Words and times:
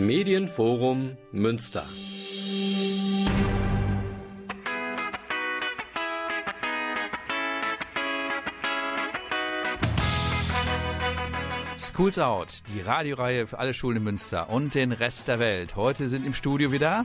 Medienforum 0.00 1.18
Münster. 1.30 1.84
Schools 11.76 12.18
Out, 12.18 12.62
die 12.74 12.80
Radioreihe 12.80 13.46
für 13.46 13.58
alle 13.58 13.74
Schulen 13.74 13.98
in 13.98 14.04
Münster 14.04 14.48
und 14.48 14.74
den 14.74 14.92
Rest 14.92 15.28
der 15.28 15.38
Welt. 15.38 15.76
Heute 15.76 16.08
sind 16.08 16.24
im 16.24 16.32
Studio 16.32 16.72
wieder 16.72 17.04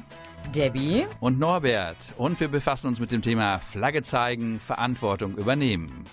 Debbie 0.55 1.05
und 1.19 1.37
Norbert 1.37 2.13
und 2.17 2.39
wir 2.39 2.47
befassen 2.47 2.87
uns 2.87 3.01
mit 3.01 3.11
dem 3.11 3.21
Thema 3.21 3.59
Flagge 3.59 4.03
zeigen, 4.03 4.61
Verantwortung 4.61 5.35
übernehmen. 5.35 6.05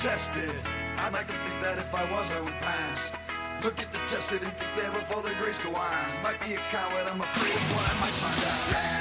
Tested. 0.00 0.50
I'd 0.96 1.12
like 1.12 1.26
to 1.28 1.34
think 1.44 1.60
that 1.60 1.76
if 1.76 1.94
I 1.94 2.10
was, 2.10 2.32
I 2.32 2.40
would 2.40 2.58
pass. 2.60 3.12
Look 3.62 3.78
at 3.80 3.92
the 3.92 3.98
tested 3.98 4.42
and 4.42 4.52
think 4.54 4.74
there 4.74 4.90
before 4.92 5.22
the 5.22 5.34
grace 5.34 5.58
go 5.58 5.74
on. 5.74 6.22
Might 6.22 6.40
be 6.40 6.54
a 6.54 6.58
coward, 6.70 7.06
I'm 7.06 7.20
afraid 7.20 7.54
of 7.54 7.76
what 7.76 7.90
I 7.90 8.00
might 8.00 8.08
find 8.08 8.44
out. 8.44 8.99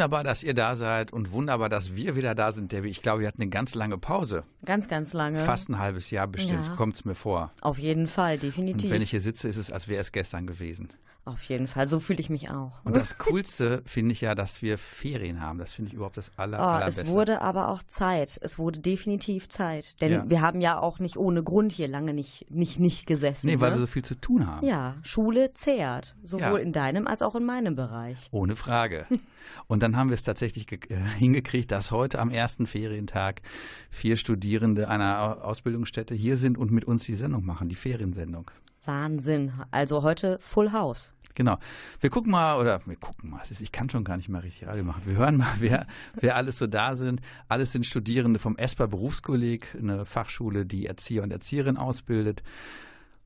Wunderbar, 0.00 0.24
dass 0.24 0.42
ihr 0.42 0.54
da 0.54 0.76
seid 0.76 1.12
und 1.12 1.30
wunderbar, 1.30 1.68
dass 1.68 1.94
wir 1.94 2.16
wieder 2.16 2.34
da 2.34 2.52
sind, 2.52 2.72
Debbie. 2.72 2.88
Ich 2.88 3.02
glaube, 3.02 3.20
wir 3.20 3.28
hatten 3.28 3.42
eine 3.42 3.50
ganz 3.50 3.74
lange 3.74 3.98
Pause. 3.98 4.44
Ganz, 4.70 4.86
ganz 4.86 5.14
lange. 5.14 5.44
Fast 5.44 5.68
ein 5.68 5.80
halbes 5.80 6.12
Jahr 6.12 6.28
bestimmt, 6.28 6.64
ja. 6.64 6.76
kommt 6.76 6.94
es 6.94 7.04
mir 7.04 7.16
vor. 7.16 7.50
Auf 7.60 7.80
jeden 7.80 8.06
Fall, 8.06 8.38
definitiv. 8.38 8.84
Und 8.84 8.90
wenn 8.90 9.02
ich 9.02 9.10
hier 9.10 9.20
sitze, 9.20 9.48
ist 9.48 9.56
es, 9.56 9.72
als 9.72 9.88
wäre 9.88 10.00
es 10.00 10.12
gestern 10.12 10.46
gewesen. 10.46 10.90
Auf 11.24 11.42
jeden 11.44 11.66
Fall, 11.66 11.86
so 11.86 12.00
fühle 12.00 12.18
ich 12.20 12.30
mich 12.30 12.50
auch. 12.50 12.72
Und 12.84 12.96
das 12.96 13.18
Coolste 13.18 13.82
finde 13.84 14.12
ich 14.12 14.20
ja, 14.20 14.34
dass 14.34 14.62
wir 14.62 14.78
Ferien 14.78 15.40
haben. 15.42 15.58
Das 15.58 15.72
finde 15.72 15.88
ich 15.88 15.94
überhaupt 15.94 16.16
das 16.16 16.30
aller, 16.36 16.58
oh, 16.58 16.62
allerbeste. 16.62 17.02
Es 17.02 17.08
wurde 17.08 17.42
aber 17.42 17.68
auch 17.68 17.82
Zeit. 17.82 18.38
Es 18.42 18.58
wurde 18.58 18.80
definitiv 18.80 19.48
Zeit. 19.48 20.00
Denn 20.00 20.12
ja. 20.12 20.24
wir 20.28 20.40
haben 20.40 20.60
ja 20.60 20.78
auch 20.78 20.98
nicht 20.98 21.16
ohne 21.16 21.42
Grund 21.42 21.72
hier 21.72 21.88
lange 21.88 22.14
nicht, 22.14 22.50
nicht, 22.50 22.80
nicht 22.80 23.06
gesessen. 23.06 23.48
Nee, 23.48 23.56
ne? 23.56 23.60
weil 23.60 23.72
wir 23.72 23.78
so 23.80 23.86
viel 23.86 24.04
zu 24.04 24.14
tun 24.14 24.46
haben. 24.46 24.66
Ja, 24.66 24.96
Schule 25.02 25.52
zehrt. 25.52 26.16
Sowohl 26.22 26.42
ja. 26.42 26.64
in 26.64 26.72
deinem 26.72 27.06
als 27.06 27.22
auch 27.22 27.34
in 27.34 27.44
meinem 27.44 27.76
Bereich. 27.76 28.28
Ohne 28.30 28.56
Frage. 28.56 29.06
Und 29.66 29.82
dann 29.82 29.96
haben 29.96 30.10
wir 30.10 30.14
es 30.14 30.22
tatsächlich 30.22 30.70
äh, 30.72 30.96
hingekriegt, 31.18 31.70
dass 31.70 31.90
heute 31.90 32.18
am 32.18 32.30
ersten 32.30 32.66
Ferientag 32.66 33.42
vier 33.90 34.16
Studierende 34.16 34.59
einer 34.62 35.44
Ausbildungsstätte 35.44 36.14
hier 36.14 36.36
sind 36.36 36.58
und 36.58 36.70
mit 36.70 36.84
uns 36.84 37.04
die 37.04 37.14
Sendung 37.14 37.44
machen, 37.44 37.68
die 37.68 37.74
Feriensendung. 37.74 38.50
Wahnsinn. 38.84 39.52
Also 39.70 40.02
heute 40.02 40.38
Full 40.40 40.72
House. 40.72 41.12
Genau. 41.34 41.58
Wir 42.00 42.10
gucken 42.10 42.32
mal, 42.32 42.58
oder 42.58 42.80
wir 42.86 42.96
gucken 42.96 43.30
mal, 43.30 43.42
ich 43.48 43.72
kann 43.72 43.88
schon 43.88 44.04
gar 44.04 44.16
nicht 44.16 44.28
mal 44.28 44.40
richtig 44.40 44.66
Radio 44.66 44.84
machen. 44.84 45.02
Wir 45.04 45.16
hören 45.16 45.36
mal, 45.36 45.54
wer, 45.58 45.86
wer 46.14 46.36
alles 46.36 46.58
so 46.58 46.66
da 46.66 46.96
sind. 46.96 47.20
Alles 47.48 47.72
sind 47.72 47.86
Studierende 47.86 48.38
vom 48.38 48.56
ESPA 48.56 48.86
Berufskolleg, 48.86 49.76
eine 49.78 50.04
Fachschule, 50.04 50.66
die 50.66 50.86
Erzieher 50.86 51.22
und 51.22 51.30
Erzieherinnen 51.32 51.76
ausbildet. 51.76 52.42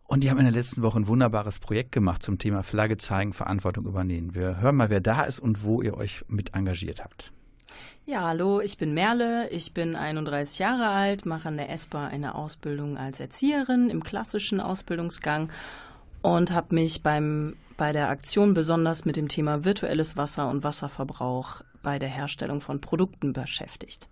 Und 0.06 0.23
die 0.23 0.31
haben 0.31 0.39
in 0.39 0.44
der 0.44 0.53
letzten 0.53 0.83
Woche 0.83 1.00
ein 1.00 1.09
wunderbares 1.09 1.59
Projekt 1.59 1.93
gemacht 1.93 2.23
zum 2.23 2.39
Thema 2.39 2.62
Flagge 2.62 2.99
zeigen, 2.99 3.33
Verantwortung 3.33 3.87
übernehmen. 3.87 4.34
Wir 4.34 4.61
hören 4.61 4.77
mal, 4.77 4.91
wer 4.91 5.00
da 5.00 5.23
ist 5.23 5.41
und 5.41 5.65
wo 5.65 5.81
ihr 5.81 5.97
euch 5.97 6.25
mit 6.28 6.55
engagiert 6.55 7.03
habt. 7.03 7.32
Ja, 8.06 8.22
hallo, 8.22 8.61
ich 8.61 8.76
bin 8.76 8.93
Merle, 8.93 9.49
ich 9.50 9.72
bin 9.72 9.96
31 9.96 10.58
Jahre 10.58 10.88
alt, 10.88 11.25
mache 11.25 11.49
an 11.49 11.56
der 11.56 11.70
ESPA 11.70 12.08
eine 12.08 12.34
Ausbildung 12.34 12.99
als 12.99 13.19
Erzieherin 13.19 13.88
im 13.88 14.02
klassischen 14.02 14.61
Ausbildungsgang 14.61 15.50
und 16.20 16.52
habe 16.52 16.75
mich 16.75 17.02
beim, 17.02 17.56
bei 17.76 17.93
der 17.93 18.11
Aktion 18.11 18.52
besonders 18.52 19.06
mit 19.06 19.16
dem 19.16 19.28
Thema 19.28 19.64
virtuelles 19.64 20.19
Wasser 20.19 20.50
und 20.50 20.64
Wasserverbrauch 20.64 21.62
bei 21.82 21.99
der 21.99 22.08
Herstellung 22.08 22.61
von 22.61 22.81
Produkten 22.81 23.32
beschäftigt. 23.32 24.08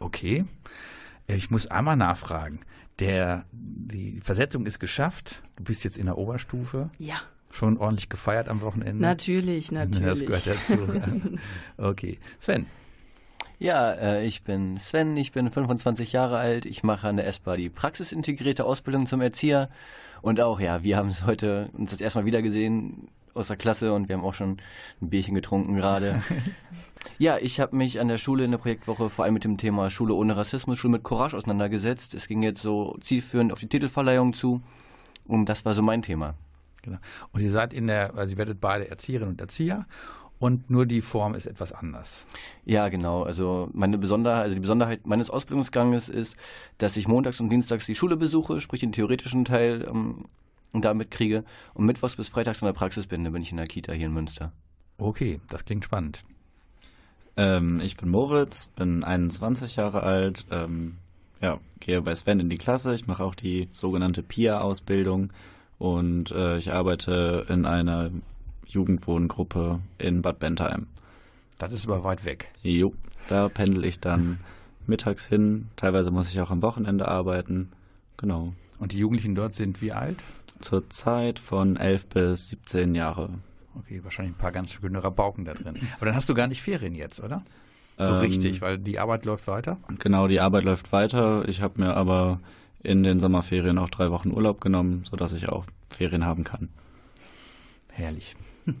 Okay. 0.00 0.44
Ich 1.26 1.50
muss 1.50 1.66
einmal 1.66 1.96
nachfragen. 1.96 2.60
Der, 2.98 3.44
die 3.52 4.20
Versetzung 4.20 4.64
ist 4.64 4.78
geschafft. 4.78 5.42
Du 5.56 5.64
bist 5.64 5.84
jetzt 5.84 5.98
in 5.98 6.06
der 6.06 6.16
Oberstufe. 6.16 6.90
Ja. 6.98 7.16
Schon 7.50 7.76
ordentlich 7.78 8.08
gefeiert 8.08 8.48
am 8.48 8.60
Wochenende? 8.60 9.02
Natürlich, 9.02 9.72
natürlich. 9.72 10.26
Das 10.28 10.44
gehört 10.44 10.46
dazu. 10.46 11.38
okay. 11.76 12.18
Sven. 12.40 12.66
Ja, 13.58 13.92
äh, 13.92 14.26
ich 14.26 14.42
bin 14.42 14.78
Sven, 14.78 15.16
ich 15.16 15.32
bin 15.32 15.50
25 15.50 16.12
Jahre 16.12 16.38
alt. 16.38 16.66
Ich 16.66 16.82
mache 16.82 17.08
an 17.08 17.16
der 17.16 17.26
ESPA 17.26 17.56
die 17.56 17.70
praxisintegrierte 17.70 18.64
Ausbildung 18.64 19.06
zum 19.06 19.22
Erzieher. 19.22 19.70
Und 20.20 20.40
auch, 20.40 20.60
ja, 20.60 20.82
wir 20.82 20.96
haben 20.96 21.08
es 21.08 21.24
heute 21.24 21.70
uns 21.72 21.90
das 21.90 22.00
erstmal 22.00 22.26
wieder 22.26 22.42
gesehen 22.42 23.08
aus 23.32 23.48
der 23.48 23.56
Klasse 23.56 23.92
und 23.92 24.08
wir 24.08 24.16
haben 24.16 24.24
auch 24.24 24.34
schon 24.34 24.58
ein 25.00 25.10
Bierchen 25.10 25.34
getrunken 25.34 25.76
gerade. 25.76 26.22
Ja, 27.18 27.38
ich 27.38 27.60
habe 27.60 27.76
mich 27.76 28.00
an 28.00 28.08
der 28.08 28.18
Schule 28.18 28.44
in 28.44 28.50
der 28.50 28.58
Projektwoche 28.58 29.08
vor 29.10 29.24
allem 29.24 29.34
mit 29.34 29.44
dem 29.44 29.56
Thema 29.56 29.90
Schule 29.90 30.12
ohne 30.12 30.36
Rassismus, 30.36 30.78
Schule 30.78 30.92
mit 30.92 31.04
Courage 31.04 31.36
auseinandergesetzt. 31.36 32.14
Es 32.14 32.26
ging 32.26 32.42
jetzt 32.42 32.60
so 32.60 32.96
zielführend 33.00 33.52
auf 33.52 33.60
die 33.60 33.68
Titelverleihung 33.68 34.34
zu 34.34 34.60
und 35.24 35.48
das 35.48 35.64
war 35.64 35.72
so 35.72 35.82
mein 35.82 36.02
Thema. 36.02 36.34
Genau. 36.82 36.98
Und 37.32 37.40
ihr 37.40 37.50
seid 37.50 37.72
in 37.72 37.86
der, 37.86 38.14
also 38.16 38.32
ihr 38.32 38.38
werdet 38.38 38.60
beide 38.60 38.90
Erzieherinnen 38.90 39.34
und 39.34 39.40
Erzieher 39.40 39.86
und 40.38 40.68
nur 40.70 40.86
die 40.86 41.00
Form 41.00 41.34
ist 41.34 41.46
etwas 41.46 41.72
anders. 41.72 42.24
Ja, 42.64 42.88
genau. 42.88 43.22
Also 43.22 43.70
meine 43.72 43.98
Besonderheit, 43.98 44.44
also 44.44 44.54
die 44.54 44.60
Besonderheit 44.60 45.06
meines 45.06 45.30
Ausbildungsganges 45.30 46.08
ist, 46.08 46.36
dass 46.78 46.96
ich 46.96 47.08
montags 47.08 47.40
und 47.40 47.48
dienstags 47.48 47.86
die 47.86 47.94
Schule 47.94 48.16
besuche, 48.16 48.60
sprich 48.60 48.80
den 48.80 48.92
theoretischen 48.92 49.44
Teil 49.44 49.86
ähm, 49.88 50.26
damit 50.72 51.10
kriege 51.10 51.44
und 51.74 51.86
mittwochs 51.86 52.16
bis 52.16 52.28
freitags 52.28 52.60
in 52.60 52.66
der 52.66 52.74
Praxis 52.74 53.06
bin. 53.06 53.24
Da 53.24 53.30
bin 53.30 53.42
ich 53.42 53.50
in 53.50 53.56
der 53.56 53.66
Kita 53.66 53.92
hier 53.92 54.06
in 54.06 54.12
Münster. 54.12 54.52
Okay, 54.98 55.40
das 55.48 55.64
klingt 55.64 55.84
spannend. 55.84 56.24
Ähm, 57.36 57.80
ich 57.80 57.96
bin 57.96 58.10
Moritz, 58.10 58.66
bin 58.66 59.04
21 59.04 59.76
Jahre 59.76 60.02
alt, 60.02 60.46
ähm, 60.50 60.96
ja, 61.40 61.58
gehe 61.80 62.00
bei 62.00 62.14
Sven 62.14 62.40
in 62.40 62.48
die 62.48 62.56
Klasse. 62.56 62.94
Ich 62.94 63.06
mache 63.06 63.24
auch 63.24 63.34
die 63.34 63.68
sogenannte 63.72 64.22
PIA-Ausbildung 64.22 65.32
und 65.78 66.30
äh, 66.30 66.56
ich 66.56 66.72
arbeite 66.72 67.46
in 67.48 67.66
einer 67.66 68.10
Jugendwohngruppe 68.66 69.80
in 69.98 70.22
Bad 70.22 70.38
Bentheim. 70.38 70.86
Das 71.58 71.72
ist 71.72 71.86
aber 71.86 72.04
weit 72.04 72.24
weg. 72.24 72.52
Jo, 72.62 72.94
da 73.28 73.48
pendel 73.48 73.84
ich 73.84 73.98
dann 74.00 74.40
mittags 74.86 75.26
hin. 75.26 75.68
Teilweise 75.76 76.10
muss 76.10 76.30
ich 76.30 76.40
auch 76.40 76.50
am 76.50 76.62
Wochenende 76.62 77.08
arbeiten. 77.08 77.70
Genau. 78.16 78.52
Und 78.78 78.92
die 78.92 78.98
Jugendlichen 78.98 79.34
dort 79.34 79.54
sind 79.54 79.80
wie 79.80 79.92
alt? 79.92 80.22
Zurzeit 80.60 81.38
von 81.38 81.76
11 81.76 82.06
bis 82.08 82.48
17 82.48 82.94
Jahre. 82.94 83.30
Okay, 83.78 84.00
wahrscheinlich 84.04 84.34
ein 84.34 84.38
paar 84.38 84.52
ganz 84.52 84.72
schöne 84.72 85.02
Rabauken 85.02 85.44
da 85.44 85.54
drin. 85.54 85.74
Aber 85.96 86.06
dann 86.06 86.14
hast 86.14 86.28
du 86.28 86.34
gar 86.34 86.46
nicht 86.46 86.62
Ferien 86.62 86.94
jetzt, 86.94 87.20
oder? 87.20 87.42
So 87.98 88.04
Ähm, 88.04 88.14
richtig, 88.16 88.60
weil 88.60 88.78
die 88.78 88.98
Arbeit 88.98 89.24
läuft 89.24 89.46
weiter. 89.46 89.78
Genau, 89.98 90.28
die 90.28 90.40
Arbeit 90.40 90.64
läuft 90.64 90.92
weiter. 90.92 91.48
Ich 91.48 91.62
habe 91.62 91.80
mir 91.80 91.94
aber 91.94 92.40
in 92.82 93.02
den 93.02 93.20
Sommerferien 93.20 93.78
auch 93.78 93.88
drei 93.88 94.10
Wochen 94.10 94.30
Urlaub 94.30 94.60
genommen, 94.60 95.04
sodass 95.04 95.32
ich 95.32 95.48
auch 95.48 95.64
Ferien 95.88 96.24
haben 96.26 96.44
kann. 96.44 96.68
Herrlich. 97.90 98.36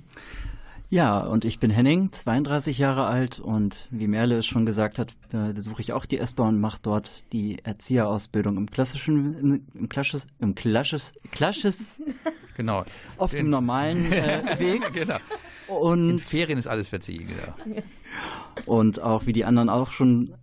Ja, 0.88 1.18
und 1.18 1.44
ich 1.44 1.58
bin 1.58 1.70
Henning, 1.70 2.12
32 2.12 2.78
Jahre 2.78 3.06
alt 3.06 3.40
und 3.40 3.88
wie 3.90 4.06
Merle 4.06 4.36
es 4.36 4.46
schon 4.46 4.66
gesagt 4.66 5.00
hat, 5.00 5.16
äh, 5.32 5.52
besuche 5.52 5.82
ich 5.82 5.92
auch 5.92 6.06
die 6.06 6.18
ESPA 6.18 6.44
und 6.44 6.60
mache 6.60 6.78
dort 6.80 7.24
die 7.32 7.58
Erzieherausbildung 7.64 8.56
im 8.56 8.70
klassischen, 8.70 9.64
im, 9.74 9.88
Klasches, 9.88 10.28
im 10.38 10.54
Klasches, 10.54 11.12
Klasches, 11.32 11.84
Genau. 12.56 12.84
auf 13.18 13.32
dem 13.32 13.50
normalen 13.50 14.12
äh, 14.12 14.44
Weg. 14.60 14.82
genau. 14.92 15.16
In 15.68 15.74
Und, 15.74 16.20
Ferien 16.20 16.56
ist 16.56 16.68
alles 16.68 16.88
verziehen, 16.88 17.26
genau. 17.26 17.80
und 18.64 19.02
auch 19.02 19.26
wie 19.26 19.32
die 19.32 19.44
anderen 19.44 19.68
auch 19.68 19.90
schon 19.90 20.34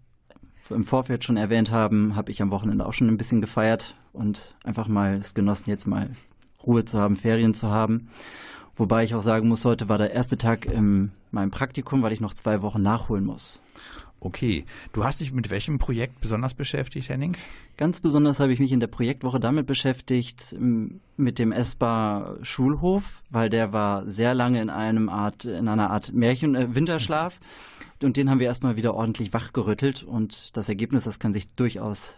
im 0.69 0.83
Vorfeld 0.83 1.23
schon 1.23 1.37
erwähnt 1.37 1.71
haben, 1.71 2.17
habe 2.17 2.31
ich 2.31 2.41
am 2.41 2.51
Wochenende 2.51 2.85
auch 2.85 2.93
schon 2.93 3.07
ein 3.07 3.17
bisschen 3.17 3.39
gefeiert 3.39 3.95
und 4.11 4.55
einfach 4.65 4.89
mal 4.89 5.15
es 5.15 5.33
genossen, 5.33 5.69
jetzt 5.69 5.87
mal 5.87 6.09
Ruhe 6.65 6.83
zu 6.83 6.99
haben, 6.99 7.15
Ferien 7.15 7.53
zu 7.53 7.69
haben. 7.69 8.09
Wobei 8.75 9.03
ich 9.03 9.13
auch 9.13 9.21
sagen 9.21 9.47
muss, 9.47 9.65
heute 9.65 9.87
war 9.89 9.97
der 9.97 10.11
erste 10.11 10.37
Tag 10.37 10.65
in 10.65 11.11
meinem 11.31 11.51
Praktikum, 11.51 12.01
weil 12.01 12.13
ich 12.13 12.21
noch 12.21 12.33
zwei 12.33 12.61
Wochen 12.61 12.81
nachholen 12.81 13.25
muss. 13.25 13.59
Okay. 14.19 14.65
Du 14.93 15.03
hast 15.03 15.19
dich 15.19 15.33
mit 15.33 15.49
welchem 15.49 15.79
Projekt 15.79 16.21
besonders 16.21 16.53
beschäftigt, 16.53 17.09
Henning? 17.09 17.35
Ganz 17.75 17.99
besonders 17.99 18.39
habe 18.39 18.53
ich 18.53 18.59
mich 18.59 18.71
in 18.71 18.79
der 18.79 18.87
Projektwoche 18.87 19.39
damit 19.39 19.67
beschäftigt, 19.67 20.55
mit 21.17 21.39
dem 21.39 21.51
Essbar 21.51 22.37
Schulhof, 22.41 23.21
weil 23.29 23.49
der 23.49 23.73
war 23.73 24.07
sehr 24.07 24.33
lange 24.33 24.61
in 24.61 24.69
einem 24.69 25.09
Art, 25.09 25.43
in 25.43 25.67
einer 25.67 25.89
Art 25.89 26.13
Märchen, 26.13 26.55
äh, 26.55 26.73
Winterschlaf. 26.73 27.39
Und 28.01 28.17
den 28.17 28.29
haben 28.29 28.39
wir 28.39 28.47
erstmal 28.47 28.75
wieder 28.75 28.93
ordentlich 28.95 29.33
wachgerüttelt 29.33 30.03
und 30.03 30.55
das 30.57 30.67
Ergebnis, 30.69 31.03
das 31.03 31.19
kann 31.19 31.33
sich 31.33 31.49
durchaus 31.55 32.15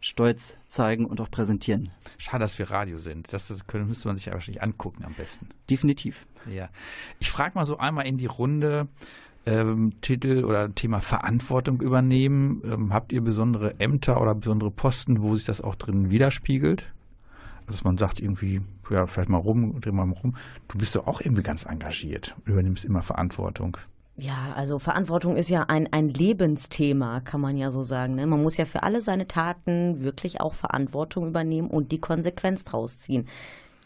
stolz 0.00 0.56
zeigen 0.66 1.04
und 1.04 1.20
auch 1.20 1.30
präsentieren. 1.30 1.90
Schade, 2.18 2.40
dass 2.42 2.58
wir 2.58 2.70
Radio 2.70 2.98
sind. 2.98 3.32
Das 3.32 3.52
müsste 3.72 4.08
man 4.08 4.16
sich 4.16 4.26
ja 4.26 4.32
wahrscheinlich 4.32 4.62
angucken 4.62 5.04
am 5.04 5.14
besten. 5.14 5.48
Definitiv. 5.68 6.26
Ja. 6.50 6.68
Ich 7.18 7.30
frage 7.30 7.54
mal 7.54 7.66
so 7.66 7.78
einmal 7.78 8.06
in 8.06 8.18
die 8.18 8.26
Runde. 8.26 8.88
Ähm, 9.46 9.94
Titel 10.02 10.44
oder 10.44 10.74
Thema 10.74 11.00
Verantwortung 11.00 11.80
übernehmen. 11.80 12.62
Ähm, 12.64 12.92
habt 12.92 13.10
ihr 13.12 13.22
besondere 13.22 13.80
Ämter 13.80 14.20
oder 14.20 14.34
besondere 14.34 14.70
Posten, 14.70 15.22
wo 15.22 15.34
sich 15.34 15.46
das 15.46 15.62
auch 15.62 15.76
drin 15.76 16.10
widerspiegelt? 16.10 16.92
Also 17.66 17.82
man 17.84 17.96
sagt 17.96 18.20
irgendwie, 18.20 18.60
ja, 18.90 19.06
vielleicht 19.06 19.28
mal 19.28 19.38
rum, 19.38 19.80
dreh 19.80 19.92
mal 19.92 20.10
rum. 20.10 20.36
Du 20.68 20.76
bist 20.76 20.94
doch 20.96 21.06
auch 21.06 21.20
irgendwie 21.20 21.42
ganz 21.42 21.64
engagiert. 21.64 22.34
Übernimmst 22.44 22.84
immer 22.84 23.02
Verantwortung. 23.02 23.76
Ja, 24.20 24.52
also 24.54 24.78
Verantwortung 24.78 25.36
ist 25.36 25.48
ja 25.48 25.62
ein, 25.68 25.90
ein 25.92 26.10
Lebensthema, 26.10 27.20
kann 27.20 27.40
man 27.40 27.56
ja 27.56 27.70
so 27.70 27.82
sagen. 27.82 28.16
Ne? 28.16 28.26
Man 28.26 28.42
muss 28.42 28.58
ja 28.58 28.66
für 28.66 28.82
alle 28.82 29.00
seine 29.00 29.26
Taten 29.26 30.02
wirklich 30.02 30.42
auch 30.42 30.52
Verantwortung 30.52 31.26
übernehmen 31.26 31.70
und 31.70 31.90
die 31.90 32.00
Konsequenz 32.00 32.62
draus 32.64 32.98
ziehen. 33.00 33.26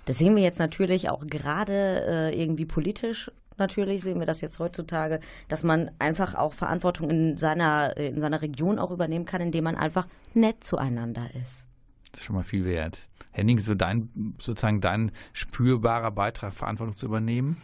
Das 0.07 0.19
sehen 0.19 0.35
wir 0.35 0.43
jetzt 0.43 0.59
natürlich 0.59 1.09
auch 1.09 1.25
gerade 1.25 2.33
äh, 2.33 2.43
irgendwie 2.43 2.67
politisch. 2.67 3.31
Natürlich 3.59 4.03
sehen 4.03 4.19
wir 4.19 4.27
das 4.27 4.41
jetzt 4.41 4.59
heutzutage, 4.59 5.21
dass 5.47 5.63
man 5.63 5.93
einfach 6.01 6.35
auch 6.35 6.53
Verantwortung 6.53 7.11
in 7.11 7.37
seiner, 7.37 7.97
in 7.97 8.19
seiner 8.19 8.43
Region 8.43 8.81
auch 8.81 8.91
übernehmen 8.91 9.27
kann, 9.27 9.41
indem 9.41 9.63
man 9.63 9.77
einfach 9.77 10.09
nett 10.35 10.65
zueinander 10.65 11.29
ist. 11.41 11.65
Das 12.11 12.21
ist 12.21 12.27
schon 12.27 12.35
mal 12.35 12.43
viel 12.43 12.65
wert. 12.65 13.07
Henning, 13.31 13.61
so 13.61 13.77
dein, 13.77 14.35
sozusagen 14.41 14.81
dein 14.81 15.13
spürbarer 15.33 16.11
Beitrag, 16.11 16.55
Verantwortung 16.55 16.97
zu 16.97 17.07
übernehmen, 17.07 17.59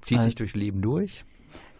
zieht 0.00 0.18
Al- 0.18 0.24
sich 0.24 0.34
durchs 0.34 0.56
Leben 0.56 0.82
durch. 0.82 1.24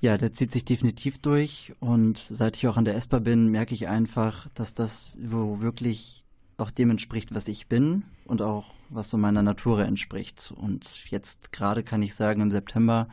Ja, 0.01 0.17
der 0.17 0.33
zieht 0.33 0.53
sich 0.53 0.65
definitiv 0.65 1.19
durch 1.19 1.73
und 1.81 2.19
seit 2.19 2.57
ich 2.57 2.69
auch 2.69 2.77
an 2.77 2.85
der 2.85 2.95
ESPA 2.95 3.19
bin, 3.19 3.49
merke 3.49 3.75
ich 3.75 3.89
einfach, 3.89 4.49
dass 4.55 4.75
das 4.75 5.17
wo 5.21 5.61
wirklich 5.61 6.25
auch 6.57 6.71
dem 6.71 6.91
entspricht, 6.91 7.35
was 7.35 7.49
ich 7.49 7.67
bin 7.67 8.05
und 8.25 8.43
auch 8.43 8.75
was 8.91 9.11
so 9.11 9.17
meiner 9.17 9.43
Natur 9.43 9.85
entspricht. 9.85 10.53
Und 10.57 11.05
jetzt 11.11 11.53
gerade 11.53 11.83
kann 11.83 12.03
ich 12.03 12.15
sagen, 12.15 12.41
im 12.41 12.51
September 12.51 13.09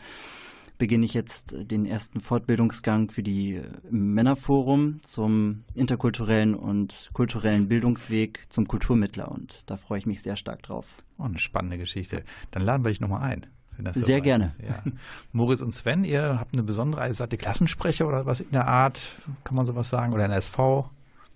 beginne 0.78 1.06
ich 1.06 1.14
jetzt 1.14 1.56
den 1.58 1.86
ersten 1.86 2.20
Fortbildungsgang 2.20 3.10
für 3.10 3.24
die 3.24 3.62
Männerforum 3.90 5.00
zum 5.04 5.64
interkulturellen 5.74 6.54
und 6.54 7.10
kulturellen 7.14 7.68
Bildungsweg 7.68 8.44
zum 8.50 8.68
Kulturmittler 8.68 9.32
und 9.32 9.64
da 9.68 9.78
freue 9.78 10.00
ich 10.00 10.06
mich 10.06 10.22
sehr 10.22 10.36
stark 10.36 10.64
drauf. 10.64 10.86
Oh, 11.18 11.24
eine 11.24 11.40
spannende 11.40 11.78
Geschichte. 11.78 12.24
Dann 12.52 12.64
laden 12.64 12.84
wir 12.84 12.90
dich 12.90 13.00
nochmal 13.00 13.22
ein. 13.22 13.46
Wenn 13.78 13.86
das 13.86 13.96
Sehr 13.96 14.22
gerne. 14.22 14.48
ist. 14.48 14.60
Ja. 14.68 14.84
Moritz 15.32 15.62
und 15.62 15.74
Sven, 15.74 16.04
ihr 16.04 16.40
habt 16.40 16.54
eine 16.54 16.64
besondere, 16.64 17.02
also 17.02 17.16
seid 17.16 17.34
ihr 17.34 17.40
Klassensprecher 17.40 18.08
oder 18.08 18.26
was 18.26 18.40
in 18.40 18.52
der 18.52 18.68
Art, 18.68 19.02
kann 19.44 19.56
man 19.56 19.66
sowas 19.66 19.90
sagen, 19.90 20.14
oder 20.14 20.26
in 20.26 20.32
der 20.32 20.40
SV? 20.40 20.90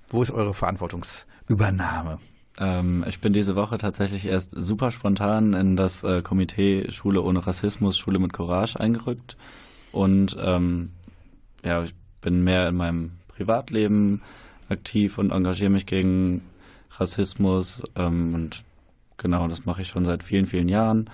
Wo 0.10 0.22
ist 0.22 0.32
eure 0.32 0.54
Verantwortungsübernahme? 0.54 2.20
Ähm, 2.60 3.06
ich 3.08 3.22
bin 3.22 3.34
diese 3.34 3.56
Woche 3.56 3.78
tatsächlich 3.78 4.26
erst 4.26 4.52
super 4.54 4.92
spontan 4.92 5.54
in 5.54 5.76
das 5.76 6.04
äh, 6.04 6.22
Komitee 6.22 6.92
Schule 6.92 7.22
ohne 7.22 7.46
Rassismus, 7.46 7.98
Schule 7.98 8.20
mit 8.20 8.34
Courage 8.34 8.80
eingerückt. 8.80 9.38
Und 9.92 10.36
ähm, 10.40 10.92
ja, 11.64 11.84
ich 11.84 11.94
bin 12.22 12.44
mehr 12.44 12.68
in 12.68 12.76
meinem 12.76 13.12
Privatleben 13.28 14.22
aktiv 14.68 15.18
und 15.18 15.32
engagiere 15.32 15.70
mich 15.70 15.86
gegen 15.86 16.42
Rassismus. 16.92 17.84
Ähm, 17.96 18.36
und 18.36 18.64
genau, 19.18 19.48
das 19.48 19.66
mache 19.66 19.82
ich 19.82 19.88
schon 19.88 20.06
seit 20.06 20.24
vielen, 20.24 20.46
vielen 20.46 20.70
Jahren. 20.70 21.10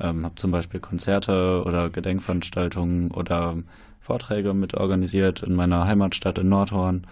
Ähm, 0.00 0.24
habe 0.24 0.34
zum 0.36 0.50
Beispiel 0.50 0.80
Konzerte 0.80 1.62
oder 1.64 1.90
Gedenkveranstaltungen 1.90 3.10
oder 3.10 3.56
Vorträge 4.00 4.54
mit 4.54 4.74
organisiert 4.74 5.42
in 5.42 5.54
meiner 5.54 5.86
Heimatstadt 5.86 6.38
in 6.38 6.48
Nordhorn. 6.48 7.06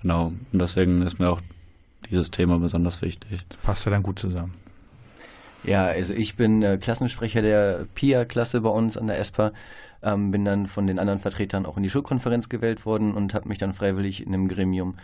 Genau, 0.00 0.32
und 0.52 0.58
deswegen 0.58 1.02
ist 1.02 1.18
mir 1.18 1.30
auch 1.30 1.40
dieses 2.10 2.30
Thema 2.30 2.58
besonders 2.58 3.02
wichtig. 3.02 3.44
Passt 3.62 3.84
ja 3.84 3.90
dann 3.90 4.02
gut 4.02 4.18
zusammen. 4.18 4.54
Ja, 5.64 5.84
also 5.86 6.14
ich 6.14 6.36
bin 6.36 6.62
äh, 6.62 6.78
Klassensprecher 6.78 7.42
der 7.42 7.86
PIA-Klasse 7.94 8.60
bei 8.60 8.70
uns 8.70 8.96
an 8.96 9.08
der 9.08 9.18
ESPA, 9.18 9.52
ähm, 10.02 10.30
bin 10.30 10.44
dann 10.44 10.66
von 10.66 10.86
den 10.86 10.98
anderen 10.98 11.18
Vertretern 11.18 11.66
auch 11.66 11.76
in 11.76 11.82
die 11.82 11.90
Schulkonferenz 11.90 12.48
gewählt 12.48 12.86
worden 12.86 13.14
und 13.14 13.34
habe 13.34 13.48
mich 13.48 13.58
dann 13.58 13.72
freiwillig 13.72 14.24
in 14.24 14.32
dem 14.32 14.48
Gremium 14.48 14.94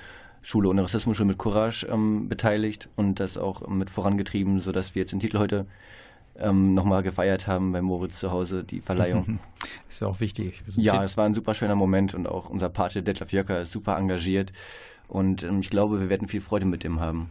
Schule 0.42 0.68
ohne 0.68 0.84
Rassismus, 0.84 1.16
Schule 1.16 1.28
mit 1.28 1.38
Courage 1.38 1.86
ähm, 1.86 2.28
beteiligt 2.28 2.88
und 2.96 3.18
das 3.18 3.38
auch 3.38 3.66
mit 3.66 3.90
vorangetrieben, 3.90 4.60
sodass 4.60 4.94
wir 4.94 5.00
jetzt 5.00 5.12
den 5.12 5.20
Titel 5.20 5.38
heute 5.38 5.66
ähm, 6.38 6.74
nochmal 6.74 7.02
gefeiert 7.02 7.46
haben 7.46 7.72
bei 7.72 7.82
Moritz 7.82 8.18
zu 8.18 8.30
Hause, 8.30 8.64
die 8.64 8.80
Verleihung. 8.80 9.38
Ist 9.88 10.00
ja 10.00 10.08
auch 10.08 10.20
wichtig. 10.20 10.62
Ja, 10.76 11.02
es 11.04 11.16
war 11.16 11.24
ein 11.24 11.34
super 11.34 11.54
schöner 11.54 11.76
Moment 11.76 12.14
und 12.14 12.26
auch 12.26 12.48
unser 12.48 12.68
Pate 12.68 13.02
Detlef 13.02 13.32
Jöcker 13.32 13.60
ist 13.60 13.72
super 13.72 13.96
engagiert 13.96 14.52
und 15.08 15.42
ähm, 15.42 15.60
ich 15.60 15.70
glaube, 15.70 16.00
wir 16.00 16.08
werden 16.08 16.28
viel 16.28 16.40
Freude 16.40 16.66
mit 16.66 16.84
ihm 16.84 17.00
haben. 17.00 17.30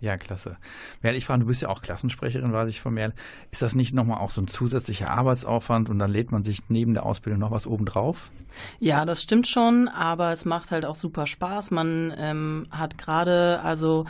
ja, 0.00 0.16
klasse. 0.16 0.56
Merle, 1.02 1.16
ich 1.16 1.24
frage, 1.24 1.40
du 1.40 1.46
bist 1.46 1.62
ja 1.62 1.68
auch 1.68 1.82
Klassensprecherin, 1.82 2.52
weiß 2.52 2.68
ich 2.68 2.80
von 2.80 2.94
Merle. 2.94 3.14
Ist 3.50 3.62
das 3.62 3.74
nicht 3.74 3.94
nochmal 3.94 4.18
auch 4.20 4.30
so 4.30 4.40
ein 4.42 4.48
zusätzlicher 4.48 5.10
Arbeitsaufwand 5.10 5.90
und 5.90 5.98
dann 5.98 6.10
lädt 6.10 6.30
man 6.30 6.44
sich 6.44 6.60
neben 6.68 6.94
der 6.94 7.06
Ausbildung 7.06 7.40
noch 7.40 7.50
was 7.50 7.66
obendrauf? 7.66 8.30
Ja, 8.80 9.04
das 9.04 9.22
stimmt 9.22 9.48
schon, 9.48 9.88
aber 9.88 10.32
es 10.32 10.44
macht 10.44 10.70
halt 10.70 10.84
auch 10.84 10.96
super 10.96 11.26
Spaß. 11.26 11.70
Man 11.70 12.12
ähm, 12.16 12.66
hat 12.70 12.98
gerade 12.98 13.60
also 13.62 14.04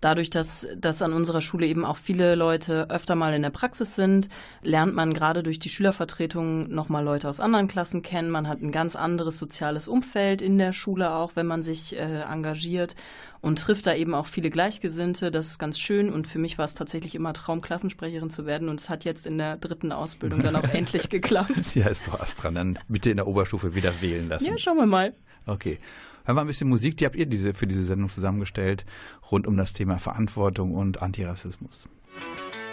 dadurch, 0.00 0.30
dass, 0.30 0.66
dass 0.76 1.02
an 1.02 1.12
unserer 1.12 1.42
Schule 1.42 1.66
eben 1.66 1.84
auch 1.84 1.96
viele 1.96 2.34
Leute 2.34 2.90
öfter 2.90 3.14
mal 3.14 3.34
in 3.34 3.42
der 3.42 3.50
Praxis 3.50 3.94
sind, 3.94 4.28
lernt 4.62 4.94
man 4.94 5.14
gerade 5.14 5.42
durch 5.42 5.58
die 5.58 5.68
Schülervertretung 5.68 6.68
nochmal 6.68 7.04
Leute 7.04 7.28
aus 7.28 7.40
anderen 7.40 7.68
Klassen 7.68 8.02
kennen. 8.02 8.30
Man 8.30 8.48
hat 8.48 8.62
ein 8.62 8.72
ganz 8.72 8.96
anderes 8.96 9.38
soziales 9.38 9.88
Umfeld 9.88 10.42
in 10.42 10.58
der 10.58 10.72
Schule 10.72 11.12
auch, 11.12 11.32
wenn 11.34 11.46
man 11.46 11.62
sich 11.62 11.96
äh, 11.96 12.22
engagiert 12.22 12.94
und 13.40 13.58
trifft 13.58 13.86
da 13.86 13.94
eben 13.94 14.14
auch 14.14 14.26
viele 14.26 14.50
Gleichgesinnte. 14.50 15.30
Das 15.30 15.46
ist 15.46 15.58
ganz 15.58 15.78
schön 15.78 16.12
und 16.12 16.26
für 16.26 16.38
mich 16.38 16.58
war 16.58 16.64
es 16.64 16.74
tatsächlich 16.74 17.14
immer 17.14 17.32
Traum, 17.32 17.60
Klassensprecherin 17.60 18.30
zu 18.30 18.46
werden 18.46 18.68
und 18.68 18.80
es 18.80 18.88
hat 18.88 19.04
jetzt 19.04 19.26
in 19.26 19.38
der 19.38 19.56
dritten 19.56 19.92
Ausbildung 19.92 20.42
dann 20.42 20.56
auch 20.56 20.68
endlich 20.72 21.08
geklappt. 21.08 21.74
Ja, 21.74 21.88
ist 21.88 22.06
doch 22.06 22.20
Astra. 22.20 22.50
Dann 22.50 22.78
bitte 22.88 23.10
in 23.10 23.16
der 23.16 23.26
Oberstufe 23.26 23.74
wieder 23.74 24.00
wählen 24.00 24.28
lassen. 24.28 24.46
Ja, 24.46 24.58
schauen 24.58 24.76
wir 24.76 24.86
mal. 24.86 25.14
Okay. 25.48 25.78
Hören 26.24 26.36
wir 26.36 26.42
ein 26.42 26.46
bisschen 26.46 26.68
Musik. 26.68 26.96
Die 26.98 27.06
habt 27.06 27.16
ihr 27.16 27.26
diese, 27.26 27.54
für 27.54 27.66
diese 27.66 27.84
Sendung 27.84 28.10
zusammengestellt, 28.10 28.84
rund 29.30 29.46
um 29.46 29.56
das 29.56 29.72
Thema 29.72 29.98
Verantwortung 29.98 30.74
und 30.74 31.00
Antirassismus. 31.00 31.88
I 32.16 32.67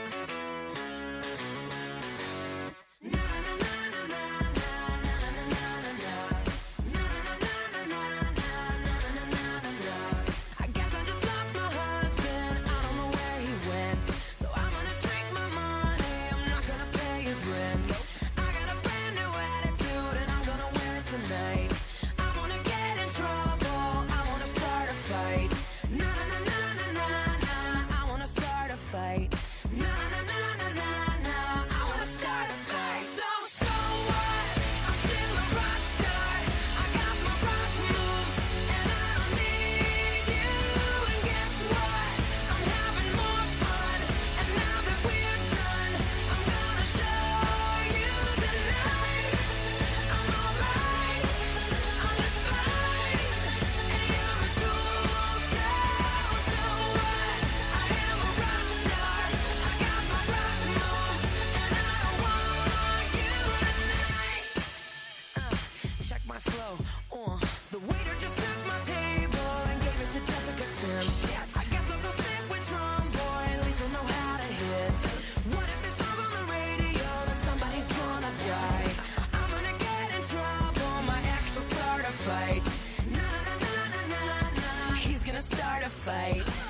fight. 86.05 86.64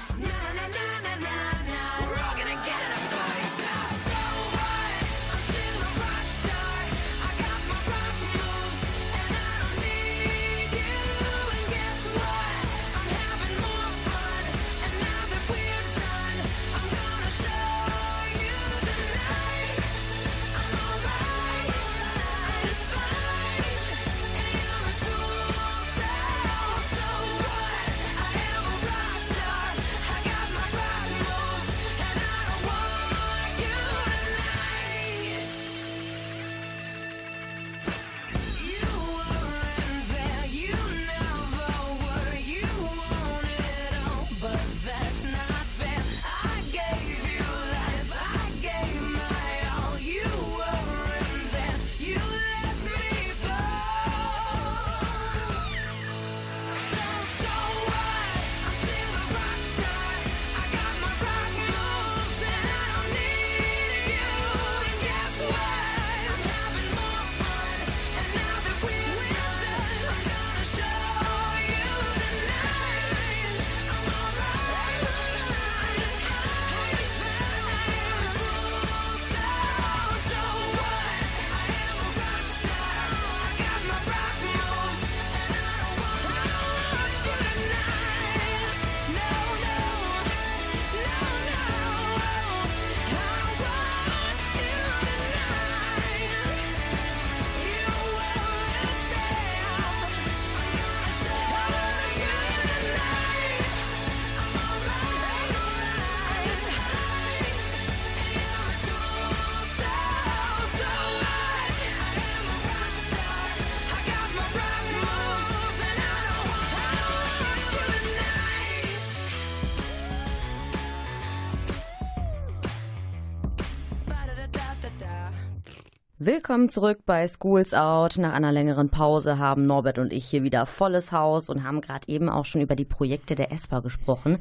Willkommen 126.47 126.69
zurück 126.69 126.99
bei 127.07 127.27
Schools 127.27 127.73
Out. 127.73 128.19
Nach 128.19 128.33
einer 128.33 128.51
längeren 128.51 128.89
Pause 128.89 129.39
haben 129.39 129.65
Norbert 129.65 129.97
und 129.97 130.13
ich 130.13 130.25
hier 130.25 130.43
wieder 130.43 130.67
volles 130.67 131.11
Haus 131.11 131.49
und 131.49 131.63
haben 131.63 131.81
gerade 131.81 132.07
eben 132.07 132.29
auch 132.29 132.45
schon 132.45 132.61
über 132.61 132.75
die 132.75 132.85
Projekte 132.85 133.33
der 133.33 133.51
ESPA 133.51 133.79
gesprochen. 133.79 134.37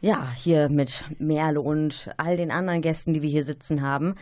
Ja, 0.00 0.30
hier 0.34 0.70
mit 0.70 1.04
Merle 1.18 1.60
und 1.60 2.10
all 2.16 2.38
den 2.38 2.50
anderen 2.50 2.80
Gästen, 2.80 3.12
die 3.12 3.20
wir 3.20 3.28
hier 3.28 3.42
sitzen 3.42 3.82
haben. 3.82 4.14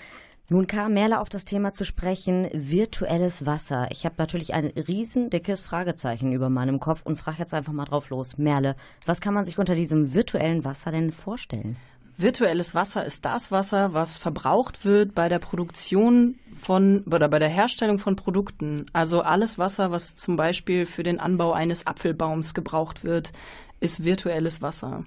Nun 0.50 0.66
kam 0.66 0.94
Merle 0.94 1.20
auf 1.20 1.28
das 1.28 1.44
Thema 1.44 1.70
zu 1.70 1.84
sprechen, 1.84 2.48
virtuelles 2.52 3.46
Wasser. 3.46 3.86
Ich 3.92 4.04
habe 4.04 4.16
natürlich 4.18 4.52
ein 4.52 4.66
riesen 4.66 5.30
dickes 5.30 5.60
Fragezeichen 5.60 6.32
über 6.32 6.50
meinem 6.50 6.80
Kopf 6.80 7.02
und 7.04 7.14
frage 7.14 7.38
jetzt 7.38 7.54
einfach 7.54 7.72
mal 7.72 7.84
drauf 7.84 8.10
los. 8.10 8.38
Merle, 8.38 8.74
was 9.06 9.20
kann 9.20 9.34
man 9.34 9.44
sich 9.44 9.60
unter 9.60 9.76
diesem 9.76 10.14
virtuellen 10.14 10.64
Wasser 10.64 10.90
denn 10.90 11.12
vorstellen? 11.12 11.76
Virtuelles 12.16 12.76
Wasser 12.76 13.04
ist 13.04 13.24
das 13.24 13.50
Wasser, 13.50 13.92
was 13.92 14.18
verbraucht 14.18 14.84
wird 14.84 15.16
bei 15.16 15.28
der 15.28 15.40
Produktion 15.40 16.36
von 16.64 17.04
oder 17.04 17.28
bei 17.28 17.38
der 17.38 17.48
Herstellung 17.48 17.98
von 17.98 18.16
Produkten. 18.16 18.86
Also 18.92 19.20
alles 19.20 19.58
Wasser, 19.58 19.90
was 19.90 20.14
zum 20.14 20.36
Beispiel 20.36 20.86
für 20.86 21.02
den 21.02 21.20
Anbau 21.20 21.52
eines 21.52 21.86
Apfelbaums 21.86 22.54
gebraucht 22.54 23.04
wird, 23.04 23.32
ist 23.80 24.04
virtuelles 24.04 24.62
Wasser. 24.62 25.04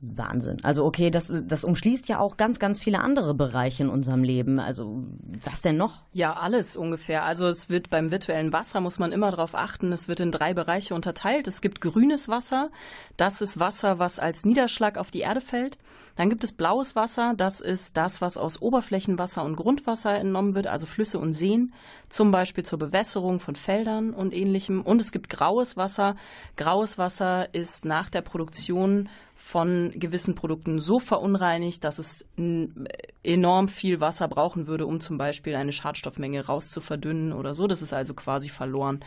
Wahnsinn. 0.00 0.58
Also 0.62 0.84
okay, 0.84 1.10
das, 1.10 1.32
das 1.32 1.64
umschließt 1.64 2.06
ja 2.08 2.18
auch 2.18 2.36
ganz, 2.36 2.58
ganz 2.58 2.82
viele 2.82 3.00
andere 3.00 3.32
Bereiche 3.32 3.82
in 3.82 3.88
unserem 3.88 4.22
Leben. 4.22 4.60
Also 4.60 5.04
was 5.42 5.62
denn 5.62 5.78
noch? 5.78 6.02
Ja, 6.12 6.34
alles 6.34 6.76
ungefähr. 6.76 7.24
Also 7.24 7.46
es 7.46 7.70
wird 7.70 7.88
beim 7.88 8.10
virtuellen 8.10 8.52
Wasser, 8.52 8.82
muss 8.82 8.98
man 8.98 9.12
immer 9.12 9.30
darauf 9.30 9.54
achten, 9.54 9.92
es 9.92 10.06
wird 10.06 10.20
in 10.20 10.30
drei 10.30 10.52
Bereiche 10.52 10.94
unterteilt. 10.94 11.48
Es 11.48 11.62
gibt 11.62 11.80
grünes 11.80 12.28
Wasser, 12.28 12.70
das 13.16 13.40
ist 13.40 13.58
Wasser, 13.58 13.98
was 13.98 14.18
als 14.18 14.44
Niederschlag 14.44 14.98
auf 14.98 15.10
die 15.10 15.20
Erde 15.20 15.40
fällt. 15.40 15.78
Dann 16.16 16.30
gibt 16.30 16.44
es 16.44 16.52
blaues 16.52 16.96
Wasser, 16.96 17.34
das 17.36 17.60
ist 17.60 17.96
das, 17.96 18.22
was 18.22 18.38
aus 18.38 18.60
Oberflächenwasser 18.60 19.44
und 19.44 19.56
Grundwasser 19.56 20.18
entnommen 20.18 20.54
wird, 20.54 20.66
also 20.66 20.86
Flüsse 20.86 21.18
und 21.18 21.34
Seen, 21.34 21.74
zum 22.08 22.30
Beispiel 22.30 22.64
zur 22.64 22.78
Bewässerung 22.78 23.38
von 23.38 23.54
Feldern 23.54 24.14
und 24.14 24.32
ähnlichem. 24.32 24.80
Und 24.80 25.00
es 25.02 25.12
gibt 25.12 25.28
graues 25.28 25.76
Wasser. 25.76 26.16
Graues 26.56 26.96
Wasser 26.96 27.52
ist 27.54 27.84
nach 27.84 28.08
der 28.08 28.22
Produktion 28.22 29.10
von 29.46 29.92
gewissen 29.94 30.34
Produkten 30.34 30.80
so 30.80 30.98
verunreinigt, 30.98 31.84
dass 31.84 32.00
es 32.00 32.26
n- 32.36 32.88
enorm 33.22 33.68
viel 33.68 34.00
Wasser 34.00 34.26
brauchen 34.26 34.66
würde, 34.66 34.86
um 34.86 34.98
zum 34.98 35.18
Beispiel 35.18 35.54
eine 35.54 35.70
Schadstoffmenge 35.70 36.46
rauszuverdünnen 36.46 37.32
oder 37.32 37.54
so. 37.54 37.68
Das 37.68 37.80
ist 37.80 37.92
also 37.92 38.12
quasi 38.12 38.48
verloren. 38.48 39.04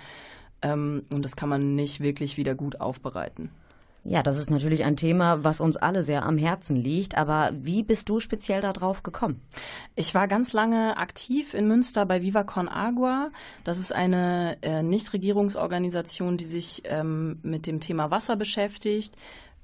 Ähm, 0.62 1.04
und 1.14 1.26
das 1.26 1.36
kann 1.36 1.50
man 1.50 1.76
nicht 1.76 2.00
wirklich 2.00 2.38
wieder 2.38 2.56
gut 2.56 2.80
aufbereiten. 2.80 3.50
Ja, 4.06 4.24
das 4.24 4.38
ist 4.38 4.50
natürlich 4.50 4.86
ein 4.86 4.96
Thema, 4.96 5.44
was 5.44 5.60
uns 5.60 5.76
alle 5.76 6.06
sehr 6.06 6.26
am 6.26 6.38
Herzen 6.38 6.78
liegt. 6.78 7.18
Aber 7.18 7.52
wie 7.54 7.84
bist 7.84 8.08
du 8.08 8.22
speziell 8.22 8.62
darauf 8.62 9.04
gekommen? 9.04 9.42
Ich 9.96 10.16
war 10.16 10.30
ganz 10.30 10.54
lange 10.54 10.96
aktiv 10.96 11.54
in 11.54 11.68
Münster 11.68 12.06
bei 12.06 12.22
Viva 12.22 12.46
Con 12.46 12.70
Agua. 12.70 13.30
Das 13.66 13.78
ist 13.78 13.94
eine 13.94 14.58
äh, 14.62 14.84
Nichtregierungsorganisation, 14.84 16.38
die 16.38 16.46
sich 16.46 16.84
ähm, 16.86 17.40
mit 17.44 17.68
dem 17.68 17.82
Thema 17.82 18.10
Wasser 18.10 18.38
beschäftigt. 18.38 19.18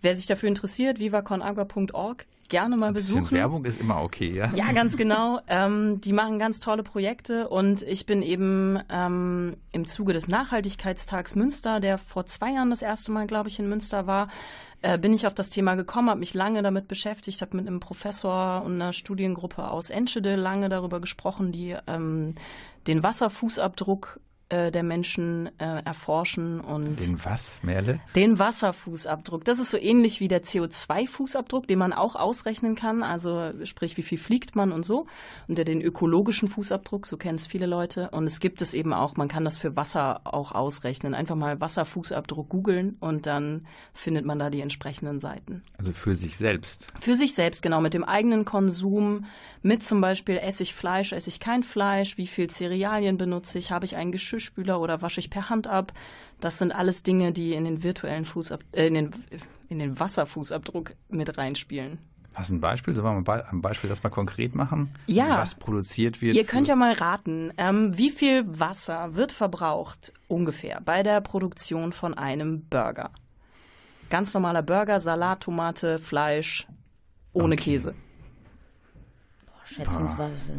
Wer 0.05 0.15
sich 0.15 0.27
dafür 0.27 0.49
interessiert, 0.49 0.99
vivaconagua.org, 0.99 2.27
gerne 2.47 2.77
mal 2.77 2.93
besuchen. 2.93 3.31
Werbung 3.31 3.65
ist 3.65 3.79
immer 3.79 4.03
okay, 4.03 4.35
ja? 4.35 4.53
Ja, 4.53 4.71
ganz 4.71 4.97
genau. 4.97 5.39
Ähm, 5.47 5.99
die 5.99 6.13
machen 6.13 6.37
ganz 6.37 6.59
tolle 6.59 6.83
Projekte 6.83 7.49
und 7.49 7.81
ich 7.81 8.05
bin 8.05 8.21
eben 8.21 8.77
ähm, 8.91 9.57
im 9.71 9.85
Zuge 9.85 10.13
des 10.13 10.27
Nachhaltigkeitstags 10.27 11.33
Münster, 11.33 11.79
der 11.79 11.97
vor 11.97 12.27
zwei 12.27 12.51
Jahren 12.51 12.69
das 12.69 12.83
erste 12.83 13.11
Mal, 13.11 13.25
glaube 13.25 13.49
ich, 13.49 13.57
in 13.57 13.67
Münster 13.67 14.05
war, 14.05 14.27
äh, 14.83 14.99
bin 14.99 15.11
ich 15.11 15.25
auf 15.25 15.33
das 15.33 15.49
Thema 15.49 15.73
gekommen, 15.73 16.11
habe 16.11 16.19
mich 16.19 16.35
lange 16.35 16.61
damit 16.61 16.87
beschäftigt, 16.87 17.41
habe 17.41 17.57
mit 17.57 17.65
einem 17.65 17.79
Professor 17.79 18.61
und 18.63 18.75
einer 18.75 18.93
Studiengruppe 18.93 19.71
aus 19.71 19.89
Enschede 19.89 20.35
lange 20.35 20.69
darüber 20.69 21.01
gesprochen, 21.01 21.51
die 21.51 21.75
ähm, 21.87 22.35
den 22.85 23.01
Wasserfußabdruck 23.01 24.19
äh, 24.49 24.71
der 24.71 24.83
Menschen 24.83 25.49
äh, 25.59 25.81
erforschen 25.83 26.59
und 26.59 26.99
Den 26.99 27.23
was, 27.25 27.59
Merle? 27.63 27.99
den 28.15 28.37
Wasserfußabdruck. 28.37 29.43
Das 29.43 29.57
ist 29.57 29.71
so 29.71 29.77
ähnlich 29.77 30.19
wie 30.19 30.27
der 30.27 30.43
CO2-Fußabdruck, 30.43 31.65
den 31.65 31.79
man 31.79 31.93
auch 31.93 32.15
ausrechnen 32.15 32.75
kann. 32.75 33.01
Also 33.01 33.51
sprich, 33.63 33.97
wie 33.97 34.03
viel 34.03 34.19
fliegt 34.19 34.55
man 34.55 34.71
und 34.71 34.85
so. 34.85 35.07
Und 35.47 35.57
der 35.57 35.65
den 35.65 35.81
ökologischen 35.81 36.47
Fußabdruck, 36.47 37.07
so 37.07 37.17
kennen 37.17 37.39
es 37.39 37.47
viele 37.47 37.65
Leute. 37.65 38.09
Und 38.11 38.27
es 38.27 38.39
gibt 38.39 38.61
es 38.61 38.75
eben 38.75 38.93
auch, 38.93 39.15
man 39.15 39.27
kann 39.27 39.45
das 39.45 39.57
für 39.57 39.75
Wasser 39.75 40.21
auch 40.25 40.51
ausrechnen. 40.51 41.15
Einfach 41.15 41.35
mal 41.35 41.59
Wasserfußabdruck 41.59 42.47
googeln 42.47 42.97
und 42.99 43.25
dann 43.25 43.65
findet 43.93 44.25
man 44.25 44.37
da 44.37 44.51
die 44.51 44.61
entsprechenden 44.61 45.17
Seiten. 45.19 45.63
Also 45.77 45.91
für 45.91 46.15
sich 46.15 46.37
selbst. 46.37 46.85
Für 47.01 47.15
sich 47.15 47.33
selbst, 47.33 47.63
genau, 47.63 47.81
mit 47.81 47.95
dem 47.95 48.03
eigenen 48.03 48.45
Konsum, 48.45 49.25
mit 49.63 49.81
zum 49.81 50.01
Beispiel 50.01 50.37
esse 50.37 50.61
ich 50.61 50.75
Fleisch, 50.75 51.11
esse 51.11 51.29
ich 51.29 51.39
kein 51.39 51.63
Fleisch, 51.63 52.17
wie 52.17 52.27
viel 52.27 52.47
Cerealien 52.49 53.17
benutze 53.17 53.57
ich, 53.57 53.71
habe 53.71 53.85
ich 53.85 53.95
einen 53.95 54.11
Geschirrspüler 54.35 54.79
oder 54.79 55.01
wasche 55.01 55.19
ich 55.19 55.29
per 55.29 55.49
Hand 55.49 55.67
ab. 55.67 55.93
Das 56.39 56.57
sind 56.57 56.73
alles 56.73 57.03
Dinge, 57.03 57.31
die 57.31 57.53
in 57.53 57.65
den 57.65 57.83
virtuellen 57.83 58.25
Fußab 58.25 58.63
äh, 58.73 58.87
in, 58.87 58.93
den, 58.93 59.11
in 59.69 59.79
den 59.79 59.99
Wasserfußabdruck 59.99 60.93
mit 61.09 61.37
reinspielen. 61.37 61.99
Hast 62.33 62.49
du 62.49 62.55
ein 62.55 62.59
Beispiel? 62.61 62.93
Sollen 62.93 63.05
wir 63.05 63.21
mal 63.21 63.45
ein 63.49 63.61
Beispiel 63.61 63.89
das 63.89 64.03
mal 64.03 64.09
konkret 64.09 64.55
machen? 64.55 64.93
Ja. 65.07 65.37
Was 65.37 65.55
produziert 65.55 66.21
wird? 66.21 66.35
Ihr 66.35 66.43
könnt 66.43 66.67
ja 66.67 66.75
mal 66.75 66.91
raten, 66.91 67.53
ähm, 67.57 67.97
wie 67.97 68.11
viel 68.11 68.43
Wasser 68.47 69.15
wird 69.15 69.31
verbraucht 69.31 70.11
ungefähr 70.27 70.81
bei 70.83 71.01
der 71.01 71.21
Produktion 71.21 71.93
von 71.93 72.13
einem 72.13 72.65
Burger? 72.65 73.11
Ganz 74.09 74.33
normaler 74.33 74.63
Burger, 74.63 74.99
Salat, 74.99 75.43
Tomate, 75.43 75.97
Fleisch, 75.97 76.67
ohne 77.31 77.55
Käse. 77.55 77.95
Schätzungsweise. 79.63 80.53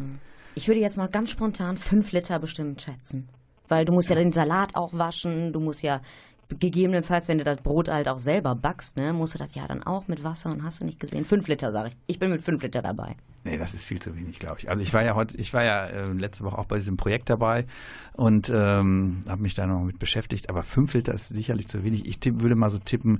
Ich 0.55 0.67
würde 0.67 0.81
jetzt 0.81 0.97
mal 0.97 1.07
ganz 1.07 1.29
spontan 1.29 1.77
fünf 1.77 2.11
Liter 2.11 2.39
bestimmt 2.39 2.81
schätzen. 2.81 3.29
Weil 3.67 3.85
du 3.85 3.93
musst 3.93 4.09
ja 4.09 4.15
den 4.15 4.31
Salat 4.31 4.75
auch 4.75 4.93
waschen, 4.93 5.53
du 5.53 5.59
musst 5.59 5.83
ja 5.83 6.01
gegebenenfalls, 6.49 7.27
wenn 7.27 7.37
du 7.37 7.43
das 7.43 7.57
Brot 7.57 7.89
halt 7.89 8.07
auch 8.07 8.19
selber 8.19 8.55
backst, 8.55 8.95
ne, 8.95 9.13
musst 9.13 9.35
du 9.35 9.39
das 9.39 9.53
ja 9.55 9.67
dann 9.67 9.83
auch 9.83 10.07
mit 10.07 10.23
Wasser 10.23 10.49
und 10.49 10.63
hast 10.63 10.79
du 10.79 10.85
nicht 10.85 10.99
gesehen. 10.99 11.25
Fünf 11.25 11.47
Liter, 11.47 11.71
sage 11.71 11.89
ich. 11.89 11.97
Ich 12.07 12.19
bin 12.19 12.31
mit 12.31 12.41
fünf 12.41 12.63
Liter 12.63 12.81
dabei. 12.81 13.15
Nee, 13.43 13.57
das 13.57 13.73
ist 13.73 13.85
viel 13.85 14.01
zu 14.01 14.15
wenig, 14.15 14.39
glaube 14.39 14.59
ich. 14.59 14.69
Also 14.69 14.81
ich 14.81 14.93
war 14.93 15.03
ja 15.03 15.15
heute, 15.15 15.37
ich 15.37 15.53
war 15.53 15.63
ja 15.63 15.85
äh, 15.85 16.11
letzte 16.13 16.43
Woche 16.43 16.57
auch 16.57 16.65
bei 16.65 16.77
diesem 16.77 16.97
Projekt 16.97 17.29
dabei 17.29 17.65
und 18.13 18.49
ähm, 18.49 19.21
habe 19.27 19.41
mich 19.41 19.55
da 19.55 19.67
noch 19.67 19.81
mit 19.83 19.99
beschäftigt. 19.99 20.49
Aber 20.49 20.63
fünf 20.63 20.93
Liter 20.93 21.13
ist 21.13 21.29
sicherlich 21.29 21.67
zu 21.67 21.83
wenig. 21.83 22.07
Ich 22.07 22.19
tipp, 22.19 22.41
würde 22.41 22.55
mal 22.55 22.69
so 22.69 22.79
tippen 22.79 23.19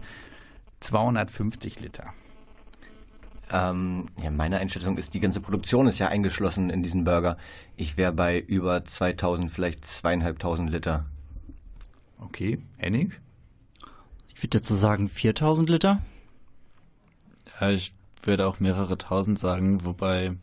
250 0.80 1.80
Liter. 1.80 2.13
Ähm, 3.51 4.07
ja, 4.21 4.29
meine 4.29 4.57
Einschätzung 4.57 4.97
ist, 4.97 5.13
die 5.13 5.19
ganze 5.19 5.39
Produktion 5.39 5.88
ist 5.88 5.99
ja 5.99 6.07
eingeschlossen 6.10 6.69
in 6.69 6.83
diesen 6.83 7.03
Burger. 7.05 7.38
Ich 7.75 7.95
wäre 7.97 8.12
bei 8.12 8.39
über 8.39 8.83
2000, 8.83 9.51
vielleicht 9.51 9.86
zweieinhalbtausend 9.88 10.69
Liter. 10.69 11.05
Okay, 12.19 12.60
Henning? 12.77 13.13
Ich 14.36 14.43
würde 14.43 14.60
dazu 14.60 14.75
sagen 14.75 15.07
4000 15.07 15.69
Liter. 15.69 16.01
Ja, 17.60 17.69
ich 17.69 17.93
würde 18.23 18.47
auch 18.47 18.60
mehrere 18.60 18.97
tausend 18.97 19.39
sagen, 19.39 19.86
wobei 19.86 20.36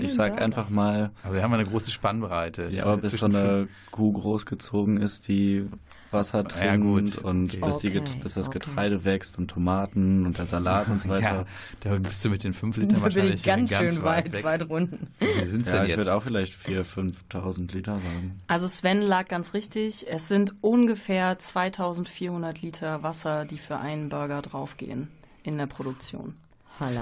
ich 0.00 0.12
sag 0.12 0.32
Burger? 0.32 0.44
einfach 0.44 0.68
mal, 0.68 1.10
Also 1.22 1.34
wir 1.34 1.42
haben 1.42 1.52
eine 1.54 1.64
große 1.64 1.90
Spannbreite. 1.90 2.68
ja, 2.70 2.84
aber 2.84 2.98
bis 2.98 3.12
so 3.18 3.26
eine 3.26 3.68
Kuh 3.90 4.12
großgezogen 4.12 4.96
ist, 4.98 5.28
die 5.28 5.66
Wasser 6.12 6.44
trinkt 6.44 6.64
Ja, 6.66 6.76
gut, 6.76 7.18
und 7.18 7.54
okay. 7.54 7.60
bis, 7.64 7.78
die, 7.78 7.90
bis 8.22 8.34
das 8.34 8.48
okay. 8.48 8.58
Getreide 8.58 9.04
wächst 9.04 9.38
und 9.38 9.48
Tomaten 9.50 10.24
und 10.26 10.38
der 10.38 10.46
Salat 10.46 10.88
und 10.88 11.02
so 11.02 11.08
Ja, 11.14 11.14
weiter. 11.14 11.46
da 11.80 11.94
bist 11.96 12.24
du 12.24 12.30
mit 12.30 12.44
den 12.44 12.52
5 12.54 12.76
Litern 12.76 13.02
wahrscheinlich 13.02 13.34
ich 13.36 13.42
ganz, 13.44 13.74
schön 13.74 14.02
weit, 14.02 14.32
weg. 14.32 14.44
weit 14.44 14.68
runten. 14.68 15.08
Wie 15.18 15.46
sind's 15.46 15.68
Ja, 15.68 15.76
denn 15.76 15.82
ich 15.84 15.88
jetzt? 15.90 15.98
würde 15.98 16.14
auch 16.14 16.22
vielleicht 16.22 16.52
4.000, 16.54 17.14
5.000 17.30 17.72
Liter 17.72 17.94
sagen. 17.96 18.40
Also 18.48 18.68
Sven 18.68 19.00
lag 19.02 19.28
ganz 19.28 19.54
richtig. 19.54 20.06
Es 20.08 20.28
sind 20.28 20.54
ungefähr 20.60 21.38
2400 21.38 22.62
Liter 22.62 23.02
Wasser, 23.02 23.44
die 23.44 23.58
für 23.58 23.78
einen 23.78 24.08
Burger 24.08 24.42
draufgehen 24.42 25.08
in 25.42 25.58
der 25.58 25.66
Produktion. 25.66 26.34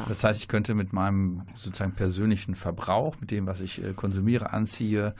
Das 0.08 0.22
heißt, 0.22 0.40
ich 0.40 0.46
könnte 0.46 0.72
mit 0.74 0.92
meinem 0.92 1.42
sozusagen 1.56 1.94
persönlichen 1.94 2.54
Verbrauch, 2.54 3.16
mit 3.20 3.32
dem, 3.32 3.46
was 3.46 3.60
ich 3.60 3.82
äh, 3.82 3.92
konsumiere, 3.92 4.52
anziehe, 4.52 5.08
äh, 5.08 5.12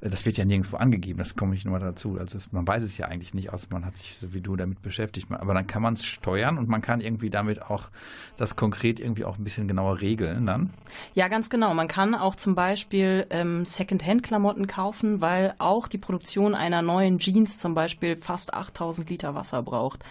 das 0.00 0.24
wird 0.24 0.38
ja 0.38 0.44
nirgendwo 0.44 0.78
angegeben, 0.78 1.18
das 1.18 1.36
komme 1.36 1.54
ich 1.54 1.64
nur 1.64 1.78
dazu. 1.78 2.16
Also 2.18 2.38
es, 2.38 2.52
man 2.52 2.66
weiß 2.66 2.82
es 2.82 2.96
ja 2.96 3.06
eigentlich 3.06 3.34
nicht, 3.34 3.52
außer 3.52 3.66
man 3.70 3.84
hat 3.84 3.96
sich 3.98 4.16
so 4.18 4.32
wie 4.32 4.40
du 4.40 4.56
damit 4.56 4.80
beschäftigt. 4.80 5.28
Aber 5.30 5.52
dann 5.52 5.66
kann 5.66 5.82
man 5.82 5.94
es 5.94 6.06
steuern 6.06 6.56
und 6.56 6.68
man 6.68 6.80
kann 6.80 7.00
irgendwie 7.00 7.28
damit 7.28 7.62
auch 7.62 7.90
das 8.38 8.56
konkret 8.56 8.98
irgendwie 8.98 9.24
auch 9.24 9.36
ein 9.36 9.44
bisschen 9.44 9.68
genauer 9.68 10.00
regeln 10.00 10.46
dann. 10.46 10.70
Ja, 11.14 11.28
ganz 11.28 11.50
genau. 11.50 11.74
Man 11.74 11.88
kann 11.88 12.14
auch 12.14 12.34
zum 12.34 12.54
Beispiel 12.54 13.26
ähm, 13.30 13.66
Second-Hand-Klamotten 13.66 14.66
kaufen, 14.66 15.20
weil 15.20 15.54
auch 15.58 15.86
die 15.86 15.98
Produktion 15.98 16.54
einer 16.54 16.80
neuen 16.80 17.18
Jeans 17.18 17.58
zum 17.58 17.74
Beispiel 17.74 18.16
fast 18.20 18.54
8000 18.54 19.10
Liter 19.10 19.34
Wasser 19.34 19.62
braucht. 19.62 20.02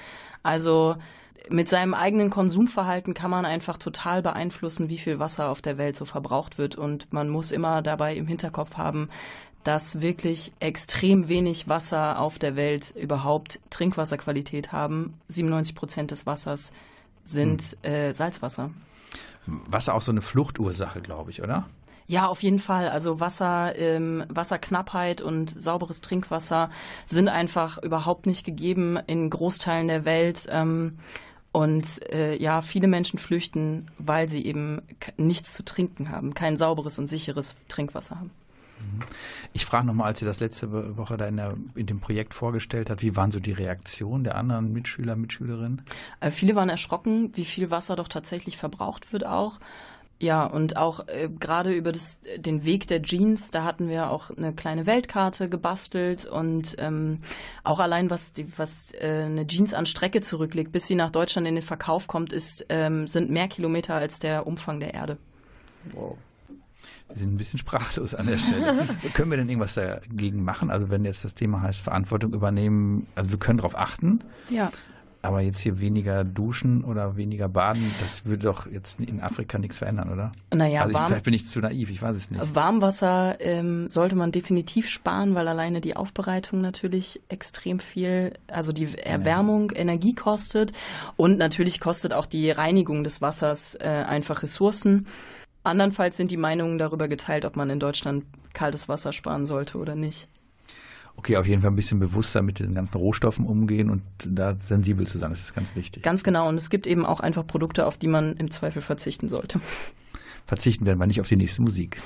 Also 0.44 0.98
mit 1.50 1.70
seinem 1.70 1.94
eigenen 1.94 2.30
Konsumverhalten 2.30 3.14
kann 3.14 3.32
man 3.32 3.46
einfach 3.46 3.78
total 3.78 4.22
beeinflussen, 4.22 4.90
wie 4.90 4.98
viel 4.98 5.20
Wasser 5.20 5.50
auf 5.50 5.62
der 5.62 5.78
Welt 5.78 5.96
so 5.96 6.06
verbraucht 6.06 6.58
wird. 6.58 6.76
Und 6.76 7.12
man 7.14 7.30
muss 7.30 7.52
immer 7.52 7.82
dabei 7.82 8.16
im 8.16 8.28
Hinterkopf 8.28 8.78
haben, 8.78 9.10
dass 9.64 10.02
wirklich 10.02 10.52
extrem 10.60 11.28
wenig 11.28 11.68
Wasser 11.68 12.20
auf 12.20 12.40
der 12.40 12.56
Welt 12.56 12.94
überhaupt 12.96 13.60
Trinkwasserqualität 13.70 14.72
haben. 14.72 15.14
97 15.28 15.76
Prozent 15.76 16.12
des 16.12 16.26
Wassers 16.26 16.72
sind 17.24 17.78
äh, 17.84 18.14
Salzwasser. 18.14 18.72
Was 19.46 19.90
auch 19.90 20.02
so 20.02 20.12
eine 20.12 20.22
Fluchtursache, 20.22 21.02
glaube 21.02 21.32
ich, 21.32 21.42
oder? 21.42 21.68
Ja, 22.08 22.26
auf 22.26 22.42
jeden 22.42 22.58
Fall. 22.58 22.90
Also 22.90 23.20
Wasser, 23.20 23.78
ähm, 23.78 24.26
Wasserknappheit 24.30 25.22
und 25.22 25.62
sauberes 25.62 26.02
Trinkwasser 26.02 26.72
sind 27.06 27.28
einfach 27.30 27.78
überhaupt 27.84 28.26
nicht 28.26 28.46
gegeben 28.46 28.98
in 29.06 29.30
Großteilen 29.30 29.88
der 29.88 30.06
Welt. 30.06 30.48
Ähm, 30.50 30.98
und 31.52 32.12
äh, 32.14 32.36
ja, 32.42 32.62
viele 32.62 32.88
Menschen 32.88 33.20
flüchten, 33.20 33.90
weil 33.98 34.30
sie 34.30 34.46
eben 34.46 34.82
nichts 35.18 35.54
zu 35.54 35.64
trinken 35.64 36.12
haben, 36.12 36.34
kein 36.34 36.58
sauberes 36.58 37.00
und 37.00 37.08
sicheres 37.08 37.56
Trinkwasser 37.68 38.16
haben. 38.20 38.32
Ich 39.52 39.66
frage 39.66 39.86
nochmal, 39.86 40.08
als 40.08 40.22
ihr 40.22 40.28
das 40.28 40.40
letzte 40.40 40.72
Wo- 40.72 40.96
Woche 40.96 41.18
da 41.18 41.28
in, 41.28 41.36
der, 41.36 41.56
in 41.76 41.86
dem 41.86 42.00
Projekt 42.00 42.34
vorgestellt 42.34 42.90
habt, 42.90 43.02
wie 43.02 43.16
waren 43.16 43.30
so 43.30 43.40
die 43.40 43.52
Reaktionen 43.52 44.24
der 44.24 44.36
anderen 44.36 44.72
Mitschüler, 44.72 45.18
Mitschülerinnen? 45.18 45.82
Äh, 46.22 46.32
viele 46.32 46.56
waren 46.56 46.70
erschrocken, 46.70 47.32
wie 47.36 47.46
viel 47.46 47.72
Wasser 47.72 47.98
doch 47.98 48.08
tatsächlich 48.08 48.58
verbraucht 48.58 49.12
wird 49.12 49.26
auch. 49.26 49.60
Ja, 50.22 50.44
und 50.44 50.76
auch 50.76 51.08
äh, 51.08 51.30
gerade 51.30 51.72
über 51.72 51.94
das, 51.94 52.20
den 52.38 52.66
Weg 52.66 52.88
der 52.88 53.02
Jeans, 53.02 53.52
da 53.52 53.64
hatten 53.64 53.88
wir 53.88 54.12
auch 54.12 54.32
eine 54.36 54.54
kleine 54.54 54.86
Weltkarte 54.86 55.48
gebastelt 55.48 56.26
und 56.26 56.76
ähm, 56.78 57.22
auch 57.64 57.80
allein 57.80 58.10
was 58.10 58.34
die, 58.34 58.46
was 58.58 58.92
äh, 59.00 59.24
eine 59.26 59.48
Jeans 59.48 59.74
an 59.74 59.86
Strecke 59.86 60.20
zurücklegt, 60.20 60.74
bis 60.74 60.88
sie 60.88 60.96
nach 60.96 61.10
Deutschland 61.10 61.48
in 61.48 61.56
den 61.56 61.64
Verkauf 61.64 62.08
kommt, 62.08 62.34
ist 62.34 62.66
ähm, 62.68 63.08
sind 63.08 63.30
mehr 63.30 63.48
Kilometer 63.48 63.96
als 63.96 64.20
der 64.20 64.46
Umfang 64.46 64.82
der 64.82 64.94
Erde. 64.94 65.18
Wir 65.94 67.16
sind 67.16 67.34
ein 67.34 67.38
bisschen 67.38 67.58
sprachlos 67.58 68.14
an 68.14 68.28
der 68.28 68.38
Stelle. 68.38 68.88
können 69.14 69.32
wir 69.32 69.38
denn 69.38 69.48
irgendwas 69.48 69.76
dagegen 69.76 70.44
machen? 70.44 70.70
Also 70.70 70.90
wenn 70.90 71.06
jetzt 71.06 71.24
das 71.24 71.34
Thema 71.34 71.62
heißt 71.62 71.80
Verantwortung 71.80 72.34
übernehmen, 72.34 73.08
also 73.16 73.32
wir 73.32 73.40
können 73.40 73.58
darauf 73.58 73.78
achten, 73.78 74.20
Ja. 74.50 74.70
Aber 75.22 75.42
jetzt 75.42 75.60
hier 75.60 75.80
weniger 75.80 76.24
duschen 76.24 76.84
oder 76.84 77.18
weniger 77.18 77.50
baden, 77.50 77.94
das 78.00 78.26
würde 78.26 78.44
doch 78.44 78.68
jetzt 78.68 79.00
in 79.00 79.22
Afrika 79.22 79.58
nichts 79.58 79.78
verändern, 79.78 80.12
oder? 80.12 80.32
Naja, 80.54 80.82
also 80.82 80.92
ich, 80.92 80.96
warm, 80.96 81.08
vielleicht 81.08 81.26
bin 81.26 81.34
ich 81.34 81.46
zu 81.46 81.60
naiv, 81.60 81.90
ich 81.90 82.02
weiß 82.02 82.16
es 82.16 82.32
nicht. 82.32 82.56
Warmwasser 82.56 83.38
ähm, 83.40 83.90
sollte 83.90 84.16
man 84.16 84.32
definitiv 84.32 84.88
sparen, 84.88 85.36
weil 85.36 85.48
alleine 85.48 85.82
die 85.82 85.96
Aufbereitung 85.96 86.62
natürlich 86.62 87.22
extrem 87.28 87.80
viel, 87.80 88.34
also 88.48 88.72
die 88.72 88.98
Erwärmung 88.98 89.72
Energie 89.72 90.16
kostet 90.16 90.72
und 91.18 91.38
natürlich 91.38 91.82
kostet 91.82 92.14
auch 92.14 92.26
die 92.26 92.50
Reinigung 92.52 93.04
des 93.04 93.22
Wassers 93.22 93.76
äh, 93.76 93.88
einfach 93.88 94.42
Ressourcen. 94.44 95.08
Andernfalls 95.64 96.16
sind 96.16 96.32
die 96.32 96.38
Meinungen 96.38 96.78
darüber 96.78 97.10
geteilt, 97.10 97.44
ob 97.44 97.58
man 97.58 97.70
in 97.70 97.80
Deutschland 97.80 98.24
kaltes 98.54 98.88
Wasser 98.88 99.12
sparen 99.12 99.46
sollte 99.46 99.78
oder 99.78 99.96
nicht. 99.96 100.30
Okay, 101.20 101.36
auf 101.36 101.46
jeden 101.46 101.62
Fall 101.62 101.72
ein 101.72 101.76
bisschen 101.76 102.00
bewusster 102.00 102.42
mit 102.42 102.60
den 102.60 102.74
ganzen 102.74 102.96
Rohstoffen 102.96 103.46
umgehen 103.46 103.90
und 103.90 104.04
da 104.26 104.56
sensibel 104.66 105.06
zu 105.06 105.18
sein, 105.18 105.32
das 105.32 105.42
ist 105.42 105.54
ganz 105.54 105.76
wichtig. 105.76 106.02
Ganz 106.02 106.24
genau. 106.24 106.48
Und 106.48 106.56
es 106.56 106.70
gibt 106.70 106.88
eben 106.88 107.06
auch 107.06 107.20
einfach 107.20 107.46
Produkte, 107.46 107.88
auf 107.88 107.98
die 107.98 108.08
man 108.08 108.38
im 108.38 108.52
Zweifel 108.52 108.82
verzichten 108.82 109.28
sollte. 109.28 109.60
Verzichten 110.46 110.86
werden 110.86 110.98
wir 110.98 111.08
nicht 111.08 111.20
auf 111.20 111.28
die 111.28 111.36
nächste 111.36 111.62
Musik. 111.62 112.02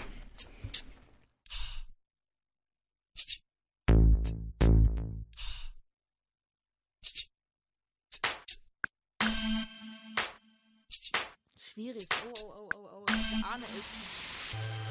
Schwierig. 11.56 12.08
Oh, 12.26 12.40
oh, 12.42 12.70
oh, 12.74 12.78
oh, 12.78 12.88
oh. 12.98 13.06
Ich 13.08 13.46
ahne 13.46 13.64
es. 13.78 14.83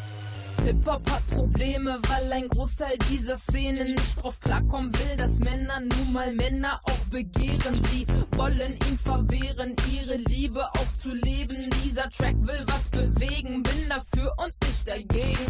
Hip-Hop 0.64 1.10
hat 1.10 1.26
Probleme, 1.28 1.98
weil 2.08 2.32
ein 2.32 2.48
Großteil 2.48 2.96
dieser 3.10 3.36
Szene 3.36 3.84
nicht 3.84 4.22
drauf 4.22 4.38
klarkommen 4.40 4.92
will, 4.94 5.16
dass 5.16 5.38
Männer 5.40 5.80
nun 5.80 6.12
mal 6.12 6.32
Männer 6.32 6.74
auch 6.84 7.04
begehren. 7.10 7.74
Sie 7.90 8.06
wollen 8.36 8.72
ihm 8.88 8.98
verwehren, 8.98 9.74
ihre 9.92 10.16
Liebe 10.16 10.62
auch 10.62 10.96
zu 10.96 11.12
leben. 11.14 11.68
Dieser 11.84 12.08
Track 12.10 12.36
will 12.40 12.64
was 12.66 12.84
bewegen, 12.90 13.62
bin 13.62 13.88
dafür 13.88 14.32
und 14.38 14.52
nicht 14.64 14.88
dagegen. 14.88 15.46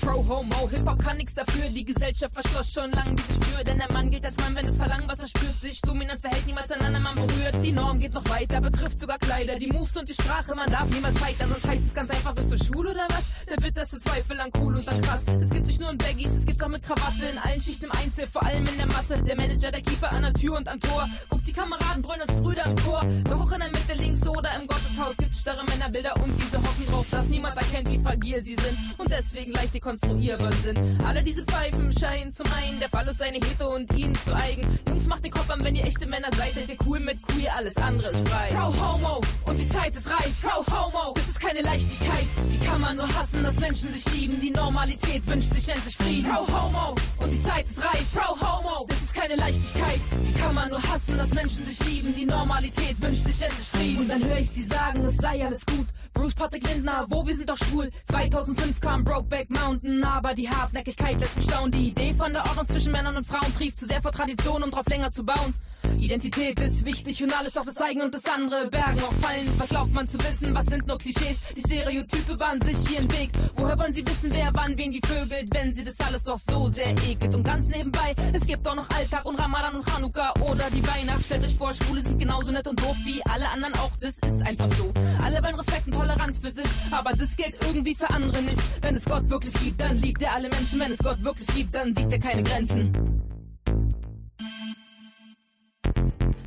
Pro-Homo, 0.00 0.68
Hip-Hop 0.70 0.98
kann 1.04 1.18
nichts 1.18 1.34
dafür. 1.34 1.68
Die 1.68 1.84
Gesellschaft 1.84 2.34
verschloss 2.34 2.72
schon 2.72 2.90
lang 2.92 3.14
diese 3.14 3.40
Tür, 3.40 3.64
denn 3.64 3.78
der 3.78 3.92
Mann 3.92 4.10
gilt 4.10 4.24
als 4.24 4.36
Mann, 4.36 4.54
wenn 4.56 4.64
es 4.64 4.76
Verlangen, 4.76 5.08
was 5.08 5.18
er 5.20 5.28
spürt. 5.28 5.60
Sich 5.60 5.80
dominant 5.82 6.20
verhält, 6.20 6.46
niemals 6.46 6.70
einen 6.70 6.82
anderen 6.82 7.04
Mann 7.04 7.14
berührt. 7.14 7.54
Die 7.62 7.72
Norm 7.72 7.98
geht 7.98 8.14
noch 8.14 8.28
weiter, 8.28 8.60
betrifft 8.60 8.98
sogar 9.00 9.18
Kleider. 9.18 9.56
Die 9.56 9.68
Moves 9.68 9.96
und 9.96 10.08
die 10.08 10.14
Sprache, 10.14 10.54
man 10.54 10.70
darf 10.70 10.88
niemals 10.90 11.18
scheitern. 11.18 11.48
Sonst 11.48 11.68
heißt 11.68 11.82
es 11.86 11.94
ganz 11.94 12.10
einfach, 12.10 12.34
bist 12.34 12.50
du 12.50 12.56
schwul 12.56 12.88
oder 12.88 13.06
was? 13.08 13.24
Der 13.48 13.56
bitterste 13.56 14.00
Zweifel 14.00 14.40
an 14.54 14.62
cool 14.62 14.76
und 14.76 14.86
dann 14.86 15.00
krass. 15.02 15.22
Es 15.40 15.50
gibt 15.50 15.66
nicht 15.66 15.80
nur 15.80 15.90
in 15.90 15.98
Baggies, 15.98 16.30
es 16.30 16.46
gibt 16.46 16.62
auch 16.62 16.68
mit 16.68 16.82
Krawatte 16.82 17.26
in 17.32 17.38
allen 17.38 17.60
Schichten 17.60 17.86
im 17.86 17.92
Einzel, 17.92 18.26
vor 18.32 18.42
allem 18.44 18.66
in 18.66 18.76
der 18.76 18.86
Masse. 18.86 19.20
Der 19.22 19.36
Manager, 19.36 19.70
der 19.70 19.82
Keeper 19.82 20.12
an 20.12 20.22
der 20.22 20.32
Tür 20.32 20.56
und 20.56 20.68
am 20.68 20.80
Tor. 20.80 21.08
Guckt 21.28 21.46
die 21.46 21.52
Kameraden 21.52 22.02
brüllen 22.02 22.22
als 22.22 22.32
Brüder 22.34 22.64
im 22.66 22.76
Chor. 22.76 23.00
Doch 23.24 23.52
in 23.52 23.60
der 23.60 23.70
Mitte 23.70 23.94
links 23.96 24.26
oder 24.26 24.54
im 24.56 24.66
Gotteshaus 24.66 25.16
gibt 25.18 25.34
starre 25.36 25.64
Männerbilder 25.64 26.14
und 26.22 26.32
diese 26.40 26.58
hoffen 26.58 26.86
drauf, 26.86 27.06
dass 27.10 27.26
niemand 27.26 27.56
erkennt, 27.56 27.90
wie 27.90 27.98
fragil 27.98 28.44
sie 28.44 28.56
sind 28.56 28.78
und 28.98 29.10
deswegen 29.10 29.52
leicht 29.52 29.74
dekonstruierbar 29.74 30.52
sind. 30.52 30.78
Alle 31.04 31.22
diese 31.22 31.44
Pfeifen 31.44 31.96
scheinen 31.98 32.34
zum 32.34 32.46
einen 32.52 32.78
der 32.80 32.88
Phallus 32.88 33.16
seine 33.18 33.34
Hetero 33.34 33.74
und 33.74 33.92
ihnen 33.96 34.14
zu 34.14 34.34
eigen. 34.34 34.78
Jungs, 34.88 35.06
macht 35.06 35.24
den 35.24 35.32
Kopf 35.32 35.50
an, 35.50 35.64
wenn 35.64 35.76
ihr 35.76 35.84
echte 35.84 36.06
Männer 36.06 36.28
seid, 36.36 36.54
seid 36.54 36.68
ihr 36.68 36.76
cool 36.86 37.00
mit 37.00 37.18
queer, 37.28 37.54
alles 37.56 37.76
andere 37.76 38.10
ist 38.10 38.28
frei. 38.28 38.48
Pro 38.50 38.72
Homo 38.80 39.20
und 39.46 39.58
die 39.58 39.68
Zeit 39.68 39.94
ist 39.94 40.08
reif. 40.10 40.34
Pro 40.42 40.64
Homo, 40.66 41.12
das 41.14 41.28
ist 41.28 41.40
keine 41.40 41.60
Leichtigkeit. 41.62 42.26
Wie 42.48 42.66
kann 42.66 42.80
man 42.80 42.96
nur 42.96 43.08
hassen, 43.08 43.42
dass 43.42 43.58
Menschen 43.58 43.92
sich 43.92 44.04
lieben? 44.12 44.37
Die 44.40 44.50
Normalität 44.50 45.26
wünscht 45.26 45.52
sich 45.52 45.68
endlich 45.68 45.96
Frieden. 45.96 46.30
Pro 46.30 46.46
Homo 46.46 46.94
und 47.18 47.30
die 47.30 47.42
Zeit 47.42 47.66
ist 47.66 47.82
reif. 47.82 48.06
Pro 48.14 48.38
Homo, 48.40 48.86
das 48.88 48.98
ist 49.02 49.14
keine 49.14 49.34
Leichtigkeit. 49.34 50.00
Wie 50.22 50.32
kann 50.38 50.54
man 50.54 50.68
nur 50.70 50.82
hassen, 50.82 51.18
dass 51.18 51.30
Menschen 51.34 51.66
sich 51.66 51.84
lieben? 51.84 52.14
Die 52.14 52.24
Normalität 52.24 53.00
wünscht 53.00 53.26
sich 53.26 53.42
endlich 53.42 53.68
Frieden. 53.68 54.00
Und 54.02 54.08
dann 54.08 54.24
höre 54.24 54.38
ich 54.38 54.50
sie 54.50 54.64
sagen, 54.64 55.04
es 55.04 55.16
sei 55.16 55.44
alles 55.44 55.60
gut. 55.66 55.86
Bruce 56.18 56.34
Patrick 56.34 56.66
Lindner, 56.66 57.06
wo 57.10 57.24
wir 57.24 57.36
sind 57.36 57.48
doch 57.48 57.56
schwul. 57.56 57.92
2005 58.10 58.80
kam 58.80 59.04
Brokeback 59.04 59.50
Mountain, 59.50 60.02
aber 60.02 60.34
die 60.34 60.50
Hartnäckigkeit 60.50 61.20
lässt 61.20 61.36
mich 61.36 61.44
staunen. 61.44 61.70
Die 61.70 61.90
Idee 61.90 62.12
von 62.12 62.32
der 62.32 62.44
Ordnung 62.44 62.66
zwischen 62.66 62.90
Männern 62.90 63.16
und 63.16 63.24
Frauen 63.24 63.54
trieft 63.56 63.78
zu 63.78 63.86
sehr 63.86 64.02
vor 64.02 64.10
Tradition, 64.10 64.64
um 64.64 64.70
drauf 64.72 64.86
länger 64.88 65.12
zu 65.12 65.24
bauen. 65.24 65.54
Identität 65.96 66.60
ist 66.60 66.84
wichtig 66.84 67.22
und 67.22 67.36
alles 67.38 67.56
auch 67.56 67.64
das 67.64 67.76
eigene 67.78 68.04
und 68.04 68.14
das 68.14 68.24
andere 68.24 68.68
bergen 68.68 68.98
auch 69.00 69.12
fallen. 69.14 69.46
Was 69.58 69.68
glaubt 69.68 69.92
man 69.92 70.08
zu 70.08 70.18
wissen? 70.18 70.54
Was 70.54 70.66
sind 70.66 70.86
nur 70.88 70.98
Klischees? 70.98 71.38
Die 71.56 71.60
Stereotype 71.60 72.34
bahnen 72.34 72.60
sich 72.62 72.78
ihren 72.92 73.10
Weg. 73.12 73.30
Woher 73.56 73.78
wollen 73.78 73.92
sie 73.92 74.04
wissen, 74.06 74.30
wer 74.32 74.50
wann 74.54 74.76
wen 74.76 74.92
wie 74.92 75.00
vögelt, 75.04 75.48
wenn 75.54 75.72
sie 75.72 75.84
das 75.84 75.94
alles 76.00 76.22
doch 76.24 76.40
so 76.50 76.68
sehr 76.70 76.90
ekelt? 77.08 77.32
Und 77.34 77.44
ganz 77.44 77.66
nebenbei, 77.68 78.14
es 78.32 78.44
gibt 78.44 78.66
auch 78.66 78.74
noch 78.74 78.88
Alltag 78.90 79.24
und 79.24 79.40
Ramadan 79.40 79.76
und 79.76 79.88
Chanukka 79.88 80.34
oder 80.40 80.64
die 80.74 80.84
Weihnacht. 80.86 81.24
Stellt 81.24 81.44
euch 81.44 81.56
vor, 81.56 81.72
Schwule 81.72 82.02
sind 82.02 82.18
genauso 82.18 82.50
nett 82.50 82.66
und 82.66 82.80
doof 82.80 82.96
wie 83.04 83.22
alle 83.30 83.48
anderen 83.48 83.74
auch. 83.74 83.90
Das 84.00 84.10
ist 84.10 84.42
einfach 84.42 84.70
so. 84.72 84.92
Alle 85.24 85.42
wollen 85.42 85.54
Respekt 85.54 85.86
und 85.86 85.94
Toleranz 86.08 86.38
für 86.38 86.50
sich, 86.50 86.66
aber 86.90 87.10
das 87.10 87.36
gilt 87.36 87.58
irgendwie 87.60 87.94
für 87.94 88.08
andere 88.08 88.40
nicht. 88.40 88.56
Wenn 88.80 88.94
es 88.94 89.04
Gott 89.04 89.28
wirklich 89.28 89.52
gibt, 89.62 89.80
dann 89.80 89.98
liebt 89.98 90.22
er 90.22 90.32
alle 90.32 90.48
Menschen. 90.48 90.80
Wenn 90.80 90.92
es 90.92 90.98
Gott 90.98 91.22
wirklich 91.22 91.48
gibt, 91.48 91.74
dann 91.74 91.94
sieht 91.94 92.10
er 92.10 92.18
keine 92.18 92.42
Grenzen. 92.42 92.92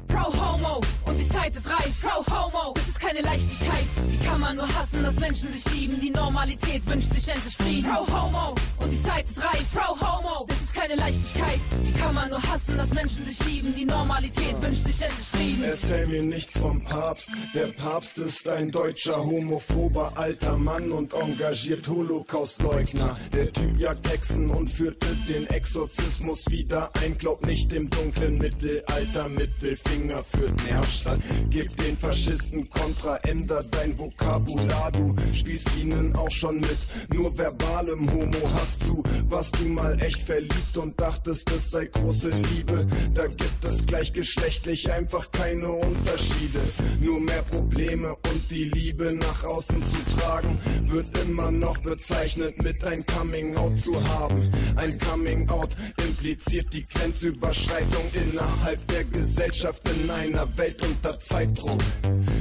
Pro 0.08 0.34
Homo 0.34 0.82
und 1.06 1.17
die 1.19 1.30
Zeit 1.30 1.56
ist 1.56 1.69
reif. 1.69 2.02
Pro 2.02 2.26
Homo, 2.34 2.74
das 2.74 2.88
ist 2.88 3.00
keine 3.00 3.21
Leichtigkeit. 3.21 3.86
Wie 4.08 4.26
kann 4.26 4.39
man 4.39 4.56
nur 4.56 4.67
hassen, 4.67 5.04
dass 5.04 5.19
Menschen 5.19 5.54
sich 5.54 5.71
lieben? 5.71 6.00
Die 6.02 6.12
Normalität 6.12 6.86
wünscht 6.88 7.13
sich 7.13 7.28
endlich 7.28 7.56
Frieden. 7.56 7.91
Pro 7.91 8.08
Homo 8.08 8.56
und 8.80 8.89
die 8.89 9.04
Zeit 9.04 9.30
ist 9.30 9.43
reif. 9.43 9.65
Pro 9.74 9.93
Homo, 10.00 10.47
das 10.47 10.61
keine 10.82 10.96
Leichtigkeit. 10.96 11.60
Wie 11.84 11.91
kann 11.91 12.15
man 12.15 12.30
nur 12.30 12.41
hassen, 12.41 12.76
dass 12.76 12.91
Menschen 12.94 13.24
sich 13.24 13.46
lieben? 13.46 13.76
Die 13.76 13.86
Normalität 13.86 14.60
wünscht 14.62 14.84
sich 14.88 15.00
endlich 15.00 15.28
Frieden. 15.28 15.63
Erzähl 15.63 16.08
mir 16.08 16.24
nichts 16.24 16.58
vom 16.58 16.84
Papst. 16.84 17.30
Der 17.54 17.67
Papst 17.67 18.17
ist 18.17 18.48
ein 18.48 18.72
deutscher 18.72 19.24
homophober 19.24 20.17
alter 20.17 20.58
Mann 20.58 20.91
und 20.91 21.13
engagiert 21.13 21.88
Holocaustleugner. 21.88 23.15
Der 23.32 23.54
Typ 23.54 23.80
jagt 23.80 24.10
Hexen 24.10 24.50
und 24.50 24.72
führte 24.72 25.06
den 25.30 25.48
Exorzismus 25.52 26.50
wieder 26.50 26.89
ein. 27.04 27.15
Glaub 27.15 27.46
nicht 27.46 27.72
im 27.74 27.88
dunklen 27.88 28.39
Mittelalter. 28.39 29.30
Mittelfinger 29.30 30.24
führt 30.24 30.63
Nervstadt. 30.65 31.20
Gib 31.52 31.76
den 31.78 31.96
Faschisten 31.96 32.67
Kontra, 32.72 33.17
änder 33.17 33.63
dein 33.70 33.98
Vokabular. 34.00 34.91
Du 34.91 35.15
spielst 35.32 35.70
ihnen 35.78 36.15
auch 36.15 36.32
schon 36.32 36.60
mit 36.60 36.80
nur 37.13 37.38
verbalem 37.38 38.12
Homo. 38.12 38.52
Hast 38.56 38.88
du, 38.88 39.04
was 39.30 39.52
du 39.52 39.65
mal 39.65 40.02
echt 40.02 40.24
verliebt 40.24 40.71
und 40.78 41.00
dachtest, 41.00 41.50
es 41.52 41.72
sei 41.72 41.86
große 41.86 42.30
Liebe. 42.30 42.86
Da 43.14 43.28
gibt 43.28 43.66
es 43.66 43.86
gleichgeschlechtlich 43.86 44.92
einfach 44.92 45.32
keine 45.32 45.70
Unterschiede. 45.70 46.60
Nur 47.00 47.22
mehr 47.22 47.42
Probleme 47.44 48.16
und 48.16 48.50
die 48.50 48.66
Liebe 48.66 49.14
nach 49.16 49.44
außen 49.44 49.82
zu 49.82 50.18
tragen, 50.18 50.58
wird 50.88 51.18
immer 51.18 51.52
noch 51.52 51.78
bezeichnet 51.80 52.62
mit 52.64 52.84
ein 52.84 53.06
Coming 53.06 53.56
Out 53.58 53.80
zu 53.80 54.02
haben. 54.10 54.50
Ein 54.76 54.98
Coming 55.00 55.50
Out 55.50 55.76
impliziert 56.06 56.74
die 56.74 56.82
Grenzüberschreitung 56.82 58.04
innerhalb 58.14 58.88
der 58.88 59.04
Gesellschaft 59.06 59.82
in 59.90 60.10
einer 60.10 60.48
Welt 60.58 60.78
unter 60.84 61.20
Zeitdruck. 61.20 61.82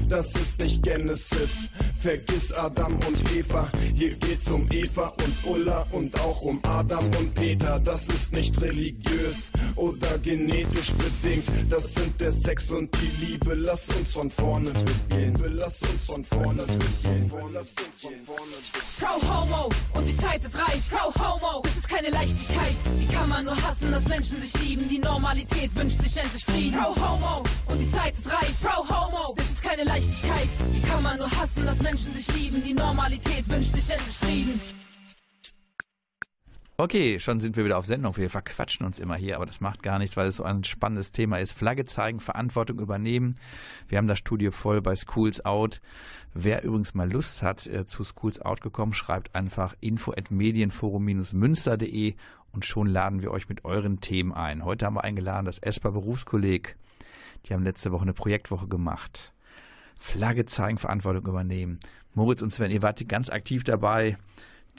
Das 0.08 0.34
ist 0.34 0.58
nicht 0.58 0.82
Genesis, 0.82 1.70
vergiss 2.00 2.52
Adam 2.52 2.94
und 2.94 3.32
Eva. 3.36 3.70
Hier 3.94 4.10
geht's 4.16 4.50
um 4.50 4.66
Eva 4.70 5.08
und 5.08 5.44
Ulla 5.44 5.86
und 5.92 6.18
auch 6.20 6.40
um 6.42 6.60
Adam 6.64 7.04
und 7.04 7.34
Peter. 7.34 7.78
Das 7.80 8.08
ist 8.08 8.32
nicht 8.32 8.60
religiös 8.60 9.52
oder 9.76 10.18
genetisch 10.18 10.92
bedingt. 10.92 11.44
Das 11.68 11.94
sind 11.94 12.20
der 12.20 12.32
Sex 12.32 12.70
und 12.70 12.90
die 13.00 13.24
Liebe. 13.24 13.54
Lass 13.54 13.88
uns 13.88 14.12
von 14.12 14.30
vorne 14.30 14.70
beginnen. 14.70 15.36
Lass 15.56 15.82
uns 15.82 16.06
von 16.06 16.24
vorne 16.24 16.62
beginnen. 16.64 17.32
Lass 17.52 17.68
uns 17.68 18.00
von 18.00 18.12
vorne. 18.24 18.29
Pro 18.30 19.28
Homo 19.28 19.68
und 19.94 20.06
die 20.06 20.16
Zeit 20.16 20.44
ist 20.44 20.56
reif. 20.56 20.88
Pro 20.88 21.12
Homo, 21.20 21.62
das 21.64 21.76
ist 21.78 21.88
keine 21.88 22.10
Leichtigkeit. 22.10 22.76
Wie 22.96 23.06
kann 23.06 23.28
man 23.28 23.44
nur 23.44 23.56
hassen, 23.56 23.90
dass 23.90 24.06
Menschen 24.06 24.40
sich 24.40 24.52
lieben? 24.60 24.88
Die 24.88 25.00
Normalität 25.00 25.74
wünscht 25.74 26.00
sich 26.00 26.16
endlich 26.16 26.44
Frieden. 26.44 26.78
Pro 26.78 26.94
Homo 26.94 27.42
und 27.66 27.78
die 27.80 27.90
Zeit 27.90 28.16
ist 28.16 28.30
reif. 28.30 28.54
Pro 28.62 28.88
Homo, 28.88 29.34
das 29.36 29.46
ist 29.46 29.62
keine 29.62 29.82
Leichtigkeit. 29.82 30.48
Wie 30.70 30.80
kann 30.80 31.02
man 31.02 31.18
nur 31.18 31.30
hassen, 31.30 31.66
dass 31.66 31.82
Menschen 31.82 32.14
sich 32.14 32.32
lieben? 32.36 32.62
Die 32.62 32.74
Normalität 32.74 33.48
wünscht 33.48 33.74
sich 33.74 33.90
endlich 33.90 34.16
Frieden. 34.16 34.79
Okay, 36.80 37.20
schon 37.20 37.40
sind 37.40 37.58
wir 37.58 37.66
wieder 37.66 37.76
auf 37.76 37.84
Sendung. 37.84 38.16
Wir 38.16 38.30
verquatschen 38.30 38.86
uns 38.86 38.98
immer 39.00 39.14
hier, 39.14 39.36
aber 39.36 39.44
das 39.44 39.60
macht 39.60 39.82
gar 39.82 39.98
nichts, 39.98 40.16
weil 40.16 40.28
es 40.28 40.36
so 40.36 40.44
ein 40.44 40.64
spannendes 40.64 41.12
Thema 41.12 41.36
ist. 41.36 41.52
Flagge 41.52 41.84
zeigen, 41.84 42.20
Verantwortung 42.20 42.78
übernehmen. 42.78 43.34
Wir 43.86 43.98
haben 43.98 44.08
das 44.08 44.16
Studio 44.16 44.50
voll 44.50 44.80
bei 44.80 44.96
Schools 44.96 45.44
Out. 45.44 45.82
Wer 46.32 46.64
übrigens 46.64 46.94
mal 46.94 47.12
Lust 47.12 47.42
hat, 47.42 47.66
äh, 47.66 47.84
zu 47.84 48.02
Schools 48.02 48.40
Out 48.40 48.62
gekommen, 48.62 48.94
schreibt 48.94 49.34
einfach 49.34 49.74
info 49.80 50.12
at 50.12 50.30
medienforum-münster.de 50.30 52.14
und 52.52 52.64
schon 52.64 52.86
laden 52.86 53.20
wir 53.20 53.30
euch 53.30 53.50
mit 53.50 53.66
euren 53.66 54.00
Themen 54.00 54.32
ein. 54.32 54.64
Heute 54.64 54.86
haben 54.86 54.94
wir 54.94 55.04
eingeladen 55.04 55.44
das 55.44 55.58
ESPA 55.58 55.90
Berufskolleg. 55.90 56.76
Die 57.44 57.52
haben 57.52 57.62
letzte 57.62 57.92
Woche 57.92 58.04
eine 58.04 58.14
Projektwoche 58.14 58.68
gemacht. 58.68 59.34
Flagge 59.96 60.46
zeigen, 60.46 60.78
Verantwortung 60.78 61.26
übernehmen. 61.26 61.78
Moritz 62.14 62.40
und 62.40 62.54
Sven, 62.54 62.70
ihr 62.70 62.80
wart 62.80 63.06
ganz 63.06 63.28
aktiv 63.28 63.64
dabei, 63.64 64.16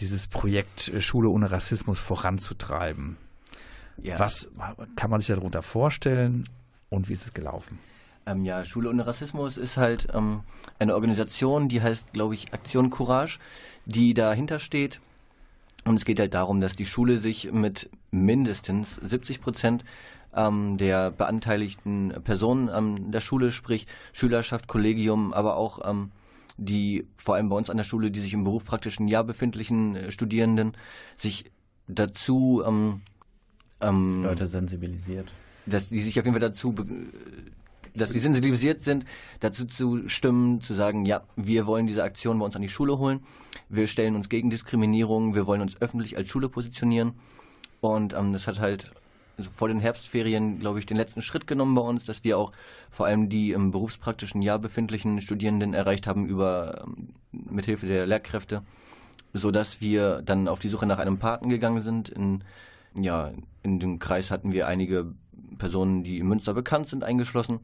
dieses 0.02 0.28
Projekt 0.28 0.90
äh, 0.90 1.02
Schule 1.02 1.30
ohne 1.30 1.52
Rassismus 1.52 2.00
voranzutreiben. 2.00 3.18
Ja. 4.02 4.20
Was 4.20 4.50
kann 4.96 5.12
man 5.12 5.20
sich 5.20 5.34
darunter 5.34 5.62
vorstellen 5.62 6.44
und 6.90 7.08
wie 7.08 7.14
ist 7.14 7.26
es 7.26 7.34
gelaufen? 7.34 7.80
Ähm, 8.26 8.46
ja, 8.46 8.66
Schule 8.66 8.90
ohne 8.90 9.06
Rassismus 9.06 9.58
ist 9.58 9.78
halt 9.78 10.08
ähm, 10.14 10.42
eine 10.80 10.96
Organisation, 10.96 11.68
die 11.68 11.82
heißt, 11.82 12.14
glaube 12.14 12.34
ich, 12.34 12.54
Aktion 12.54 12.90
Courage, 12.90 13.40
die 13.86 14.14
dahinter 14.14 14.60
steht. 14.60 15.00
Und 15.86 15.96
es 15.96 16.06
geht 16.06 16.20
halt 16.20 16.34
darum, 16.34 16.62
dass 16.62 16.76
die 16.76 16.86
Schule 16.86 17.18
sich 17.18 17.52
mit 17.52 17.90
mindestens 18.12 18.96
70 18.96 19.42
Prozent 19.42 19.84
ähm, 20.36 20.78
der 20.78 21.12
beanteiligten 21.12 22.14
Personen 22.24 22.70
ähm, 22.74 23.12
der 23.12 23.22
Schule, 23.22 23.52
sprich 23.52 23.88
Schülerschaft, 24.14 24.68
Kollegium, 24.68 25.34
aber 25.34 25.56
auch 25.56 25.80
ähm, 25.90 26.12
die 26.58 27.08
vor 27.18 27.36
allem 27.36 27.50
bei 27.50 27.56
uns 27.56 27.70
an 27.70 27.78
der 27.78 27.84
Schule, 27.84 28.12
die 28.12 28.20
sich 28.20 28.34
im 28.34 28.44
berufspraktischen 28.44 29.08
Jahr 29.08 29.24
befindlichen 29.24 29.96
äh, 29.96 30.12
Studierenden, 30.12 30.74
sich 31.18 31.52
dazu 31.88 32.64
ähm, 32.66 33.02
ähm, 33.82 34.24
Leute 34.24 34.48
sensibilisiert. 34.48 35.32
dass 35.66 35.90
die 35.90 36.00
sich 36.02 36.20
auf 36.20 36.26
jeden 36.26 36.34
Fall 36.34 36.50
dazu, 36.50 36.72
be- 36.74 36.86
dass 37.94 38.12
sie 38.12 38.20
sensibilisiert 38.20 38.80
sind, 38.80 39.06
dazu 39.42 39.66
zu 39.66 40.08
stimmen, 40.08 40.62
zu 40.62 40.74
sagen, 40.74 41.06
ja, 41.06 41.24
wir 41.36 41.66
wollen 41.66 41.88
diese 41.88 42.04
Aktion 42.04 42.40
bei 42.40 42.46
uns 42.46 42.56
an 42.56 42.62
die 42.62 42.70
Schule 42.70 42.98
holen, 42.98 43.20
wir 43.68 43.88
stellen 43.88 44.16
uns 44.16 44.30
gegen 44.30 44.50
Diskriminierung, 44.50 45.36
wir 45.36 45.46
wollen 45.46 45.62
uns 45.62 45.82
öffentlich 45.82 46.16
als 46.16 46.30
Schule 46.30 46.48
positionieren. 46.48 47.14
Und 47.82 48.14
ähm, 48.14 48.32
das 48.32 48.48
hat 48.48 48.60
halt 48.60 48.92
vor 49.44 49.68
den 49.68 49.80
Herbstferien, 49.80 50.60
glaube 50.60 50.80
ich, 50.80 50.86
den 50.86 50.98
letzten 50.98 51.22
Schritt 51.22 51.48
genommen 51.48 51.76
bei 51.76 51.82
uns, 51.82 52.06
dass 52.06 52.24
wir 52.24 52.38
auch 52.38 52.52
vor 52.90 53.06
allem 53.06 53.30
die 53.30 53.52
im 53.52 53.72
berufspraktischen 53.72 54.42
Jahr 54.42 54.60
befindlichen 54.60 55.22
Studierenden 55.22 55.74
erreicht 55.74 56.08
haben 56.08 56.26
über 56.26 56.84
ähm, 56.86 57.10
mithilfe 57.32 57.88
der 57.88 58.06
Lehrkräfte, 58.06 58.64
so 59.34 59.52
dass 59.52 59.82
wir 59.82 60.22
dann 60.22 60.48
auf 60.48 60.60
die 60.60 60.70
Suche 60.70 60.86
nach 60.86 61.00
einem 61.00 61.18
Paten 61.18 61.50
gegangen 61.50 61.82
sind. 61.82 62.10
In, 62.10 62.44
ja, 62.96 63.32
in 63.64 63.80
dem 63.80 64.00
Kreis 64.00 64.32
hatten 64.32 64.52
wir 64.52 64.68
einige 64.68 65.14
Personen, 65.58 66.04
die 66.04 66.20
in 66.20 66.28
Münster 66.28 66.54
bekannt 66.54 66.88
sind, 66.88 67.04
eingeschlossen 67.04 67.62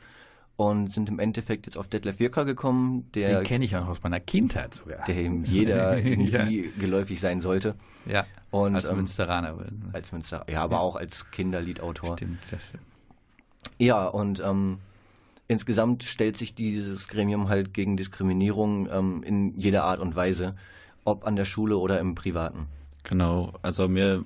und 0.57 0.91
sind 0.91 1.07
im 1.07 1.19
Endeffekt 1.19 1.67
jetzt 1.67 1.77
auf 1.77 1.87
Detlef 1.87 2.19
Wirker 2.19 2.43
gekommen, 2.43 3.09
der, 3.13 3.39
Den 3.39 3.43
kenne 3.45 3.63
ich 3.63 3.71
ja 3.71 3.79
noch 3.79 3.89
aus 3.89 4.01
meiner 4.01 4.19
Kindheit 4.19 4.73
sogar. 4.73 5.03
der 5.05 5.21
ihm 5.21 5.45
jeder 5.45 5.97
irgendwie 6.03 6.71
geläufig 6.79 7.21
sein 7.21 7.41
sollte. 7.41 7.75
ja, 8.05 8.25
Und, 8.49 8.75
als 8.75 8.89
ähm, 8.89 8.97
Münsteraner. 8.97 9.55
Als 9.93 10.11
Münster, 10.11 10.45
ja, 10.49 10.63
aber 10.63 10.81
auch 10.81 10.95
als 10.95 11.29
Kinderliedautor. 11.29 12.17
Stimmt, 12.17 12.39
das, 12.49 12.73
Ja, 13.77 14.07
und 14.07 14.41
ähm, 14.43 14.79
insgesamt 15.47 16.03
stellt 16.03 16.37
sich 16.37 16.55
dieses 16.55 17.07
Gremium 17.07 17.49
halt 17.49 17.75
gegen 17.75 17.95
Diskriminierung 17.95 18.89
ähm, 18.91 19.23
in 19.23 19.57
jeder 19.59 19.83
Art 19.83 19.99
und 19.99 20.15
Weise, 20.15 20.55
ob 21.05 21.27
an 21.27 21.35
der 21.35 21.45
Schule 21.45 21.77
oder 21.77 21.99
im 21.99 22.15
Privaten. 22.15 22.65
Genau, 23.03 23.53
also 23.61 23.87
mir, 23.87 24.23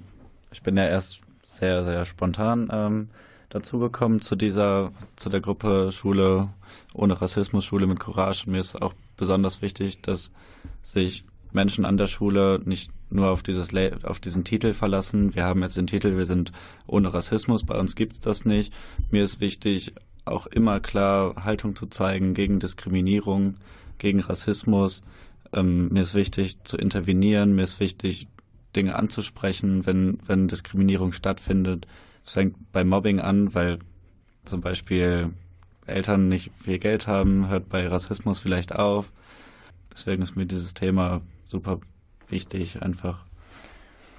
ich 0.54 0.63
bin 0.63 0.78
ja 0.78 0.88
erst 0.88 1.20
sehr, 1.46 1.84
sehr 1.84 2.06
spontan 2.06 2.70
ähm, 2.72 3.10
dazugekommen 3.51 4.21
zu 4.21 4.35
dieser, 4.35 4.91
zu 5.15 5.29
der 5.29 5.41
Gruppe 5.41 5.91
Schule 5.91 6.49
ohne 6.93 7.21
Rassismus, 7.21 7.65
Schule 7.65 7.85
mit 7.85 7.99
Courage. 7.99 8.45
Und 8.45 8.53
mir 8.53 8.59
ist 8.59 8.81
auch 8.81 8.93
besonders 9.17 9.61
wichtig, 9.61 10.01
dass 10.01 10.31
sich 10.81 11.25
Menschen 11.51 11.85
an 11.85 11.97
der 11.97 12.07
Schule 12.07 12.61
nicht 12.63 12.91
nur 13.09 13.29
auf 13.29 13.43
dieses 13.43 13.71
auf 14.03 14.19
diesen 14.19 14.43
Titel 14.43 14.73
verlassen. 14.73 15.35
Wir 15.35 15.43
haben 15.43 15.61
jetzt 15.61 15.77
den 15.77 15.87
Titel, 15.87 16.17
wir 16.17 16.25
sind 16.25 16.51
ohne 16.87 17.13
Rassismus, 17.13 17.65
bei 17.65 17.77
uns 17.77 17.95
gibt 17.95 18.13
es 18.13 18.19
das 18.21 18.45
nicht. 18.45 18.73
Mir 19.11 19.23
ist 19.23 19.41
wichtig, 19.41 19.93
auch 20.23 20.47
immer 20.47 20.79
klar 20.79 21.43
Haltung 21.43 21.75
zu 21.75 21.87
zeigen 21.87 22.33
gegen 22.33 22.59
Diskriminierung, 22.59 23.55
gegen 23.97 24.21
Rassismus. 24.21 25.03
Ähm, 25.51 25.89
mir 25.89 26.03
ist 26.03 26.15
wichtig 26.15 26.63
zu 26.63 26.77
intervenieren, 26.77 27.53
mir 27.53 27.63
ist 27.63 27.79
wichtig, 27.79 28.27
Dinge 28.75 28.95
anzusprechen, 28.95 29.85
wenn, 29.85 30.19
wenn 30.25 30.47
Diskriminierung 30.47 31.11
stattfindet. 31.11 31.87
Es 32.25 32.34
fängt 32.34 32.71
bei 32.71 32.84
Mobbing 32.84 33.19
an, 33.19 33.53
weil 33.53 33.79
zum 34.45 34.62
Beispiel 34.62 35.34
Eltern 35.86 36.27
nicht 36.27 36.51
viel 36.55 36.79
Geld 36.79 37.07
haben, 37.07 37.49
hört 37.49 37.69
bei 37.69 37.88
Rassismus 37.88 38.39
vielleicht 38.39 38.73
auf. 38.73 39.12
Deswegen 39.91 40.21
ist 40.21 40.36
mir 40.36 40.45
dieses 40.45 40.73
Thema 40.73 41.21
super 41.47 41.79
wichtig, 42.27 42.81
einfach. 42.81 43.25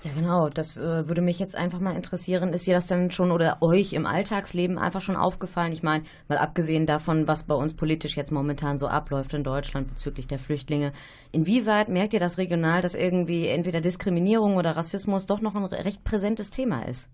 Ja, 0.04 0.10
genau. 0.12 0.48
Das 0.48 0.76
äh, 0.76 1.06
würde 1.08 1.20
mich 1.20 1.38
jetzt 1.38 1.54
einfach 1.54 1.78
mal 1.78 1.94
interessieren. 1.94 2.52
Ist 2.52 2.66
dir 2.66 2.74
das 2.74 2.88
denn 2.88 3.12
schon 3.12 3.30
oder 3.30 3.58
euch 3.62 3.92
im 3.92 4.04
Alltagsleben 4.04 4.76
einfach 4.76 5.00
schon 5.00 5.14
aufgefallen? 5.14 5.72
Ich 5.72 5.84
meine, 5.84 6.04
mal 6.28 6.38
abgesehen 6.38 6.86
davon, 6.86 7.28
was 7.28 7.44
bei 7.44 7.54
uns 7.54 7.74
politisch 7.74 8.16
jetzt 8.16 8.32
momentan 8.32 8.80
so 8.80 8.88
abläuft 8.88 9.32
in 9.32 9.44
Deutschland 9.44 9.88
bezüglich 9.88 10.26
der 10.26 10.40
Flüchtlinge. 10.40 10.92
Inwieweit 11.30 11.88
merkt 11.88 12.14
ihr 12.14 12.20
das 12.20 12.36
regional, 12.36 12.82
dass 12.82 12.96
irgendwie 12.96 13.46
entweder 13.46 13.80
Diskriminierung 13.80 14.56
oder 14.56 14.76
Rassismus 14.76 15.26
doch 15.26 15.40
noch 15.40 15.54
ein 15.54 15.64
recht 15.64 16.02
präsentes 16.02 16.50
Thema 16.50 16.82
ist? 16.82 17.08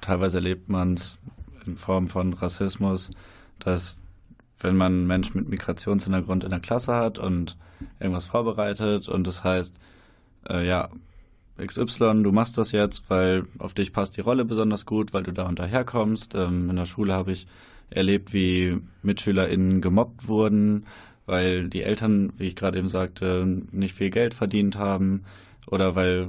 Teilweise 0.00 0.38
erlebt 0.38 0.68
man 0.68 0.94
es 0.94 1.18
in 1.66 1.76
Form 1.76 2.08
von 2.08 2.32
Rassismus, 2.32 3.10
dass 3.58 3.96
wenn 4.58 4.76
man 4.76 4.92
einen 4.92 5.06
Menschen 5.06 5.38
mit 5.38 5.48
Migrationshintergrund 5.48 6.44
in 6.44 6.50
der 6.50 6.60
Klasse 6.60 6.94
hat 6.94 7.18
und 7.18 7.56
irgendwas 7.98 8.26
vorbereitet 8.26 9.08
und 9.08 9.26
das 9.26 9.42
heißt, 9.44 9.74
äh, 10.48 10.66
ja, 10.66 10.90
XY, 11.64 12.22
du 12.22 12.32
machst 12.32 12.56
das 12.58 12.72
jetzt, 12.72 13.10
weil 13.10 13.44
auf 13.58 13.74
dich 13.74 13.92
passt 13.92 14.16
die 14.16 14.22
Rolle 14.22 14.44
besonders 14.44 14.86
gut, 14.86 15.12
weil 15.12 15.22
du 15.22 15.32
da 15.32 15.46
und 15.46 15.58
daher 15.58 15.84
kommst. 15.84 16.34
Ähm, 16.34 16.70
in 16.70 16.76
der 16.76 16.86
Schule 16.86 17.12
habe 17.12 17.32
ich 17.32 17.46
erlebt, 17.90 18.32
wie 18.32 18.78
MitschülerInnen 19.02 19.80
gemobbt 19.80 20.28
wurden, 20.28 20.86
weil 21.26 21.68
die 21.68 21.82
Eltern, 21.82 22.32
wie 22.36 22.46
ich 22.46 22.56
gerade 22.56 22.78
eben 22.78 22.88
sagte, 22.88 23.46
nicht 23.72 23.94
viel 23.94 24.10
Geld 24.10 24.32
verdient 24.32 24.76
haben 24.76 25.24
oder 25.66 25.94
weil 25.96 26.28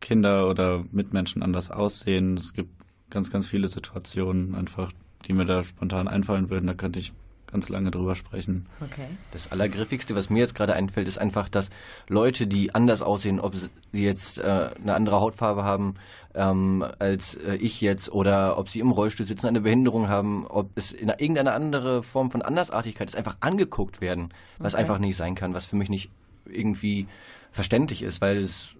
Kinder 0.00 0.48
oder 0.48 0.84
Mitmenschen 0.92 1.42
anders 1.42 1.70
aussehen. 1.70 2.36
Es 2.36 2.52
gibt 2.52 2.70
ganz, 3.10 3.30
ganz 3.30 3.46
viele 3.46 3.68
Situationen 3.68 4.54
einfach, 4.54 4.92
die 5.26 5.32
mir 5.32 5.44
da 5.46 5.62
spontan 5.62 6.08
einfallen 6.08 6.50
würden. 6.50 6.66
Da 6.66 6.74
könnte 6.74 6.98
ich 6.98 7.12
ganz 7.50 7.70
lange 7.70 7.90
drüber 7.90 8.14
sprechen. 8.14 8.66
Okay. 8.82 9.06
Das 9.30 9.50
Allergriffigste, 9.50 10.14
was 10.14 10.28
mir 10.28 10.40
jetzt 10.40 10.54
gerade 10.54 10.74
einfällt, 10.74 11.08
ist 11.08 11.16
einfach, 11.18 11.48
dass 11.48 11.70
Leute, 12.06 12.46
die 12.46 12.74
anders 12.74 13.00
aussehen, 13.00 13.40
ob 13.40 13.54
sie 13.56 13.70
jetzt 13.92 14.38
äh, 14.38 14.70
eine 14.80 14.94
andere 14.94 15.20
Hautfarbe 15.20 15.64
haben 15.64 15.94
ähm, 16.34 16.84
als 16.98 17.36
äh, 17.36 17.54
ich 17.56 17.80
jetzt 17.80 18.12
oder 18.12 18.58
ob 18.58 18.68
sie 18.68 18.80
im 18.80 18.90
Rollstuhl 18.90 19.26
sitzen, 19.26 19.46
eine 19.46 19.62
Behinderung 19.62 20.08
haben, 20.10 20.46
ob 20.46 20.70
es 20.76 20.92
in 20.92 21.08
irgendeine 21.08 21.52
andere 21.52 22.02
Form 22.02 22.28
von 22.28 22.42
Andersartigkeit 22.42 23.08
ist, 23.08 23.16
einfach 23.16 23.38
angeguckt 23.40 24.02
werden, 24.02 24.28
was 24.58 24.74
Okay. 24.74 24.82
einfach 24.82 24.98
nicht 24.98 25.16
sein 25.16 25.34
kann, 25.34 25.54
was 25.54 25.64
für 25.64 25.76
mich 25.76 25.88
nicht 25.88 26.10
irgendwie 26.44 27.06
verständlich 27.50 28.02
ist, 28.02 28.20
weil 28.20 28.36
es 28.36 28.76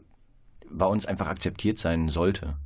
bei 0.70 0.84
uns 0.84 1.06
einfach 1.06 1.26
akzeptiert 1.26 1.78
sein 1.78 2.10
sollte. 2.10 2.56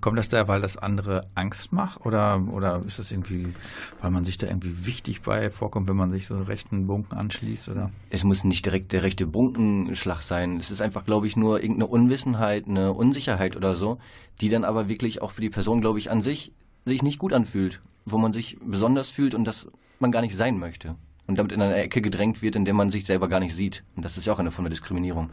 Kommt 0.00 0.18
das 0.18 0.28
da, 0.28 0.48
weil 0.48 0.60
das 0.60 0.76
andere 0.76 1.26
Angst 1.34 1.72
macht? 1.72 2.04
Oder, 2.04 2.42
oder 2.50 2.82
ist 2.86 2.98
das 2.98 3.10
irgendwie, 3.10 3.54
weil 4.00 4.10
man 4.10 4.24
sich 4.24 4.38
da 4.38 4.46
irgendwie 4.46 4.86
wichtig 4.86 5.22
bei 5.22 5.50
vorkommt, 5.50 5.88
wenn 5.88 5.96
man 5.96 6.10
sich 6.10 6.26
so 6.26 6.34
einen 6.34 6.44
rechten 6.44 6.86
Bunken 6.86 7.16
anschließt? 7.16 7.68
Oder? 7.68 7.90
es 8.10 8.24
muss 8.24 8.44
nicht 8.44 8.66
direkt 8.66 8.92
der 8.92 9.02
rechte 9.02 9.26
Bunkenschlag 9.26 10.22
sein. 10.22 10.58
Es 10.58 10.70
ist 10.70 10.82
einfach, 10.82 11.04
glaube 11.04 11.26
ich, 11.26 11.36
nur 11.36 11.62
irgendeine 11.62 11.86
Unwissenheit, 11.86 12.66
eine 12.66 12.92
Unsicherheit 12.92 13.56
oder 13.56 13.74
so, 13.74 13.98
die 14.40 14.48
dann 14.48 14.64
aber 14.64 14.88
wirklich 14.88 15.22
auch 15.22 15.30
für 15.30 15.40
die 15.40 15.50
Person, 15.50 15.80
glaube 15.80 15.98
ich, 15.98 16.10
an 16.10 16.22
sich 16.22 16.52
sich 16.84 17.02
nicht 17.02 17.18
gut 17.18 17.32
anfühlt, 17.32 17.80
wo 18.04 18.18
man 18.18 18.32
sich 18.32 18.58
besonders 18.64 19.08
fühlt 19.10 19.34
und 19.34 19.44
das 19.44 19.68
man 19.98 20.12
gar 20.12 20.22
nicht 20.22 20.36
sein 20.36 20.58
möchte. 20.58 20.96
Und 21.26 21.38
damit 21.38 21.52
in 21.52 21.62
eine 21.62 21.76
Ecke 21.76 22.00
gedrängt 22.00 22.42
wird, 22.42 22.56
in 22.56 22.64
der 22.64 22.74
man 22.74 22.90
sich 22.90 23.04
selber 23.04 23.28
gar 23.28 23.38
nicht 23.38 23.54
sieht. 23.54 23.84
Und 23.94 24.04
das 24.04 24.16
ist 24.16 24.26
ja 24.26 24.32
auch 24.32 24.40
eine 24.40 24.50
Form 24.50 24.64
der 24.64 24.70
Diskriminierung. 24.70 25.30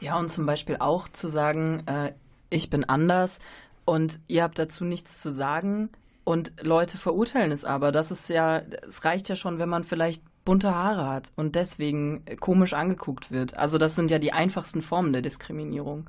Ja, 0.00 0.16
und 0.16 0.30
zum 0.30 0.46
Beispiel 0.46 0.76
auch 0.78 1.08
zu 1.08 1.28
sagen, 1.28 1.82
äh, 1.86 2.12
ich 2.50 2.70
bin 2.70 2.84
anders 2.84 3.40
und 3.84 4.20
ihr 4.28 4.42
habt 4.42 4.58
dazu 4.58 4.84
nichts 4.84 5.20
zu 5.20 5.30
sagen 5.30 5.90
und 6.24 6.52
Leute 6.60 6.98
verurteilen 6.98 7.50
es 7.50 7.64
aber. 7.64 7.92
Das 7.92 8.10
ist 8.10 8.28
ja, 8.28 8.58
es 8.86 9.04
reicht 9.04 9.28
ja 9.28 9.36
schon, 9.36 9.58
wenn 9.58 9.68
man 9.68 9.84
vielleicht 9.84 10.22
bunte 10.44 10.74
Haare 10.74 11.08
hat 11.08 11.32
und 11.36 11.54
deswegen 11.54 12.24
komisch 12.40 12.74
angeguckt 12.74 13.30
wird. 13.30 13.56
Also 13.56 13.78
das 13.78 13.94
sind 13.94 14.10
ja 14.10 14.18
die 14.18 14.32
einfachsten 14.32 14.82
Formen 14.82 15.12
der 15.12 15.22
Diskriminierung. 15.22 16.08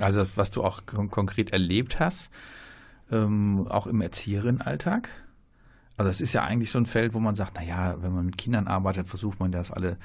Also 0.00 0.26
was 0.36 0.50
du 0.50 0.62
auch 0.62 0.84
kon 0.84 1.10
konkret 1.10 1.52
erlebt 1.52 2.00
hast, 2.00 2.30
ähm, 3.10 3.66
auch 3.68 3.86
im 3.86 4.00
Erzieherinnenalltag? 4.00 5.08
Also 6.00 6.08
es 6.08 6.22
ist 6.22 6.32
ja 6.32 6.44
eigentlich 6.44 6.70
so 6.70 6.78
ein 6.78 6.86
Feld, 6.86 7.12
wo 7.12 7.20
man 7.20 7.34
sagt, 7.34 7.56
naja, 7.56 7.94
wenn 8.00 8.14
man 8.14 8.24
mit 8.24 8.38
Kindern 8.38 8.68
arbeitet, 8.68 9.06
versucht 9.06 9.38
man 9.38 9.52
das 9.52 9.70
alle 9.70 9.98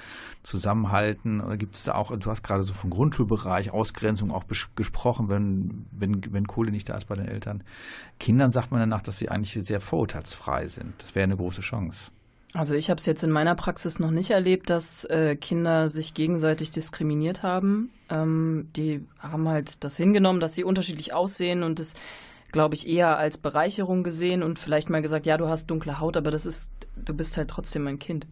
zusammenhalten. 0.43 1.39
Oder 1.39 1.55
gibt 1.55 1.75
es 1.75 1.85
da 1.85 1.95
auch, 1.95 2.13
du 2.17 2.29
hast 2.29 2.43
gerade 2.43 2.63
so 2.63 2.73
vom 2.73 2.89
Grundschulbereich, 2.89 3.71
Ausgrenzung 3.71 4.29
auch 4.29 4.43
gesprochen, 4.75 5.29
wenn, 5.29 5.85
wenn, 5.91 6.21
wenn 6.33 6.47
Kohle 6.47 6.71
nicht 6.71 6.89
da 6.89 6.95
ist 6.95 7.05
bei 7.07 7.15
den 7.15 7.29
Eltern. 7.29 7.63
Kindern 8.19 8.51
sagt 8.51 8.71
man 8.71 8.81
danach, 8.81 9.03
dass 9.03 9.19
sie 9.19 9.29
eigentlich 9.29 9.53
sehr 9.53 9.79
vorurteilsfrei 9.79 10.67
sind. 10.67 10.95
Das 10.97 11.15
wäre 11.15 11.23
eine 11.23 11.37
große 11.37 11.61
Chance. 11.61 12.11
Also 12.51 12.73
ich 12.73 12.89
habe 12.89 12.99
es 12.99 13.05
jetzt 13.05 13.23
in 13.23 13.31
meiner 13.31 13.55
Praxis 13.55 13.97
noch 13.97 14.11
nicht 14.11 14.31
erlebt, 14.31 14.69
dass 14.69 15.05
äh, 15.05 15.37
Kinder 15.37 15.87
sich 15.87 16.13
gegenseitig 16.13 16.71
diskriminiert 16.71 17.41
haben. 17.41 17.89
Ähm, 18.09 18.67
die 18.75 19.05
haben 19.17 19.47
halt 19.47 19.81
das 19.85 19.95
hingenommen, 19.95 20.41
dass 20.41 20.55
sie 20.55 20.65
unterschiedlich 20.65 21.13
aussehen 21.13 21.63
und 21.63 21.79
das, 21.79 21.93
glaube 22.55 22.73
ich, 22.73 22.87
eher 22.87 23.17
als 23.17 23.37
Bereicherung 23.37 24.01
gesehen 24.01 24.41
und 24.41 24.59
vielleicht 24.59 24.89
mal 24.89 25.01
gesagt, 25.01 25.25
ja, 25.25 25.37
du 25.37 25.49
hast 25.49 25.67
dunkle 25.67 25.99
Haut, 25.99 26.15
aber 26.15 26.31
das 26.31 26.45
ist, 26.45 26.69
du 26.95 27.13
bist 27.13 27.35
halt 27.35 27.49
trotzdem 27.49 27.85
ein 27.85 27.99
Kind. 27.99 28.27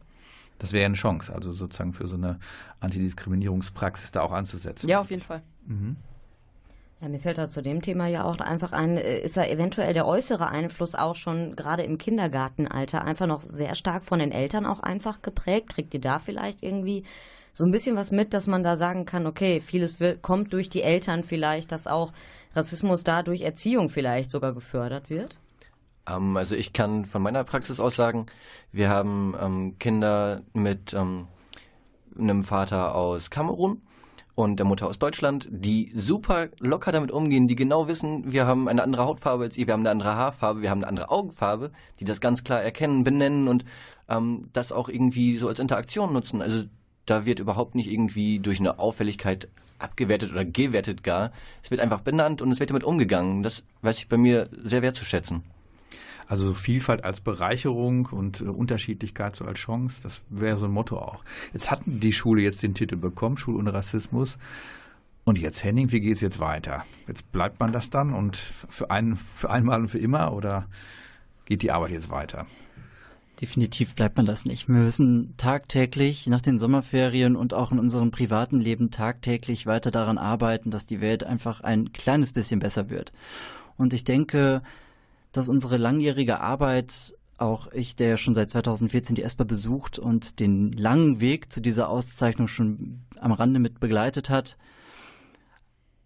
Das 0.60 0.72
wäre 0.72 0.86
eine 0.86 0.96
Chance, 0.96 1.36
also 1.36 1.52
sozusagen 1.52 1.92
für 1.92 2.08
so 2.08 2.16
eine 2.16 2.40
Antidiskriminierungspraxis 2.80 4.12
da 4.12 4.22
auch 4.22 4.32
anzusetzen. 4.32 4.88
Ja, 4.88 5.02
auf 5.02 5.10
jeden 5.10 5.22
Fall. 5.22 5.42
Mhm. 5.66 5.98
Ja, 7.02 7.10
mir 7.10 7.20
fällt 7.20 7.38
da 7.38 7.50
zu 7.50 7.62
dem 7.62 7.82
Thema 7.82 8.08
ja 8.08 8.24
auch 8.24 8.38
einfach 8.38 8.72
ein, 8.72 8.96
äh, 8.96 9.20
ist 9.20 9.36
da 9.36 9.46
eventuell 9.46 9.94
der 9.94 10.08
äußere 10.08 10.48
Einfluss 10.48 10.96
auch 10.96 11.16
schon 11.16 11.58
gerade 11.58 11.84
im 11.84 11.98
Kindergartenalter 11.98 13.04
einfach 13.04 13.28
noch 13.28 13.42
sehr 13.42 13.76
stark 13.76 14.06
von 14.06 14.20
den 14.20 14.32
Eltern 14.32 14.66
auch 14.66 14.80
einfach 14.80 15.22
geprägt? 15.22 15.68
Kriegt 15.68 15.94
ihr 15.94 16.00
da 16.00 16.20
vielleicht 16.20 16.64
irgendwie 16.64 17.04
so 17.52 17.66
ein 17.66 17.72
bisschen 17.72 17.98
was 17.98 18.12
mit, 18.12 18.34
dass 18.34 18.48
man 18.48 18.64
da 18.64 18.78
sagen 18.78 19.04
kann, 19.04 19.28
okay, 19.28 19.60
vieles 19.60 19.98
kommt 20.22 20.54
durch 20.54 20.70
die 20.70 20.82
Eltern 20.82 21.26
vielleicht, 21.26 21.74
dass 21.74 21.88
auch 21.88 22.14
Rassismus 22.56 23.04
da 23.04 23.24
durch 23.24 23.42
Erziehung 23.42 23.90
vielleicht 23.90 24.32
sogar 24.32 24.54
gefördert 24.54 25.10
wird? 25.10 25.38
Ähm, 26.08 26.38
also 26.38 26.56
ich 26.56 26.74
kann 26.74 27.06
von 27.06 27.22
meiner 27.22 27.44
Praxis 27.44 27.80
aus 27.80 27.96
sagen, 27.96 28.26
wir 28.72 28.90
haben 28.90 29.36
ähm, 29.40 29.80
Kinder 29.80 30.42
mit 30.54 30.94
ähm, 30.94 31.28
einem 32.18 32.44
Vater 32.44 32.96
aus 32.96 33.30
Kamerun 33.30 33.82
und 34.36 34.58
der 34.58 34.66
Mutter 34.66 34.88
aus 34.88 35.00
Deutschland, 35.00 35.48
die 35.52 35.92
super 35.96 36.50
locker 36.60 36.92
damit 36.92 37.12
umgehen, 37.12 37.48
die 37.48 37.56
genau 37.56 37.88
wissen, 37.88 38.32
wir 38.34 38.48
haben 38.48 38.68
eine 38.68 38.84
andere 38.84 39.06
Hautfarbe 39.06 39.44
als 39.44 39.58
ihr, 39.58 39.68
wir 39.68 39.74
haben 39.74 39.82
eine 39.82 39.92
andere 39.92 40.16
Haarfarbe, 40.16 40.62
wir 40.62 40.70
haben 40.72 40.80
eine 40.80 40.88
andere 40.88 41.12
Augenfarbe, 41.12 41.72
die 42.00 42.04
das 42.04 42.20
ganz 42.20 42.44
klar 42.44 42.62
erkennen, 42.62 43.04
benennen 43.04 43.48
und 43.48 43.64
ähm, 44.10 44.50
das 44.54 44.72
auch 44.72 44.90
irgendwie 44.90 45.38
so 45.38 45.48
als 45.48 45.60
Interaktion 45.60 46.14
nutzen. 46.14 46.42
Also 46.42 46.64
da 47.06 47.26
wird 47.26 47.40
überhaupt 47.40 47.76
nicht 47.76 47.92
irgendwie 47.92 48.40
durch 48.40 48.60
eine 48.60 48.80
Auffälligkeit 48.80 49.48
abgewertet 49.80 50.32
oder 50.32 50.46
gewertet 50.46 51.04
gar. 51.04 51.32
Es 51.62 51.72
wird 51.72 51.82
einfach 51.82 52.02
benannt 52.02 52.42
und 52.42 52.52
es 52.52 52.60
wird 52.60 52.70
damit 52.70 52.84
umgegangen. 52.84 53.44
Das 53.44 53.64
weiß 53.82 53.98
ich 53.98 54.08
bei 54.08 54.18
mir 54.18 54.50
sehr 54.64 54.82
wertzuschätzen. 54.82 55.44
Also 56.28 56.54
Vielfalt 56.54 57.04
als 57.04 57.20
Bereicherung 57.20 58.06
und 58.08 58.42
äh, 58.42 58.46
Unterschiedlichkeit 58.46 59.36
so 59.36 59.46
als 59.46 59.60
Chance, 59.60 60.00
das 60.02 60.22
wäre 60.30 60.56
so 60.56 60.66
ein 60.66 60.72
Motto 60.72 60.98
auch. 60.98 61.24
Jetzt 61.52 61.70
hat 61.70 61.82
die 61.86 62.14
Schule 62.14 62.42
jetzt 62.42 62.64
den 62.64 62.74
Titel 62.74 62.96
bekommen, 62.96 63.38
Schule 63.38 63.58
ohne 63.58 63.74
Rassismus. 63.74 64.38
Und 65.26 65.38
jetzt, 65.38 65.64
Henning, 65.64 65.92
wie 65.92 66.00
geht 66.00 66.16
es 66.16 66.22
jetzt 66.22 66.40
weiter? 66.40 66.86
Jetzt 67.08 67.32
bleibt 67.32 67.60
man 67.60 67.72
das 67.72 67.90
dann 67.90 68.14
und 68.14 68.38
für, 68.38 68.90
ein, 68.90 69.18
für 69.18 69.50
einmal 69.50 69.82
und 69.82 69.90
für 69.90 70.00
immer 70.00 70.34
oder 70.34 70.68
geht 71.46 71.62
die 71.62 71.72
Arbeit 71.72 71.92
jetzt 71.92 72.10
weiter? 72.10 72.46
Definitiv 73.44 73.94
bleibt 73.96 74.16
man 74.16 74.26
das 74.26 74.46
nicht. 74.46 74.70
Wir 74.70 74.76
müssen 74.76 75.36
tagtäglich 75.36 76.28
nach 76.28 76.40
den 76.40 76.58
Sommerferien 76.58 77.36
und 77.36 77.54
auch 77.54 77.74
in 77.74 77.80
unserem 77.80 78.10
privaten 78.10 78.58
Leben 78.58 78.90
tagtäglich 78.90 79.66
weiter 79.66 79.92
daran 79.92 80.18
arbeiten, 80.18 80.72
dass 80.72 80.86
die 80.86 81.02
Welt 81.02 81.26
einfach 81.26 81.60
ein 81.60 81.92
kleines 81.92 82.32
bisschen 82.32 82.62
besser 82.62 82.90
wird. 82.90 83.12
Und 83.76 83.92
ich 83.92 84.06
denke, 84.06 84.62
dass 85.34 85.50
unsere 85.50 85.76
langjährige 85.76 86.40
Arbeit, 86.40 87.18
auch 87.38 87.70
ich, 87.74 87.98
der 87.98 88.16
schon 88.16 88.34
seit 88.34 88.50
2014 88.50 89.18
die 89.18 89.24
ESPA 89.24 89.44
besucht 89.44 90.00
und 90.00 90.40
den 90.40 90.72
langen 90.72 91.20
Weg 91.20 91.52
zu 91.52 91.60
dieser 91.60 91.90
Auszeichnung 91.90 92.48
schon 92.48 93.02
am 93.20 93.34
Rande 93.34 93.60
mit 93.60 93.82
begleitet 93.82 94.30
hat, 94.30 94.56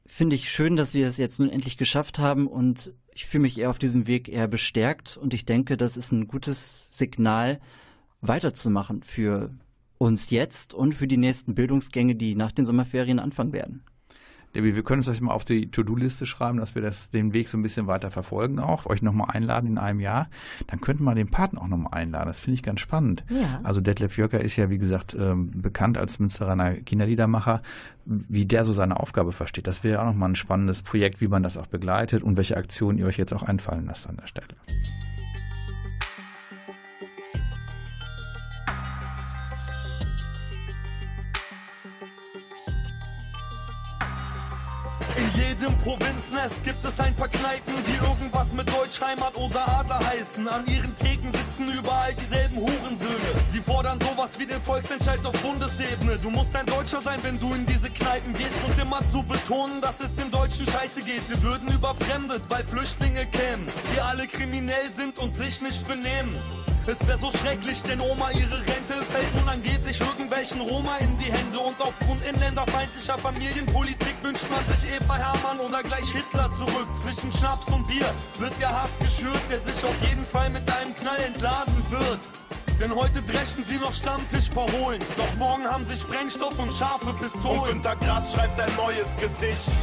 finde 0.08 0.36
ich 0.36 0.50
schön, 0.50 0.76
dass 0.76 0.96
wir 0.96 1.08
es 1.08 1.18
jetzt 1.18 1.38
nun 1.38 1.50
endlich 1.50 1.78
geschafft 1.78 2.18
haben 2.18 2.48
und 2.48 2.94
ich 3.18 3.26
fühle 3.26 3.42
mich 3.42 3.58
eher 3.58 3.72
auf 3.72 3.80
diesem 3.80 4.06
Weg 4.06 4.30
eher 4.30 4.48
bestärkt 4.48 5.18
und 5.18 5.34
ich 5.34 5.44
denke, 5.44 5.76
das 5.76 5.98
ist 5.98 6.12
ein 6.12 6.28
gutes 6.28 6.88
Signal, 6.92 7.60
weiterzumachen 8.22 9.02
für 9.02 9.50
uns 9.98 10.30
jetzt 10.30 10.76
und 10.76 10.94
für 10.94 11.08
die 11.08 11.18
nächsten 11.18 11.56
Bildungsgänge, 11.56 12.16
die 12.16 12.36
nach 12.36 12.52
den 12.52 12.68
Sommerferien 12.68 13.18
anfangen 13.18 13.54
werden. 13.54 13.84
Debbie, 14.56 14.76
wir 14.76 14.84
können 14.84 15.00
uns 15.00 15.06
das 15.06 15.22
mal 15.22 15.34
auf 15.34 15.46
die 15.46 15.70
To-Do-Liste 15.70 16.26
schreiben, 16.26 16.58
dass 16.58 16.74
wir 16.74 16.82
das, 16.82 17.10
den 17.10 17.34
Weg 17.34 17.48
so 17.48 17.58
ein 17.58 17.62
bisschen 17.62 17.88
weiter 17.88 18.12
verfolgen 18.12 18.60
auch, 18.60 18.86
euch 18.86 19.02
nochmal 19.02 19.32
einladen 19.32 19.68
in 19.70 19.78
einem 19.78 20.00
Jahr. 20.00 20.30
Dann 20.68 20.82
könnten 20.82 21.04
wir 21.04 21.16
den 21.16 21.30
Paten 21.30 21.58
auch 21.58 21.68
nochmal 21.68 21.94
einladen. 21.94 22.28
Das 22.28 22.40
finde 22.40 22.56
ich 22.56 22.64
ganz 22.64 22.80
spannend. 22.80 23.24
Ja. 23.30 23.60
Also 23.64 23.82
Detlef 23.82 24.18
Jöcker 24.18 24.40
ist 24.40 24.56
ja, 24.56 24.70
wie 24.70 24.78
gesagt, 24.78 25.16
ähm, 25.20 25.52
bekannt 25.62 25.98
als 25.98 26.20
Münsteraner 26.20 26.76
Kinderliedermacher. 26.76 27.62
Wie 28.06 28.46
der 28.46 28.64
so 28.64 28.72
seine 28.72 29.00
Aufgabe 29.00 29.34
versteht, 29.34 29.68
das 29.68 29.84
wäre 29.84 30.02
auch 30.02 30.06
nochmal 30.06 30.30
ein 30.30 30.36
spannendes 30.36 30.82
Projekt, 30.82 31.20
wie 31.20 31.28
man 31.28 31.44
das 31.44 31.58
auch 31.58 31.68
begleitet 31.68 32.24
und 32.24 32.38
welche 32.38 32.56
Aktionen 32.56 32.98
ihr 33.00 33.06
euch 33.06 33.18
jetzt 33.18 33.34
auch 33.34 33.44
einfallen 33.44 33.86
lasst 33.86 34.08
an 34.08 34.18
der 34.18 34.28
Stelle. 34.28 34.48
In 45.18 45.42
jedem 45.42 45.76
Provinznest 45.80 46.64
gibt 46.64 46.84
es 46.86 47.00
ein 47.00 47.16
paar 47.16 47.28
Kneipen, 47.28 47.74
die 47.88 48.06
irgendwas 48.06 48.52
mit 48.54 48.72
Deutschheimat 48.72 49.36
oder 49.36 49.68
Adler 49.68 50.00
heißen. 50.00 50.48
An 50.48 50.64
ihren 50.68 50.96
Theken 50.96 51.32
sitzen 51.34 51.76
überall 51.76 52.14
dieselben 52.14 52.58
Hurensöhne. 52.58 53.32
Sie 53.52 53.60
fordern 53.60 54.00
sowas 54.00 54.30
wie 54.38 54.46
den 54.46 54.62
Volksentscheid 54.62 55.26
auf 55.26 55.34
Bundesebene. 55.42 56.18
Du 56.22 56.30
musst 56.30 56.56
ein 56.56 56.68
Deutscher 56.68 57.02
sein, 57.02 57.20
wenn 57.24 57.40
du 57.40 57.52
in 57.56 57.66
diese 57.66 57.90
Kneipen 57.90 58.32
gehst 58.34 58.54
und 58.68 58.80
immer 58.80 59.00
zu 59.12 59.24
betonen, 59.24 59.82
dass 59.82 60.00
es 60.02 60.14
den 60.14 60.30
Deutschen 60.30 60.68
scheiße 60.68 61.02
geht. 61.02 61.28
Sie 61.28 61.42
würden 61.42 61.68
überfremdet, 61.70 62.44
weil 62.50 62.64
Flüchtlinge 62.64 63.26
kämen, 63.26 63.66
die 63.96 64.00
alle 64.00 64.28
kriminell 64.28 64.92
sind 64.96 65.18
und 65.18 65.36
sich 65.36 65.62
nicht 65.64 65.88
benehmen. 65.88 66.40
Es 66.88 67.06
wäre 67.06 67.18
so 67.18 67.30
schrecklich, 67.32 67.84
denn 67.84 68.00
Oma 68.00 68.32
ihre 68.32 68.60
Rente 68.60 69.04
fällt 69.12 69.36
nun 69.36 69.50
angeblich 69.50 70.00
irgendwelchen 70.00 70.62
Roma 70.62 70.96
in 71.00 71.18
die 71.20 71.26
Hände. 71.26 71.60
Und 71.60 71.76
aufgrund 71.82 72.24
inländerfeindlicher 72.24 73.18
Familienpolitik 73.18 74.16
wünscht 74.24 74.46
man 74.50 74.64
sich 74.74 74.90
Eva 74.94 75.18
Hermann 75.18 75.60
oder 75.60 75.84
gleich 75.84 76.10
Hitler 76.10 76.50
zurück. 76.56 76.88
Zwischen 77.02 77.30
Schnaps 77.34 77.68
und 77.74 77.86
Bier 77.90 78.06
wird 78.40 78.58
der 78.62 78.72
Haft 78.72 78.98
geschürt, 79.02 79.42
der 79.52 79.60
sich 79.60 79.84
auf 79.84 79.96
jeden 80.08 80.24
Fall 80.24 80.50
mit 80.50 80.64
einem 80.72 80.96
Knall 80.96 81.20
entladen 81.20 81.76
wird. 81.90 82.20
Denn 82.80 82.96
heute 82.96 83.22
dreschen 83.22 83.66
sie 83.68 83.80
noch 83.80 83.94
Stammtischparolen. 83.94 85.02
Doch 85.18 85.36
morgen 85.40 85.66
haben 85.66 85.86
sie 85.86 85.98
Sprengstoff 85.98 86.58
und 86.58 86.72
scharfe 86.72 87.12
Pistolen. 87.20 87.60
Und 87.60 87.68
Günter 87.68 87.98
Grass 87.98 88.34
schreibt 88.34 88.62
ein 88.62 88.74
neues 88.78 89.18
Gedicht. 89.18 89.76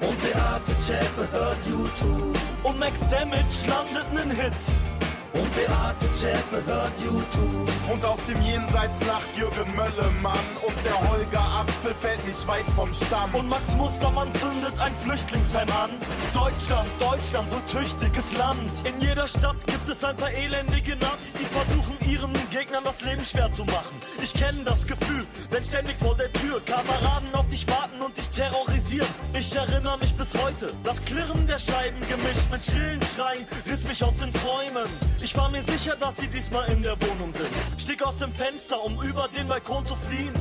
Und 0.00 0.22
Beate 0.22 0.78
Zschäpe 0.78 1.28
hört 1.32 1.66
YouTube. 1.66 2.38
Und 2.62 2.78
Max 2.78 3.00
Damage 3.10 3.66
landet 3.66 4.12
nen 4.12 4.30
Hit. 4.30 4.93
Und 5.34 5.54
Beate 5.56 6.12
Zschäpe 6.12 6.64
hört 6.64 6.92
YouTube. 7.04 7.92
Und 7.92 8.04
auf 8.04 8.24
dem 8.26 8.40
Jenseits 8.42 9.04
lacht 9.06 9.36
Jürgen 9.36 9.74
Möllemann. 9.74 10.46
Und 10.66 10.76
der 10.84 11.10
Holger 11.10 11.42
Apfel 11.60 11.92
fällt 11.94 12.24
nicht 12.26 12.46
weit 12.46 12.68
vom 12.76 12.92
Stamm. 12.94 13.34
Und 13.34 13.48
Max 13.48 13.68
Mustermann 13.74 14.32
zündet 14.34 14.78
ein 14.78 14.94
Flüchtlingsheim 14.94 15.68
an. 15.70 15.90
Deutschland, 16.32 16.88
Deutschland, 17.00 17.52
du 17.52 17.58
tüchtiges 17.78 18.36
Land. 18.38 18.70
In 18.84 19.00
jeder 19.00 19.26
Stadt 19.26 19.56
gibt 19.66 19.88
es 19.88 20.04
ein 20.04 20.16
paar 20.16 20.30
elendige 20.30 20.96
Nazis, 20.96 21.32
die 21.38 21.44
versuchen 21.44 21.96
ihren 22.08 22.32
Gegnern 22.50 22.84
das 22.84 23.00
Leben 23.02 23.24
schwer 23.24 23.50
zu 23.50 23.64
machen. 23.64 23.96
Ich 24.22 24.32
kenne 24.34 24.62
das 24.64 24.86
Gefühl, 24.86 25.26
wenn 25.50 25.64
ständig 25.64 25.96
vor 25.98 26.16
der 26.16 26.32
Tür 26.32 26.64
Kameraden 26.64 27.34
auf 27.34 27.48
dich 27.48 27.68
warten 27.68 28.00
und 28.00 28.16
dich 28.16 28.28
terrorisieren. 28.28 29.08
Ich 29.38 29.54
erinnere 29.54 29.98
mich 29.98 30.14
bis 30.14 30.34
heute, 30.42 30.72
das 30.84 31.04
Klirren 31.04 31.46
der 31.46 31.58
Scheiben 31.58 32.00
gemischt 32.08 32.50
mit 32.50 32.64
schrillen 32.64 33.02
Schreien 33.02 33.46
riss 33.70 33.84
mich 33.84 34.02
aus 34.02 34.16
den 34.18 34.32
Träumen. 34.32 34.88
Ich 35.24 35.34
war 35.38 35.48
mir 35.48 35.62
sicher, 35.62 35.96
dass 35.96 36.18
sie 36.18 36.26
diesmal 36.26 36.70
in 36.70 36.82
der 36.82 37.00
Wohnung 37.00 37.32
sind. 37.32 37.48
Stieg 37.80 38.02
aus 38.06 38.18
dem 38.18 38.30
Fenster, 38.30 38.84
um 38.84 39.00
über 39.00 39.26
den 39.34 39.48
Balkon 39.48 39.86
zu 39.86 39.96
fliehen. 39.96 40.34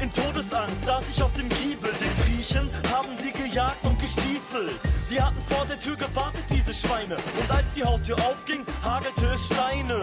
In 0.00 0.10
Todesangst 0.10 0.82
saß 0.86 1.04
ich 1.10 1.22
auf 1.22 1.30
dem 1.34 1.46
Giebel. 1.50 1.92
Den 1.92 2.24
Griechen 2.24 2.70
haben 2.90 3.14
sie 3.16 3.32
gejagt 3.32 3.76
und 3.82 4.00
gestiefelt. 4.00 4.80
Sie 5.06 5.20
hatten 5.20 5.38
vor 5.42 5.66
der 5.66 5.78
Tür 5.78 5.94
gewartet, 5.94 6.42
diese 6.48 6.72
Schweine. 6.72 7.16
Und 7.16 7.50
als 7.50 7.66
die 7.76 7.84
Haustür 7.84 8.16
aufging, 8.16 8.64
hagelte 8.82 9.26
es 9.26 9.44
Steine. 9.44 10.00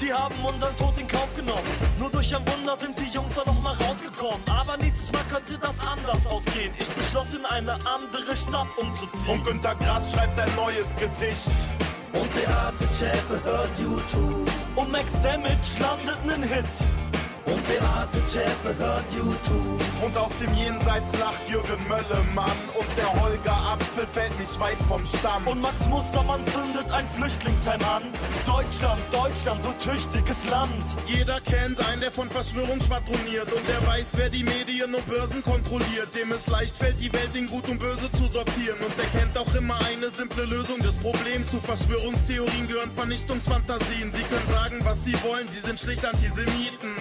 Sie 0.00 0.10
haben 0.10 0.34
unseren 0.42 0.74
Tod 0.78 0.96
in 0.96 1.06
Kauf 1.06 1.28
genommen. 1.36 1.68
Nur 1.98 2.08
durch 2.08 2.34
ein 2.34 2.42
Wunder 2.48 2.74
sind 2.78 2.98
die 2.98 3.12
Jungs 3.14 3.34
da 3.34 3.42
noch 3.44 3.60
mal 3.60 3.74
rausgekommen. 3.74 4.40
Aber 4.48 4.78
nächstes 4.78 5.12
Mal 5.12 5.24
könnte 5.30 5.58
das 5.58 5.78
anders 5.86 6.26
ausgehen. 6.26 6.72
Ich 6.78 6.88
beschloss, 6.88 7.34
in 7.34 7.44
eine 7.44 7.74
andere 7.74 8.34
Stadt 8.34 8.68
umzuziehen. 8.78 9.28
Und 9.28 9.44
Günter 9.44 9.74
Grass 9.74 10.12
schreibt 10.12 10.40
ein 10.40 10.54
neues 10.56 10.96
Gedicht. 10.96 11.52
Und 12.18 12.34
Beate 12.34 12.90
Zschäpe 12.92 13.40
hört 13.44 13.78
YouTube. 13.78 14.50
Und 14.74 14.90
Max 14.90 15.12
Damage 15.22 15.78
landet 15.80 16.24
nen 16.26 16.42
Hit. 16.42 17.05
Und 17.46 17.62
Beate 17.68 18.24
Zschäpe 18.26 18.76
hört 18.78 19.04
YouTube. 19.16 19.80
Und 20.02 20.16
auf 20.18 20.36
dem 20.38 20.52
Jenseits 20.54 21.16
lacht 21.18 21.48
Jürgen 21.48 21.78
Möllemann. 21.88 22.58
Und 22.74 22.88
der 22.96 23.22
Holger 23.22 23.56
Apfel 23.72 24.06
fällt 24.06 24.38
nicht 24.38 24.58
weit 24.58 24.78
vom 24.88 25.06
Stamm. 25.06 25.46
Und 25.46 25.60
Max 25.60 25.86
Mustermann 25.86 26.44
zündet 26.46 26.90
ein 26.90 27.06
Flüchtlingsheim 27.06 27.80
an. 27.82 28.02
Deutschland, 28.46 29.00
Deutschland, 29.12 29.64
du 29.64 29.72
tüchtiges 29.78 30.36
Land. 30.50 30.84
Jeder 31.06 31.40
kennt 31.40 31.78
einen, 31.88 32.00
der 32.00 32.10
von 32.10 32.28
Verschwörung 32.28 32.80
schwadroniert. 32.80 33.52
Und 33.52 33.62
der 33.68 33.86
weiß, 33.86 34.06
wer 34.16 34.28
die 34.28 34.42
Medien 34.42 34.92
und 34.92 35.06
Börsen 35.06 35.42
kontrolliert. 35.42 36.14
Dem 36.16 36.32
es 36.32 36.48
leicht 36.48 36.76
fällt, 36.76 36.98
die 37.00 37.12
Welt 37.12 37.34
in 37.34 37.46
Gut 37.46 37.68
und 37.68 37.78
Böse 37.78 38.10
zu 38.10 38.24
sortieren. 38.24 38.78
Und 38.80 38.98
der 38.98 39.06
kennt 39.20 39.38
auch 39.38 39.54
immer 39.54 39.78
eine 39.86 40.10
simple 40.10 40.44
Lösung 40.46 40.80
des 40.80 40.96
Problems. 40.96 41.52
Zu 41.52 41.60
Verschwörungstheorien 41.60 42.66
gehören 42.66 42.90
Vernichtungsfantasien. 42.90 44.12
Sie 44.12 44.22
können 44.22 44.48
sagen, 44.50 44.78
was 44.82 45.04
sie 45.04 45.14
wollen, 45.22 45.46
sie 45.46 45.60
sind 45.60 45.78
schlicht 45.78 46.04
Antisemiten. 46.04 46.95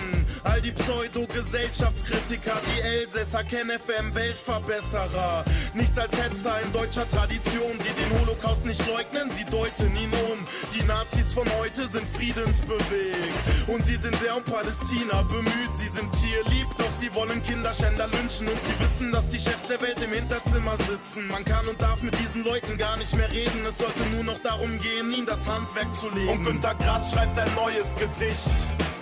All 0.45 0.61
die 0.61 0.71
Pseudo-Gesellschaftskritiker, 0.71 2.53
die 2.67 2.81
Elsässer, 2.81 3.43
KenFM, 3.43 4.13
Weltverbesserer. 4.13 5.43
Nichts 5.73 5.97
als 5.97 6.15
Hetzer 6.21 6.61
in 6.61 6.71
deutscher 6.71 7.09
Tradition, 7.09 7.77
die 7.79 7.93
den 8.01 8.19
Holocaust 8.19 8.63
nicht 8.63 8.79
leugnen, 8.87 9.31
sie 9.31 9.43
deuten 9.45 9.95
ihn 9.97 10.11
um. 10.31 10.37
Die 10.73 10.83
Nazis 10.83 11.33
von 11.33 11.47
heute 11.59 11.87
sind 11.87 12.07
friedensbewegt. 12.07 13.65
Und 13.67 13.85
sie 13.85 13.95
sind 13.95 14.15
sehr 14.17 14.37
um 14.37 14.43
Palästina 14.43 15.23
bemüht. 15.23 15.73
Sie 15.73 15.89
sind 15.89 16.11
tierlieb, 16.13 16.67
doch 16.77 16.91
sie 16.99 17.13
wollen 17.15 17.41
Kinderschänder 17.41 18.07
lynchen. 18.07 18.47
Und 18.47 18.59
sie 18.63 18.79
wissen, 18.79 19.11
dass 19.11 19.27
die 19.29 19.39
Chefs 19.39 19.65
der 19.65 19.81
Welt 19.81 19.97
im 20.03 20.13
Hinterzimmer 20.13 20.77
sitzen. 20.77 21.27
Man 21.27 21.43
kann 21.43 21.67
und 21.67 21.81
darf 21.81 22.03
mit 22.03 22.17
diesen 22.19 22.43
Leuten 22.43 22.77
gar 22.77 22.97
nicht 22.97 23.15
mehr 23.17 23.31
reden. 23.31 23.65
Es 23.67 23.79
sollte 23.79 24.03
nur 24.13 24.23
noch 24.23 24.37
darum 24.39 24.79
gehen, 24.79 25.11
ihnen 25.11 25.25
das 25.25 25.47
Handwerk 25.47 25.93
zu 25.95 26.07
legen. 26.09 26.29
Und 26.29 26.43
Günter 26.45 26.75
Grass 26.75 27.11
schreibt 27.11 27.37
ein 27.39 27.53
neues 27.55 27.95
Gedicht. 27.95 28.53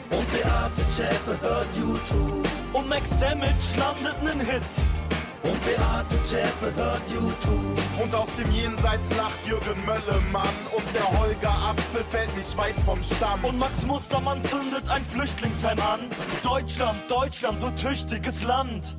Und 0.09 0.31
Beate 0.31 0.89
Zschäpe 0.89 1.39
hört 1.41 1.67
YouTube. 1.77 2.47
Und 2.73 2.89
Max 2.89 3.09
Damage 3.19 3.77
landet 3.77 4.23
nen 4.23 4.39
Hit. 4.39 4.63
Und 5.43 5.65
Beate 5.65 6.23
Zschäpe 6.23 6.75
hört 6.75 7.01
YouTube. 7.13 8.01
Und 8.01 8.15
auf 8.15 8.33
dem 8.35 8.51
Jenseits 8.51 9.15
lacht 9.17 9.47
Jürgen 9.47 9.85
Möllemann. 9.85 10.55
Und 10.75 10.95
der 10.95 11.19
Holger 11.19 11.69
Apfel 11.69 12.03
fällt 12.03 12.35
nicht 12.35 12.57
weit 12.57 12.79
vom 12.85 13.01
Stamm. 13.03 13.43
Und 13.43 13.57
Max 13.59 13.85
Mustermann 13.85 14.43
zündet 14.43 14.87
ein 14.89 15.03
Flüchtlingsheim 15.03 15.79
an. 15.79 15.99
Deutschland, 16.43 16.99
Deutschland, 17.09 17.61
du 17.61 17.69
tüchtiges 17.71 18.43
Land. 18.43 18.97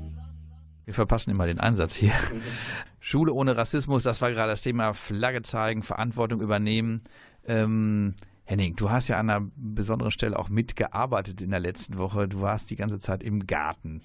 Wir 0.85 0.95
verpassen 0.95 1.31
immer 1.31 1.47
den 1.47 1.61
Einsatz 1.61 1.95
hier. 1.95 2.13
Schule 3.01 3.33
ohne 3.33 3.57
Rassismus, 3.57 4.03
das 4.03 4.21
war 4.21 4.31
gerade 4.33 4.51
das 4.51 4.63
Thema 4.63 4.95
Flagge 4.95 5.43
zeigen, 5.43 5.83
Verantwortung 5.83 6.41
übernehmen. 6.41 7.03
Ähm, 7.47 8.15
Henning, 8.45 8.77
du 8.77 8.91
hast 8.91 9.09
ja 9.09 9.19
an 9.19 9.31
einer 9.31 9.47
besonderen 9.57 10.11
Stelle 10.11 10.39
auch 10.39 10.49
mitgearbeitet 10.49 11.41
in 11.41 11.51
der 11.51 11.61
letzten 11.61 11.97
Woche. 11.97 12.29
Du 12.29 12.41
warst 12.41 12.71
die 12.71 12.77
ganze 12.77 12.99
Zeit 12.99 13.23
im 13.23 13.47
Garten. 13.47 14.03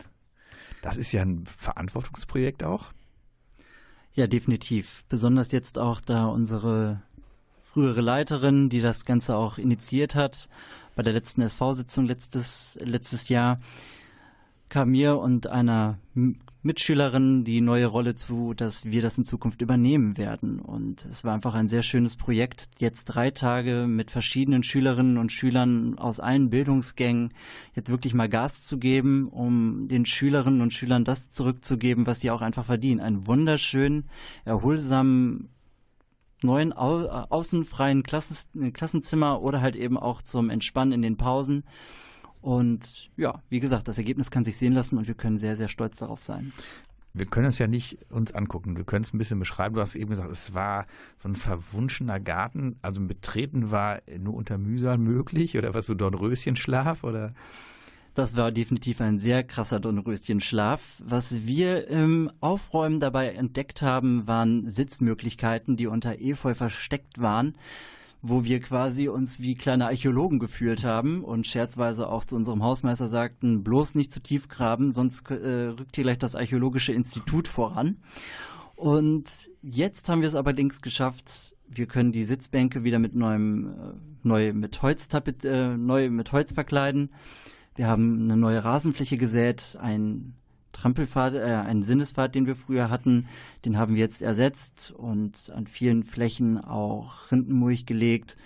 Das 0.81 0.95
ist 0.95 1.11
ja 1.11 1.21
ein 1.21 1.45
Verantwortungsprojekt 1.45 2.63
auch. 2.63 2.93
Ja, 4.13 4.27
definitiv. 4.27 5.03
Besonders 5.09 5.51
jetzt 5.51 5.77
auch, 5.77 5.99
da 6.01 6.25
unsere 6.25 7.01
frühere 7.61 8.01
Leiterin, 8.01 8.69
die 8.69 8.81
das 8.81 9.05
Ganze 9.05 9.35
auch 9.35 9.57
initiiert 9.57 10.15
hat, 10.15 10.49
bei 10.95 11.03
der 11.03 11.13
letzten 11.13 11.41
SV-Sitzung 11.41 12.05
letztes, 12.05 12.77
letztes 12.81 13.29
Jahr, 13.29 13.59
kam 14.69 14.89
mir 14.89 15.17
und 15.17 15.47
einer 15.47 15.99
M- 16.61 16.67
Mitschülerin 16.69 17.43
die 17.43 17.61
neue 17.61 17.87
Rolle 17.87 18.15
zu, 18.15 18.53
dass 18.53 18.85
wir 18.85 19.01
das 19.01 19.17
in 19.17 19.25
Zukunft 19.25 19.61
übernehmen 19.61 20.17
werden. 20.17 20.59
Und 20.59 21.05
es 21.05 21.23
war 21.23 21.33
einfach 21.33 21.53
ein 21.53 21.67
sehr 21.67 21.83
schönes 21.83 22.15
Projekt, 22.15 22.69
jetzt 22.79 23.05
drei 23.05 23.31
Tage 23.31 23.85
mit 23.87 24.11
verschiedenen 24.11 24.63
Schülerinnen 24.63 25.17
und 25.17 25.31
Schülern 25.31 25.97
aus 25.97 26.19
allen 26.19 26.49
Bildungsgängen 26.49 27.33
jetzt 27.75 27.89
wirklich 27.89 28.13
mal 28.13 28.29
Gas 28.29 28.65
zu 28.65 28.77
geben, 28.77 29.27
um 29.29 29.87
den 29.87 30.05
Schülerinnen 30.05 30.61
und 30.61 30.73
Schülern 30.73 31.03
das 31.03 31.29
zurückzugeben, 31.31 32.05
was 32.05 32.19
sie 32.19 32.31
auch 32.31 32.41
einfach 32.41 32.65
verdienen. 32.65 32.99
Einen 32.99 33.25
wunderschönen, 33.25 34.09
erholsamen 34.45 35.49
neuen 36.41 36.71
au 36.71 37.01
äh, 37.01 37.07
außenfreien 37.29 38.03
Klassens 38.03 38.47
Klassenzimmer 38.73 39.41
oder 39.41 39.61
halt 39.61 39.75
eben 39.75 39.97
auch 39.97 40.21
zum 40.21 40.49
Entspannen 40.49 40.93
in 40.93 41.01
den 41.01 41.17
Pausen. 41.17 41.63
Und 42.41 43.09
ja, 43.17 43.41
wie 43.49 43.59
gesagt, 43.59 43.87
das 43.87 43.97
Ergebnis 43.97 44.31
kann 44.31 44.43
sich 44.43 44.57
sehen 44.57 44.73
lassen 44.73 44.97
und 44.97 45.07
wir 45.07 45.15
können 45.15 45.37
sehr, 45.37 45.55
sehr 45.55 45.67
stolz 45.67 45.97
darauf 45.97 46.23
sein. 46.23 46.53
Wir 47.13 47.25
können 47.25 47.47
es 47.47 47.57
ja 47.57 47.67
nicht 47.67 47.97
uns 48.11 48.33
angucken. 48.33 48.77
Wir 48.77 48.83
können 48.83 49.03
es 49.03 49.13
ein 49.13 49.17
bisschen 49.17 49.39
beschreiben. 49.39 49.75
Du 49.75 49.81
hast 49.81 49.95
eben 49.95 50.11
gesagt, 50.11 50.31
es 50.31 50.53
war 50.53 50.85
so 51.17 51.27
ein 51.27 51.35
verwunschener 51.35 52.19
Garten. 52.19 52.77
Also 52.81 53.01
ein 53.01 53.07
Betreten 53.07 53.71
war 53.71 54.01
nur 54.19 54.35
unter 54.35 54.57
Mühsal 54.57 54.97
möglich 54.97 55.57
oder 55.57 55.73
was 55.73 55.87
so 55.87 55.95
Dornröschenschlaf 55.95 57.03
oder? 57.03 57.33
Das 58.13 58.35
war 58.35 58.51
definitiv 58.51 59.01
ein 59.01 59.17
sehr 59.17 59.43
krasser 59.43 59.79
Dornröschenschlaf. 59.79 61.01
Was 61.03 61.45
wir 61.45 61.87
im 61.87 62.31
Aufräumen 62.41 62.99
dabei 62.99 63.29
entdeckt 63.29 63.81
haben, 63.81 64.27
waren 64.27 64.67
Sitzmöglichkeiten, 64.67 65.77
die 65.77 65.87
unter 65.87 66.19
Efeu 66.19 66.53
versteckt 66.53 67.21
waren, 67.21 67.55
wo 68.21 68.43
wir 68.43 68.59
quasi 68.59 69.07
uns 69.07 69.41
wie 69.41 69.55
kleine 69.55 69.85
Archäologen 69.85 70.39
gefühlt 70.39 70.83
haben 70.83 71.23
und 71.23 71.47
scherzweise 71.47 72.09
auch 72.09 72.25
zu 72.25 72.35
unserem 72.35 72.63
Hausmeister 72.63 73.07
sagten, 73.07 73.63
bloß 73.63 73.95
nicht 73.95 74.11
zu 74.11 74.19
tief 74.19 74.49
graben, 74.49 74.91
sonst 74.91 75.29
äh, 75.31 75.67
rückt 75.67 75.95
hier 75.95 76.03
gleich 76.03 76.17
das 76.17 76.35
Archäologische 76.35 76.91
Institut 76.91 77.47
voran. 77.47 77.97
Und 78.75 79.25
jetzt 79.61 80.09
haben 80.09 80.21
wir 80.21 80.27
es 80.27 80.35
aber 80.35 80.53
links 80.53 80.81
geschafft, 80.81 81.55
wir 81.67 81.85
können 81.85 82.11
die 82.11 82.25
Sitzbänke 82.25 82.83
wieder 82.83 82.99
mit 82.99 83.15
neuem, 83.15 83.67
äh, 83.67 83.93
neu 84.23 84.53
mit 84.53 84.81
Holz, 84.81 85.07
äh, 85.43 85.77
neu 85.77 86.09
mit 86.09 86.31
Holz 86.31 86.51
verkleiden. 86.51 87.11
Wir 87.75 87.87
haben 87.87 88.23
eine 88.23 88.35
neue 88.35 88.63
Rasenfläche 88.63 89.17
gesät, 89.17 89.77
ein 89.79 90.33
Trampelpfad, 90.71 91.33
äh, 91.35 91.39
einen 91.39 91.83
Sinnespfad, 91.83 92.35
den 92.35 92.45
wir 92.45 92.55
früher 92.55 92.89
hatten, 92.89 93.27
den 93.65 93.77
haben 93.77 93.95
wir 93.95 94.01
jetzt 94.01 94.21
ersetzt 94.21 94.91
und 94.91 95.51
an 95.53 95.67
vielen 95.67 96.03
Flächen 96.03 96.57
auch 96.57 97.31
Rindenmulch 97.31 97.85
gelegt, 97.85 98.37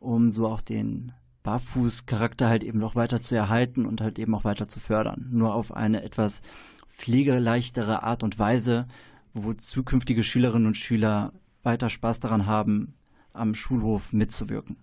um 0.00 0.30
so 0.30 0.46
auch 0.46 0.60
den 0.60 1.12
Barfußcharakter 1.42 2.48
halt 2.48 2.62
eben 2.62 2.78
noch 2.78 2.94
weiter 2.94 3.22
zu 3.22 3.34
erhalten 3.34 3.86
und 3.86 4.00
halt 4.00 4.18
eben 4.18 4.34
auch 4.34 4.44
weiter 4.44 4.68
zu 4.68 4.80
fördern. 4.80 5.28
Nur 5.30 5.54
auf 5.54 5.72
eine 5.72 6.02
etwas 6.02 6.42
pflegeleichtere 6.90 8.02
Art 8.02 8.22
und 8.22 8.38
Weise, 8.38 8.86
wo 9.32 9.54
zukünftige 9.54 10.24
Schülerinnen 10.24 10.66
und 10.66 10.76
Schüler 10.76 11.32
weiter 11.62 11.88
Spaß 11.88 12.20
daran 12.20 12.46
haben, 12.46 12.94
am 13.32 13.54
Schulhof 13.54 14.12
mitzuwirken. 14.12 14.76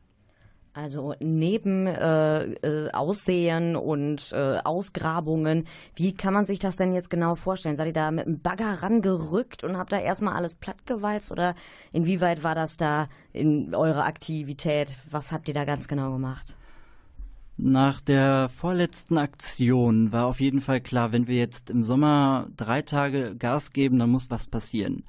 Also 0.76 1.16
neben 1.22 1.88
äh, 1.88 2.44
äh, 2.44 2.92
Aussehen 2.92 3.78
und 3.78 4.34
äh, 4.34 4.58
Ausgrabungen, 4.62 5.68
wie 5.96 6.14
kann 6.14 6.34
man 6.34 6.44
sich 6.44 6.60
das 6.60 6.76
denn 6.76 6.92
jetzt 6.92 7.10
genau 7.10 7.36
vorstellen? 7.36 7.78
Seid 7.78 7.88
ihr 7.88 7.94
da 7.94 8.12
mit 8.12 8.26
dem 8.26 8.42
Bagger 8.42 8.84
rangerückt 8.84 9.64
und 9.64 9.78
habt 9.78 9.94
da 9.94 10.00
erstmal 10.00 10.34
alles 10.34 10.54
plattgewalzt 10.54 11.32
oder 11.32 11.56
inwieweit 11.94 12.44
war 12.44 12.56
das 12.56 12.76
da 12.76 13.08
in 13.32 13.74
eurer 13.74 14.04
Aktivität? 14.04 14.90
Was 15.10 15.32
habt 15.32 15.48
ihr 15.48 15.54
da 15.54 15.64
ganz 15.64 15.88
genau 15.88 16.12
gemacht? 16.12 16.58
Nach 17.56 18.02
der 18.02 18.50
vorletzten 18.50 19.18
Aktion 19.18 20.12
war 20.12 20.26
auf 20.26 20.42
jeden 20.42 20.60
Fall 20.60 20.82
klar, 20.82 21.14
wenn 21.14 21.28
wir 21.28 21.38
jetzt 21.38 21.70
im 21.70 21.84
Sommer 21.84 22.48
drei 22.58 22.82
Tage 22.82 23.34
Gas 23.38 23.72
geben, 23.72 23.98
dann 23.98 24.10
muss 24.10 24.30
was 24.30 24.50
passieren. 24.50 25.06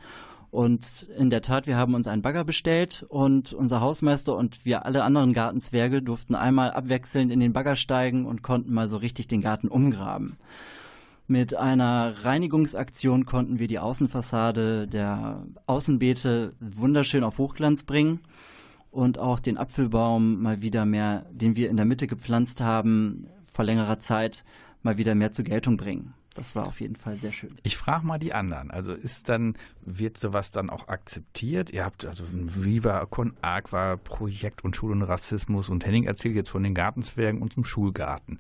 Und 0.57 1.07
in 1.19 1.29
der 1.29 1.43
Tat, 1.43 1.67
wir 1.67 1.77
haben 1.77 1.93
uns 1.93 2.07
einen 2.07 2.23
Bagger 2.23 2.43
bestellt 2.43 3.05
und 3.11 3.53
unser 3.53 3.83
Hausmeister 3.83 4.35
und 4.35 4.65
wir 4.65 4.87
alle 4.87 5.05
anderen 5.05 5.35
Gartenzwerge 5.35 6.01
durften 6.01 6.35
einmal 6.35 6.71
abwechselnd 6.71 7.31
in 7.31 7.41
den 7.41 7.53
Bagger 7.53 7.77
steigen 7.77 8.25
und 8.25 8.43
konnten 8.43 8.73
mal 8.73 8.89
so 8.89 8.97
richtig 8.97 9.29
den 9.29 9.43
Garten 9.43 9.69
umgraben. 9.69 10.39
Mit 11.27 11.55
einer 11.55 12.25
Reinigungsaktion 12.25 13.27
konnten 13.27 13.59
wir 13.59 13.69
die 13.69 13.79
Außenfassade 13.79 14.89
der 14.89 15.45
Außenbeete 15.67 16.55
wunderschön 16.59 17.23
auf 17.23 17.37
Hochglanz 17.37 17.83
bringen 17.83 18.21
und 18.91 19.19
auch 19.19 19.41
den 19.41 19.59
Apfelbaum 19.59 20.41
mal 20.41 20.63
wieder 20.63 20.87
mehr, 20.87 21.27
den 21.33 21.55
wir 21.55 21.69
in 21.69 21.77
der 21.77 21.85
Mitte 21.85 22.07
gepflanzt 22.07 22.63
haben, 22.63 23.27
vor 23.53 23.67
längerer 23.67 23.99
Zeit 23.99 24.43
mal 24.83 24.97
wieder 24.97 25.15
mehr 25.15 25.33
zur 25.33 25.45
Geltung 25.45 25.77
bringen. 25.77 26.15
Das 26.37 26.55
war 26.55 26.67
auf 26.67 26.81
jeden 26.81 26.97
Fall 26.97 27.17
sehr 27.17 27.33
schön. 27.33 27.57
Ich 27.63 27.77
frage 27.77 28.07
mal 28.07 28.19
die 28.19 28.35
anderen. 28.35 28.71
Also 28.71 28.93
ist 28.93 29.29
dann, 29.29 29.57
wird 29.81 30.19
sowas 30.19 30.51
dann 30.51 30.71
auch 30.71 30.89
akzeptiert? 30.89 31.71
Ihr 31.71 31.85
habt 31.85 32.05
also 32.05 32.25
ein 32.25 32.65
Viva 32.65 33.07
Con 33.07 33.35
Aqua 33.41 33.97
Projekt 33.97 34.65
und 34.65 34.77
Schule 34.77 34.93
und 34.93 35.03
Rassismus 35.03 35.71
und 35.71 35.85
Henning 35.85 36.05
erzählt 36.05 36.37
jetzt 36.37 36.51
von 36.51 36.63
den 36.63 36.75
Gartenzwergen 36.75 37.41
und 37.41 37.53
zum 37.53 37.65
Schulgarten. 37.65 38.39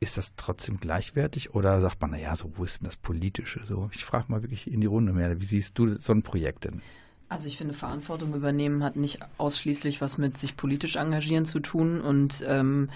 Ist 0.00 0.16
das 0.16 0.34
trotzdem 0.36 0.78
gleichwertig 0.78 1.54
oder 1.54 1.80
sagt 1.80 2.00
man, 2.00 2.10
naja, 2.10 2.34
so 2.36 2.52
wo 2.56 2.64
ist 2.64 2.80
denn 2.80 2.86
das 2.86 2.96
Politische? 2.96 3.60
So, 3.64 3.90
ich 3.92 4.04
frage 4.04 4.26
mal 4.28 4.42
wirklich 4.42 4.70
in 4.70 4.80
die 4.80 4.86
Runde 4.86 5.12
mehr. 5.12 5.40
Wie 5.40 5.44
siehst 5.44 5.78
du 5.78 5.98
so 5.98 6.12
ein 6.12 6.22
Projekt 6.22 6.64
denn? 6.64 6.82
Also 7.28 7.48
ich 7.48 7.56
finde, 7.56 7.74
Verantwortung 7.74 8.34
übernehmen 8.34 8.84
hat 8.84 8.96
nicht 8.96 9.18
ausschließlich 9.36 10.00
was 10.00 10.16
mit 10.16 10.36
sich 10.36 10.56
politisch 10.56 10.96
engagieren 10.96 11.44
zu 11.44 11.60
tun 11.60 12.00
und 12.00 12.44
ähm, 12.46 12.88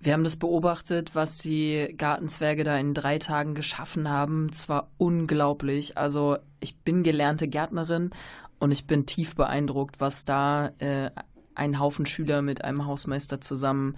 wir 0.00 0.12
haben 0.12 0.24
das 0.24 0.36
beobachtet, 0.36 1.14
was 1.14 1.38
die 1.38 1.94
Gartenzwerge 1.96 2.64
da 2.64 2.76
in 2.76 2.92
drei 2.94 3.18
Tagen 3.18 3.54
geschaffen 3.54 4.10
haben. 4.10 4.48
Es 4.50 4.68
war 4.68 4.90
unglaublich. 4.98 5.96
Also 5.96 6.36
ich 6.60 6.76
bin 6.78 7.02
gelernte 7.02 7.48
Gärtnerin 7.48 8.10
und 8.58 8.70
ich 8.70 8.86
bin 8.86 9.06
tief 9.06 9.34
beeindruckt, 9.34 10.00
was 10.00 10.24
da 10.24 10.72
äh, 10.78 11.10
ein 11.54 11.78
Haufen 11.78 12.06
Schüler 12.06 12.42
mit 12.42 12.64
einem 12.64 12.86
Hausmeister 12.86 13.40
zusammen 13.40 13.96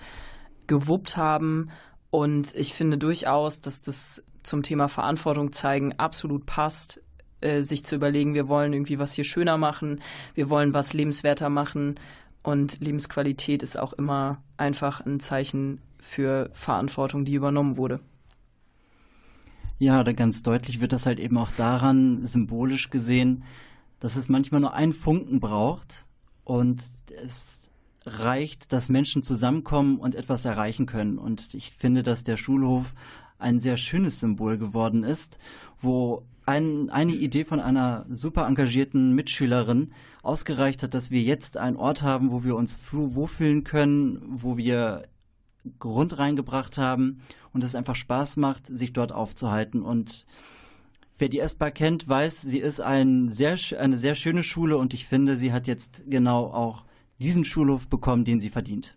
gewuppt 0.67 1.17
haben. 1.17 1.71
Und 2.11 2.55
ich 2.55 2.75
finde 2.75 2.99
durchaus, 2.99 3.61
dass 3.61 3.81
das 3.81 4.25
zum 4.43 4.63
Thema 4.63 4.89
Verantwortung 4.89 5.53
zeigen 5.53 5.95
absolut 5.99 6.47
passt, 6.47 7.03
äh, 7.41 7.63
sich 7.63 7.85
zu 7.85 7.97
überlegen, 7.97 8.35
wir 8.35 8.49
wollen 8.49 8.73
irgendwie 8.73 8.99
was 8.99 9.13
hier 9.13 9.25
schöner 9.25 9.59
machen, 9.59 10.01
wir 10.35 10.49
wollen 10.49 10.73
was 10.73 10.93
lebenswerter 10.93 11.51
machen. 11.51 11.97
Und 12.47 12.79
Lebensqualität 12.79 13.65
ist 13.65 13.77
auch 13.77 13.93
immer 13.93 14.41
einfach 14.57 15.05
ein 15.05 15.19
Zeichen 15.19 15.81
für 15.99 16.49
Verantwortung, 16.53 17.25
die 17.25 17.35
übernommen 17.35 17.77
wurde. 17.77 17.99
Ja, 19.81 20.05
da 20.05 20.13
ganz 20.13 20.45
deutlich 20.45 20.81
wird 20.81 20.93
das 20.93 21.07
halt 21.07 21.19
eben 21.19 21.39
auch 21.39 21.51
daran 21.51 22.23
symbolisch 22.23 22.89
gesehen, 22.91 23.43
dass 23.99 24.15
es 24.15 24.29
manchmal 24.29 24.61
nur 24.61 24.75
einen 24.75 24.93
Funken 24.93 25.41
braucht 25.41 26.07
und 26.45 26.85
es 27.21 27.69
reicht, 28.05 28.73
dass 28.73 28.89
Menschen 28.89 29.25
zusammenkommen 29.25 29.99
und 29.99 30.15
etwas 30.15 30.45
erreichen 30.45 30.87
können. 30.87 31.19
Und 31.19 31.53
ich 31.53 31.73
finde, 31.73 32.05
dass 32.05 32.23
der 32.23 32.37
Schulhof 32.37 32.95
ein 33.41 33.59
sehr 33.59 33.77
schönes 33.77 34.21
Symbol 34.21 34.57
geworden 34.57 35.03
ist, 35.03 35.41
wo 35.83 36.23
ein, 36.47 36.91
eine 36.91 37.13
Idee 37.13 37.45
von 37.45 37.61
einer 37.61 38.07
super 38.09 38.47
engagierten 38.47 39.13
Mitschülerin 39.13 39.93
ausgereicht 40.23 40.83
hat, 40.83 40.95
dass 40.95 41.11
wir 41.11 41.21
jetzt 41.21 41.57
einen 41.57 41.77
Ort 41.77 42.03
haben, 42.03 42.31
wo 42.31 42.45
wir 42.45 42.57
uns 42.57 42.79
wohlfühlen 42.93 43.65
können, 43.65 44.23
wo 44.27 44.57
wir 44.57 45.09
Grund 45.81 46.19
reingebracht 46.19 46.79
haben 46.79 47.21
und 47.53 47.65
es 47.65 47.75
einfach 47.75 47.97
Spaß 47.97 48.37
macht, 48.37 48.67
sich 48.69 48.93
dort 48.93 49.11
aufzuhalten. 49.11 49.83
Und 49.83 50.25
wer 51.19 51.29
die 51.29 51.41
ESPA 51.41 51.71
kennt, 51.71 52.09
weiß, 52.09 52.43
sie 52.43 52.61
ist 52.61 52.81
ein 52.81 53.29
sehr, 53.29 53.57
eine 53.79 53.99
sehr 53.99 54.15
schöne 54.15 54.45
Schule 54.45 54.79
und 54.79 54.95
ich 54.95 55.07
finde, 55.07 55.37
sie 55.37 55.53
hat 55.53 55.67
jetzt 55.67 56.05
genau 56.09 56.47
auch 56.47 56.85
diesen 57.19 57.45
Schulhof 57.45 57.89
bekommen, 57.89 58.25
den 58.25 58.41
sie 58.41 58.51
verdient. 58.51 58.97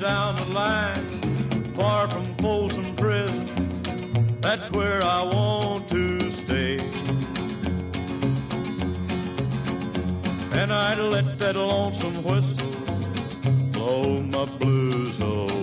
Down 0.00 0.34
the 0.36 0.46
line, 0.46 0.94
far 1.74 2.08
from 2.08 2.24
Folsom 2.36 2.96
Prison. 2.96 3.44
That's 4.40 4.70
where 4.70 5.04
I 5.04 5.22
want 5.22 5.90
to 5.90 6.18
stay. 6.32 6.78
And 10.58 10.72
I'd 10.72 10.98
let 10.98 11.38
that 11.40 11.56
lonesome 11.56 12.22
whistle 12.24 12.70
blow 13.72 14.22
my 14.22 14.46
blues 14.58 15.20
away. 15.20 15.59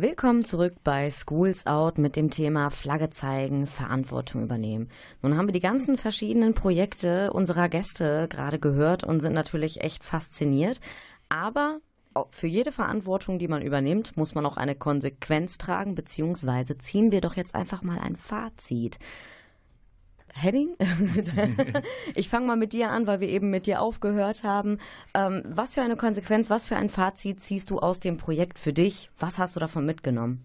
Willkommen 0.00 0.44
zurück 0.44 0.74
bei 0.84 1.10
Schools 1.10 1.66
Out 1.66 1.98
mit 1.98 2.14
dem 2.14 2.30
Thema 2.30 2.70
Flagge 2.70 3.10
zeigen, 3.10 3.66
Verantwortung 3.66 4.44
übernehmen. 4.44 4.90
Nun 5.22 5.36
haben 5.36 5.48
wir 5.48 5.52
die 5.52 5.58
ganzen 5.58 5.96
verschiedenen 5.96 6.54
Projekte 6.54 7.32
unserer 7.32 7.68
Gäste 7.68 8.28
gerade 8.28 8.60
gehört 8.60 9.02
und 9.02 9.18
sind 9.18 9.32
natürlich 9.32 9.80
echt 9.80 10.04
fasziniert. 10.04 10.80
Aber 11.28 11.80
für 12.30 12.46
jede 12.46 12.70
Verantwortung, 12.70 13.40
die 13.40 13.48
man 13.48 13.60
übernimmt, 13.60 14.16
muss 14.16 14.36
man 14.36 14.46
auch 14.46 14.56
eine 14.56 14.76
Konsequenz 14.76 15.58
tragen, 15.58 15.96
beziehungsweise 15.96 16.78
ziehen 16.78 17.10
wir 17.10 17.20
doch 17.20 17.34
jetzt 17.34 17.56
einfach 17.56 17.82
mal 17.82 17.98
ein 17.98 18.14
Fazit. 18.14 19.00
Henning, 20.34 20.76
ich 22.14 22.28
fange 22.28 22.46
mal 22.46 22.56
mit 22.56 22.72
dir 22.72 22.90
an, 22.90 23.06
weil 23.06 23.20
wir 23.20 23.28
eben 23.28 23.50
mit 23.50 23.66
dir 23.66 23.80
aufgehört 23.80 24.44
haben. 24.44 24.78
Ähm, 25.14 25.42
was 25.48 25.74
für 25.74 25.82
eine 25.82 25.96
Konsequenz, 25.96 26.50
was 26.50 26.66
für 26.66 26.76
ein 26.76 26.88
Fazit 26.88 27.40
ziehst 27.40 27.70
du 27.70 27.78
aus 27.78 28.00
dem 28.00 28.16
Projekt 28.16 28.58
für 28.58 28.72
dich? 28.72 29.10
Was 29.18 29.38
hast 29.38 29.56
du 29.56 29.60
davon 29.60 29.86
mitgenommen? 29.86 30.44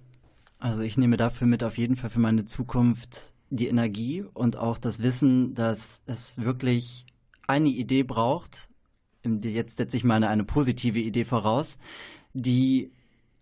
Also 0.59 0.81
ich 0.81 0.97
nehme 0.97 1.17
dafür 1.17 1.47
mit 1.47 1.63
auf 1.63 1.77
jeden 1.77 1.95
Fall 1.95 2.09
für 2.09 2.19
meine 2.19 2.45
Zukunft 2.45 3.33
die 3.49 3.67
Energie 3.67 4.23
und 4.33 4.57
auch 4.57 4.77
das 4.77 5.01
Wissen, 5.01 5.53
dass 5.53 6.01
es 6.05 6.37
wirklich 6.37 7.05
eine 7.47 7.69
Idee 7.69 8.03
braucht. 8.03 8.69
Jetzt 9.23 9.77
setze 9.77 9.97
ich 9.97 10.03
meine 10.03 10.29
eine 10.29 10.43
positive 10.43 10.99
Idee 10.99 11.25
voraus, 11.25 11.77
die 12.33 12.91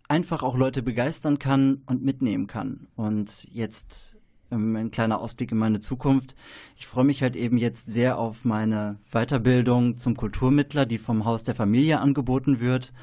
einfach 0.07 0.43
auch 0.43 0.57
Leute 0.57 0.83
begeistern 0.83 1.39
kann 1.39 1.83
und 1.85 2.03
mitnehmen 2.03 2.47
kann. 2.47 2.87
Und 2.95 3.47
jetzt 3.49 4.17
ähm, 4.51 4.75
ein 4.75 4.91
kleiner 4.91 5.19
Ausblick 5.19 5.51
in 5.51 5.57
meine 5.57 5.79
Zukunft. 5.79 6.35
Ich 6.75 6.87
freue 6.87 7.05
mich 7.05 7.21
halt 7.21 7.35
eben 7.35 7.57
jetzt 7.57 7.91
sehr 7.91 8.17
auf 8.17 8.45
meine 8.45 8.97
Weiterbildung 9.11 9.97
zum 9.97 10.15
Kulturmittler, 10.15 10.85
die 10.85 10.97
vom 10.97 11.25
Haus 11.25 11.43
der 11.43 11.55
Familie 11.55 11.99
angeboten 11.99 12.59
wird 12.59 12.93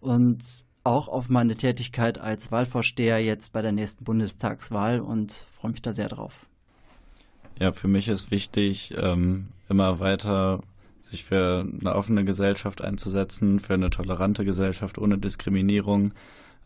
und 0.00 0.42
auch 0.84 1.08
auf 1.08 1.28
meine 1.28 1.56
Tätigkeit 1.56 2.18
als 2.18 2.50
Wahlvorsteher 2.50 3.18
jetzt 3.18 3.52
bei 3.52 3.62
der 3.62 3.72
nächsten 3.72 4.04
Bundestagswahl 4.04 5.00
und 5.00 5.46
freue 5.60 5.72
mich 5.72 5.82
da 5.82 5.92
sehr 5.92 6.08
drauf. 6.08 6.46
Ja, 7.58 7.72
für 7.72 7.88
mich 7.88 8.08
ist 8.08 8.30
wichtig, 8.30 8.94
ähm, 8.96 9.48
immer 9.68 10.00
weiter 10.00 10.60
sich 11.10 11.24
für 11.24 11.66
eine 11.80 11.94
offene 11.94 12.24
Gesellschaft 12.24 12.82
einzusetzen, 12.82 13.58
für 13.60 13.74
eine 13.74 13.90
tolerante 13.90 14.44
Gesellschaft 14.44 14.98
ohne 14.98 15.18
Diskriminierung, 15.18 16.12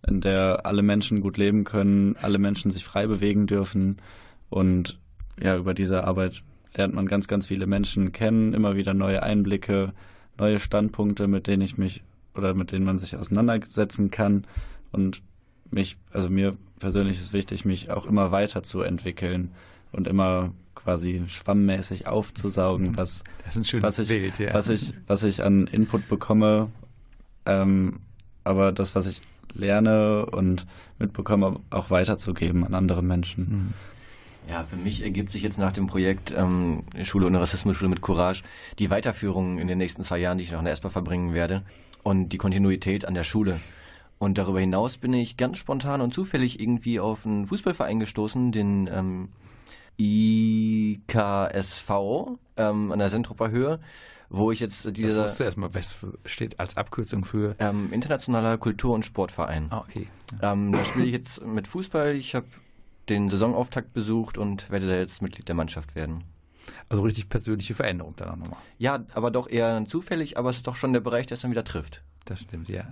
in 0.06 0.20
der 0.20 0.66
alle 0.66 0.82
Menschen 0.82 1.20
gut 1.20 1.36
leben 1.36 1.64
können, 1.64 2.16
alle 2.20 2.38
Menschen 2.38 2.70
sich 2.70 2.84
frei 2.84 3.06
bewegen 3.06 3.46
dürfen. 3.46 3.98
Und 4.50 4.98
ja, 5.40 5.56
über 5.56 5.74
diese 5.74 6.04
Arbeit 6.04 6.42
lernt 6.74 6.94
man 6.94 7.06
ganz, 7.06 7.28
ganz 7.28 7.46
viele 7.46 7.66
Menschen 7.66 8.12
kennen, 8.12 8.54
immer 8.54 8.76
wieder 8.76 8.94
neue 8.94 9.22
Einblicke, 9.22 9.92
neue 10.38 10.58
Standpunkte, 10.58 11.28
mit 11.28 11.46
denen 11.46 11.62
ich 11.62 11.78
mich 11.78 12.02
oder 12.34 12.54
mit 12.54 12.72
denen 12.72 12.84
man 12.84 12.98
sich 12.98 13.16
auseinandersetzen 13.16 14.10
kann. 14.10 14.46
Und 14.90 15.22
mich, 15.70 15.96
also 16.10 16.28
mir 16.28 16.56
persönlich 16.78 17.20
ist 17.20 17.32
wichtig, 17.32 17.64
mich 17.64 17.90
auch 17.90 18.06
immer 18.06 18.30
weiterzuentwickeln 18.30 19.52
und 19.92 20.08
immer 20.08 20.52
quasi 20.74 21.22
schwammmäßig 21.28 22.06
aufzusaugen, 22.08 22.96
was, 22.98 23.22
was, 23.80 23.98
ich, 23.98 24.08
Bild, 24.08 24.38
ja. 24.38 24.52
was, 24.52 24.68
ich, 24.68 24.94
was 25.06 25.22
ich 25.22 25.42
an 25.42 25.66
Input 25.68 26.08
bekomme. 26.08 26.70
Ähm, 27.46 28.00
aber 28.44 28.72
das, 28.72 28.94
was 28.94 29.06
ich 29.06 29.20
lerne 29.54 30.26
und 30.26 30.66
mitbekomme, 30.98 31.60
auch 31.70 31.90
weiterzugeben 31.90 32.64
an 32.64 32.74
andere 32.74 33.02
Menschen. 33.02 33.74
Ja, 34.48 34.64
für 34.64 34.76
mich 34.76 35.02
ergibt 35.02 35.30
sich 35.30 35.42
jetzt 35.42 35.58
nach 35.58 35.72
dem 35.72 35.86
Projekt 35.86 36.34
ähm, 36.36 36.82
Schule 37.04 37.26
ohne 37.26 37.40
Rassismus, 37.40 37.76
Schule 37.76 37.90
mit 37.90 38.00
Courage, 38.00 38.42
die 38.78 38.90
Weiterführung 38.90 39.58
in 39.58 39.68
den 39.68 39.78
nächsten 39.78 40.02
zwei 40.02 40.18
Jahren, 40.18 40.38
die 40.38 40.44
ich 40.44 40.52
noch 40.52 40.58
in 40.58 40.64
der 40.64 40.72
ESPA 40.72 40.88
verbringen 40.88 41.32
werde 41.32 41.62
und 42.02 42.30
die 42.30 42.38
Kontinuität 42.38 43.04
an 43.04 43.14
der 43.14 43.24
Schule. 43.24 43.60
Und 44.18 44.38
darüber 44.38 44.60
hinaus 44.60 44.98
bin 44.98 45.12
ich 45.14 45.36
ganz 45.36 45.58
spontan 45.58 46.00
und 46.00 46.14
zufällig 46.14 46.60
irgendwie 46.60 47.00
auf 47.00 47.26
einen 47.26 47.46
Fußballverein 47.46 48.00
gestoßen, 48.00 48.52
den 48.52 48.88
ähm, 48.92 49.28
IKSV 49.98 51.90
ähm, 52.56 52.92
an 52.92 52.98
der 52.98 53.08
Sentruper 53.08 53.50
Höhe, 53.50 53.80
wo 54.32 54.50
ich 54.50 54.60
jetzt 54.60 54.84
Das 54.86 54.92
dieser 54.92 55.22
musst 55.22 55.38
du 55.40 55.44
erstmal, 55.44 55.74
was 55.74 55.96
steht 56.26 56.58
als 56.58 56.76
Abkürzung 56.76 57.24
für. 57.24 57.54
ähm, 57.58 57.92
internationaler 57.92 58.58
Kultur- 58.58 58.94
und 58.94 59.04
Sportverein. 59.04 59.68
Ah, 59.70 59.78
okay. 59.86 60.08
Ähm, 60.40 60.72
da 60.72 60.84
spiele 60.84 61.04
ich 61.06 61.12
jetzt 61.12 61.44
mit 61.44 61.68
Fußball. 61.68 62.14
Ich 62.14 62.34
habe 62.34 62.46
den 63.08 63.28
Saisonauftakt 63.28 63.92
besucht 63.92 64.38
und 64.38 64.70
werde 64.70 64.86
da 64.88 64.94
jetzt 64.96 65.22
Mitglied 65.22 65.48
der 65.48 65.54
Mannschaft 65.54 65.94
werden. 65.94 66.24
Also 66.88 67.02
richtig 67.02 67.28
persönliche 67.28 67.74
Veränderung 67.74 68.14
dann 68.16 68.30
auch 68.30 68.36
nochmal. 68.36 68.58
Ja, 68.78 69.04
aber 69.14 69.30
doch 69.30 69.48
eher 69.50 69.84
zufällig, 69.86 70.38
aber 70.38 70.50
es 70.50 70.56
ist 70.56 70.66
doch 70.66 70.76
schon 70.76 70.92
der 70.92 71.00
Bereich, 71.00 71.26
der 71.26 71.34
es 71.34 71.40
dann 71.42 71.50
wieder 71.50 71.64
trifft. 71.64 72.02
Das 72.24 72.40
stimmt, 72.40 72.68
ja. 72.68 72.84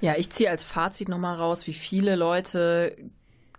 Ja, 0.00 0.14
ich 0.16 0.30
ziehe 0.30 0.50
als 0.50 0.64
Fazit 0.64 1.08
nochmal 1.08 1.36
raus, 1.36 1.66
wie 1.66 1.74
viele 1.74 2.16
Leute 2.16 2.96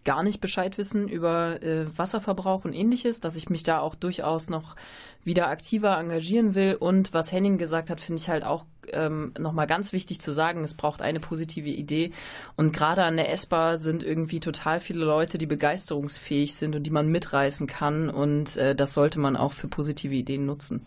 gar 0.04 0.24
nicht 0.24 0.42
Bescheid 0.42 0.78
wissen 0.78 1.08
über 1.08 1.62
äh, 1.62 1.86
Wasserverbrauch 1.98 2.66
und 2.66 2.74
ähnliches, 2.74 3.20
dass 3.20 3.36
ich 3.36 3.50
mich 3.50 3.64
da 3.64 3.80
auch 3.80 3.96
durchaus 3.96 4.50
noch 4.50 4.76
wieder 5.24 5.48
aktiver 5.50 5.98
engagieren 5.98 6.56
will. 6.56 6.76
Und 6.76 7.14
was 7.14 7.32
Henning 7.32 7.58
gesagt 7.58 7.90
hat, 7.90 8.02
finde 8.02 8.22
ich 8.22 8.30
halt 8.30 8.44
auch 8.44 8.66
ähm, 8.92 9.34
nochmal 9.40 9.68
ganz 9.68 9.94
wichtig 9.94 10.20
zu 10.20 10.34
sagen, 10.34 10.64
es 10.64 10.74
braucht 10.74 11.02
eine 11.02 11.20
positive 11.20 11.70
Idee. 11.70 12.12
Und 12.56 12.74
gerade 12.74 13.04
an 13.04 13.18
der 13.18 13.32
ESPA 13.32 13.78
sind 13.78 14.04
irgendwie 14.04 14.40
total 14.40 14.80
viele 14.80 15.06
Leute, 15.06 15.38
die 15.38 15.46
begeisterungsfähig 15.46 16.56
sind 16.56 16.76
und 16.76 16.84
die 16.84 16.92
man 16.92 17.08
mitreißen 17.08 17.68
kann. 17.68 18.10
Und 18.10 18.58
äh, 18.58 18.76
das 18.76 18.94
sollte 18.94 19.20
man 19.20 19.36
auch 19.36 19.54
für 19.54 19.68
positive 19.68 20.14
Ideen 20.14 20.46
nutzen. 20.46 20.82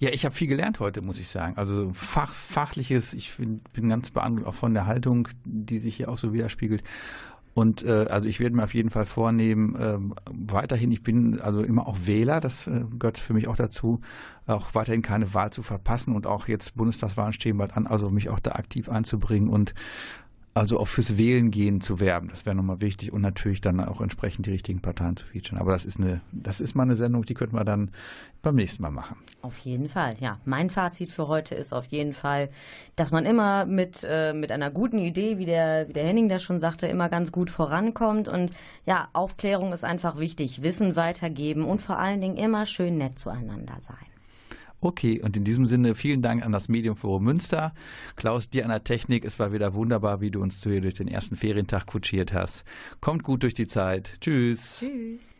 Ja, 0.00 0.08
ich 0.10 0.24
habe 0.24 0.34
viel 0.34 0.48
gelernt 0.48 0.80
heute, 0.80 1.02
muss 1.02 1.20
ich 1.20 1.28
sagen. 1.28 1.58
Also 1.58 1.90
Fach, 1.92 2.32
fachliches, 2.32 3.12
ich 3.12 3.36
bin, 3.36 3.60
bin 3.74 3.90
ganz 3.90 4.10
beeindruckt 4.10 4.48
auch 4.48 4.54
von 4.54 4.72
der 4.72 4.86
Haltung, 4.86 5.28
die 5.44 5.78
sich 5.78 5.96
hier 5.96 6.08
auch 6.08 6.16
so 6.16 6.32
widerspiegelt. 6.32 6.82
Und 7.52 7.82
äh, 7.82 8.06
also 8.08 8.28
ich 8.28 8.40
werde 8.40 8.54
mir 8.54 8.64
auf 8.64 8.74
jeden 8.74 8.90
Fall 8.90 9.06
vornehmen, 9.06 9.76
ähm, 9.80 10.14
weiterhin, 10.30 10.92
ich 10.92 11.02
bin 11.02 11.40
also 11.40 11.62
immer 11.62 11.86
auch 11.86 11.96
Wähler, 12.04 12.40
das 12.40 12.66
äh, 12.66 12.84
gehört 12.98 13.18
für 13.18 13.34
mich 13.34 13.48
auch 13.48 13.56
dazu, 13.56 14.00
auch 14.46 14.74
weiterhin 14.74 15.02
keine 15.02 15.34
Wahl 15.34 15.52
zu 15.52 15.62
verpassen 15.62 16.14
und 16.14 16.26
auch 16.26 16.48
jetzt 16.48 16.76
Bundestagswahlen 16.76 17.32
stehen 17.32 17.58
bald 17.58 17.76
an, 17.76 17.86
also 17.86 18.10
mich 18.10 18.28
auch 18.28 18.40
da 18.40 18.52
aktiv 18.52 18.88
einzubringen 18.88 19.50
und 19.50 19.74
also 20.52 20.80
auch 20.80 20.88
fürs 20.88 21.16
Wählen 21.16 21.50
gehen 21.50 21.80
zu 21.80 22.00
werben. 22.00 22.28
Das 22.28 22.44
wäre 22.44 22.56
nochmal 22.56 22.80
wichtig 22.80 23.12
und 23.12 23.22
natürlich 23.22 23.60
dann 23.60 23.78
auch 23.80 24.00
entsprechend 24.00 24.46
die 24.46 24.50
richtigen 24.50 24.80
Parteien 24.80 25.16
zu 25.16 25.24
featuren. 25.26 25.60
Aber 25.60 25.70
das 25.72 25.86
ist 25.86 26.00
eine, 26.00 26.20
das 26.32 26.60
ist 26.60 26.74
mal 26.74 26.82
eine 26.82 26.96
Sendung, 26.96 27.24
die 27.24 27.34
könnten 27.34 27.56
wir 27.56 27.64
dann 27.64 27.90
beim 28.42 28.56
nächsten 28.56 28.82
Mal 28.82 28.90
machen. 28.90 29.16
Auf 29.42 29.58
jeden 29.58 29.88
Fall, 29.88 30.16
ja. 30.18 30.40
Mein 30.44 30.68
Fazit 30.68 31.12
für 31.12 31.28
heute 31.28 31.54
ist 31.54 31.72
auf 31.72 31.86
jeden 31.86 32.12
Fall, 32.12 32.50
dass 32.96 33.12
man 33.12 33.26
immer 33.26 33.64
mit, 33.64 34.04
äh, 34.08 34.32
mit 34.32 34.50
einer 34.50 34.70
guten 34.70 34.98
Idee, 34.98 35.38
wie 35.38 35.46
der, 35.46 35.88
wie 35.88 35.92
der 35.92 36.04
Henning 36.04 36.28
das 36.28 36.42
schon 36.42 36.58
sagte, 36.58 36.88
immer 36.88 37.08
ganz 37.08 37.30
gut 37.30 37.48
vorankommt. 37.48 38.26
Und 38.26 38.50
ja, 38.86 39.08
Aufklärung 39.12 39.72
ist 39.72 39.84
einfach 39.84 40.18
wichtig. 40.18 40.62
Wissen 40.62 40.96
weitergeben 40.96 41.64
und 41.64 41.80
vor 41.80 41.98
allen 41.98 42.20
Dingen 42.20 42.36
immer 42.36 42.66
schön 42.66 42.98
nett 42.98 43.18
zueinander 43.18 43.76
sein. 43.80 44.09
Okay, 44.80 45.20
und 45.20 45.36
in 45.36 45.44
diesem 45.44 45.66
Sinne 45.66 45.94
vielen 45.94 46.22
Dank 46.22 46.44
an 46.44 46.52
das 46.52 46.68
Medienforum 46.68 47.24
Münster. 47.24 47.74
Klaus, 48.16 48.48
dir 48.48 48.64
an 48.64 48.70
der 48.70 48.84
Technik. 48.84 49.24
Es 49.24 49.38
war 49.38 49.52
wieder 49.52 49.74
wunderbar, 49.74 50.20
wie 50.20 50.30
du 50.30 50.40
uns 50.40 50.62
hier 50.62 50.80
durch 50.80 50.94
den 50.94 51.08
ersten 51.08 51.36
Ferientag 51.36 51.86
kutschiert 51.86 52.32
hast. 52.32 52.64
Kommt 53.00 53.22
gut 53.22 53.42
durch 53.42 53.54
die 53.54 53.66
Zeit. 53.66 54.16
Tschüss. 54.20 54.80
Tschüss. 54.80 55.39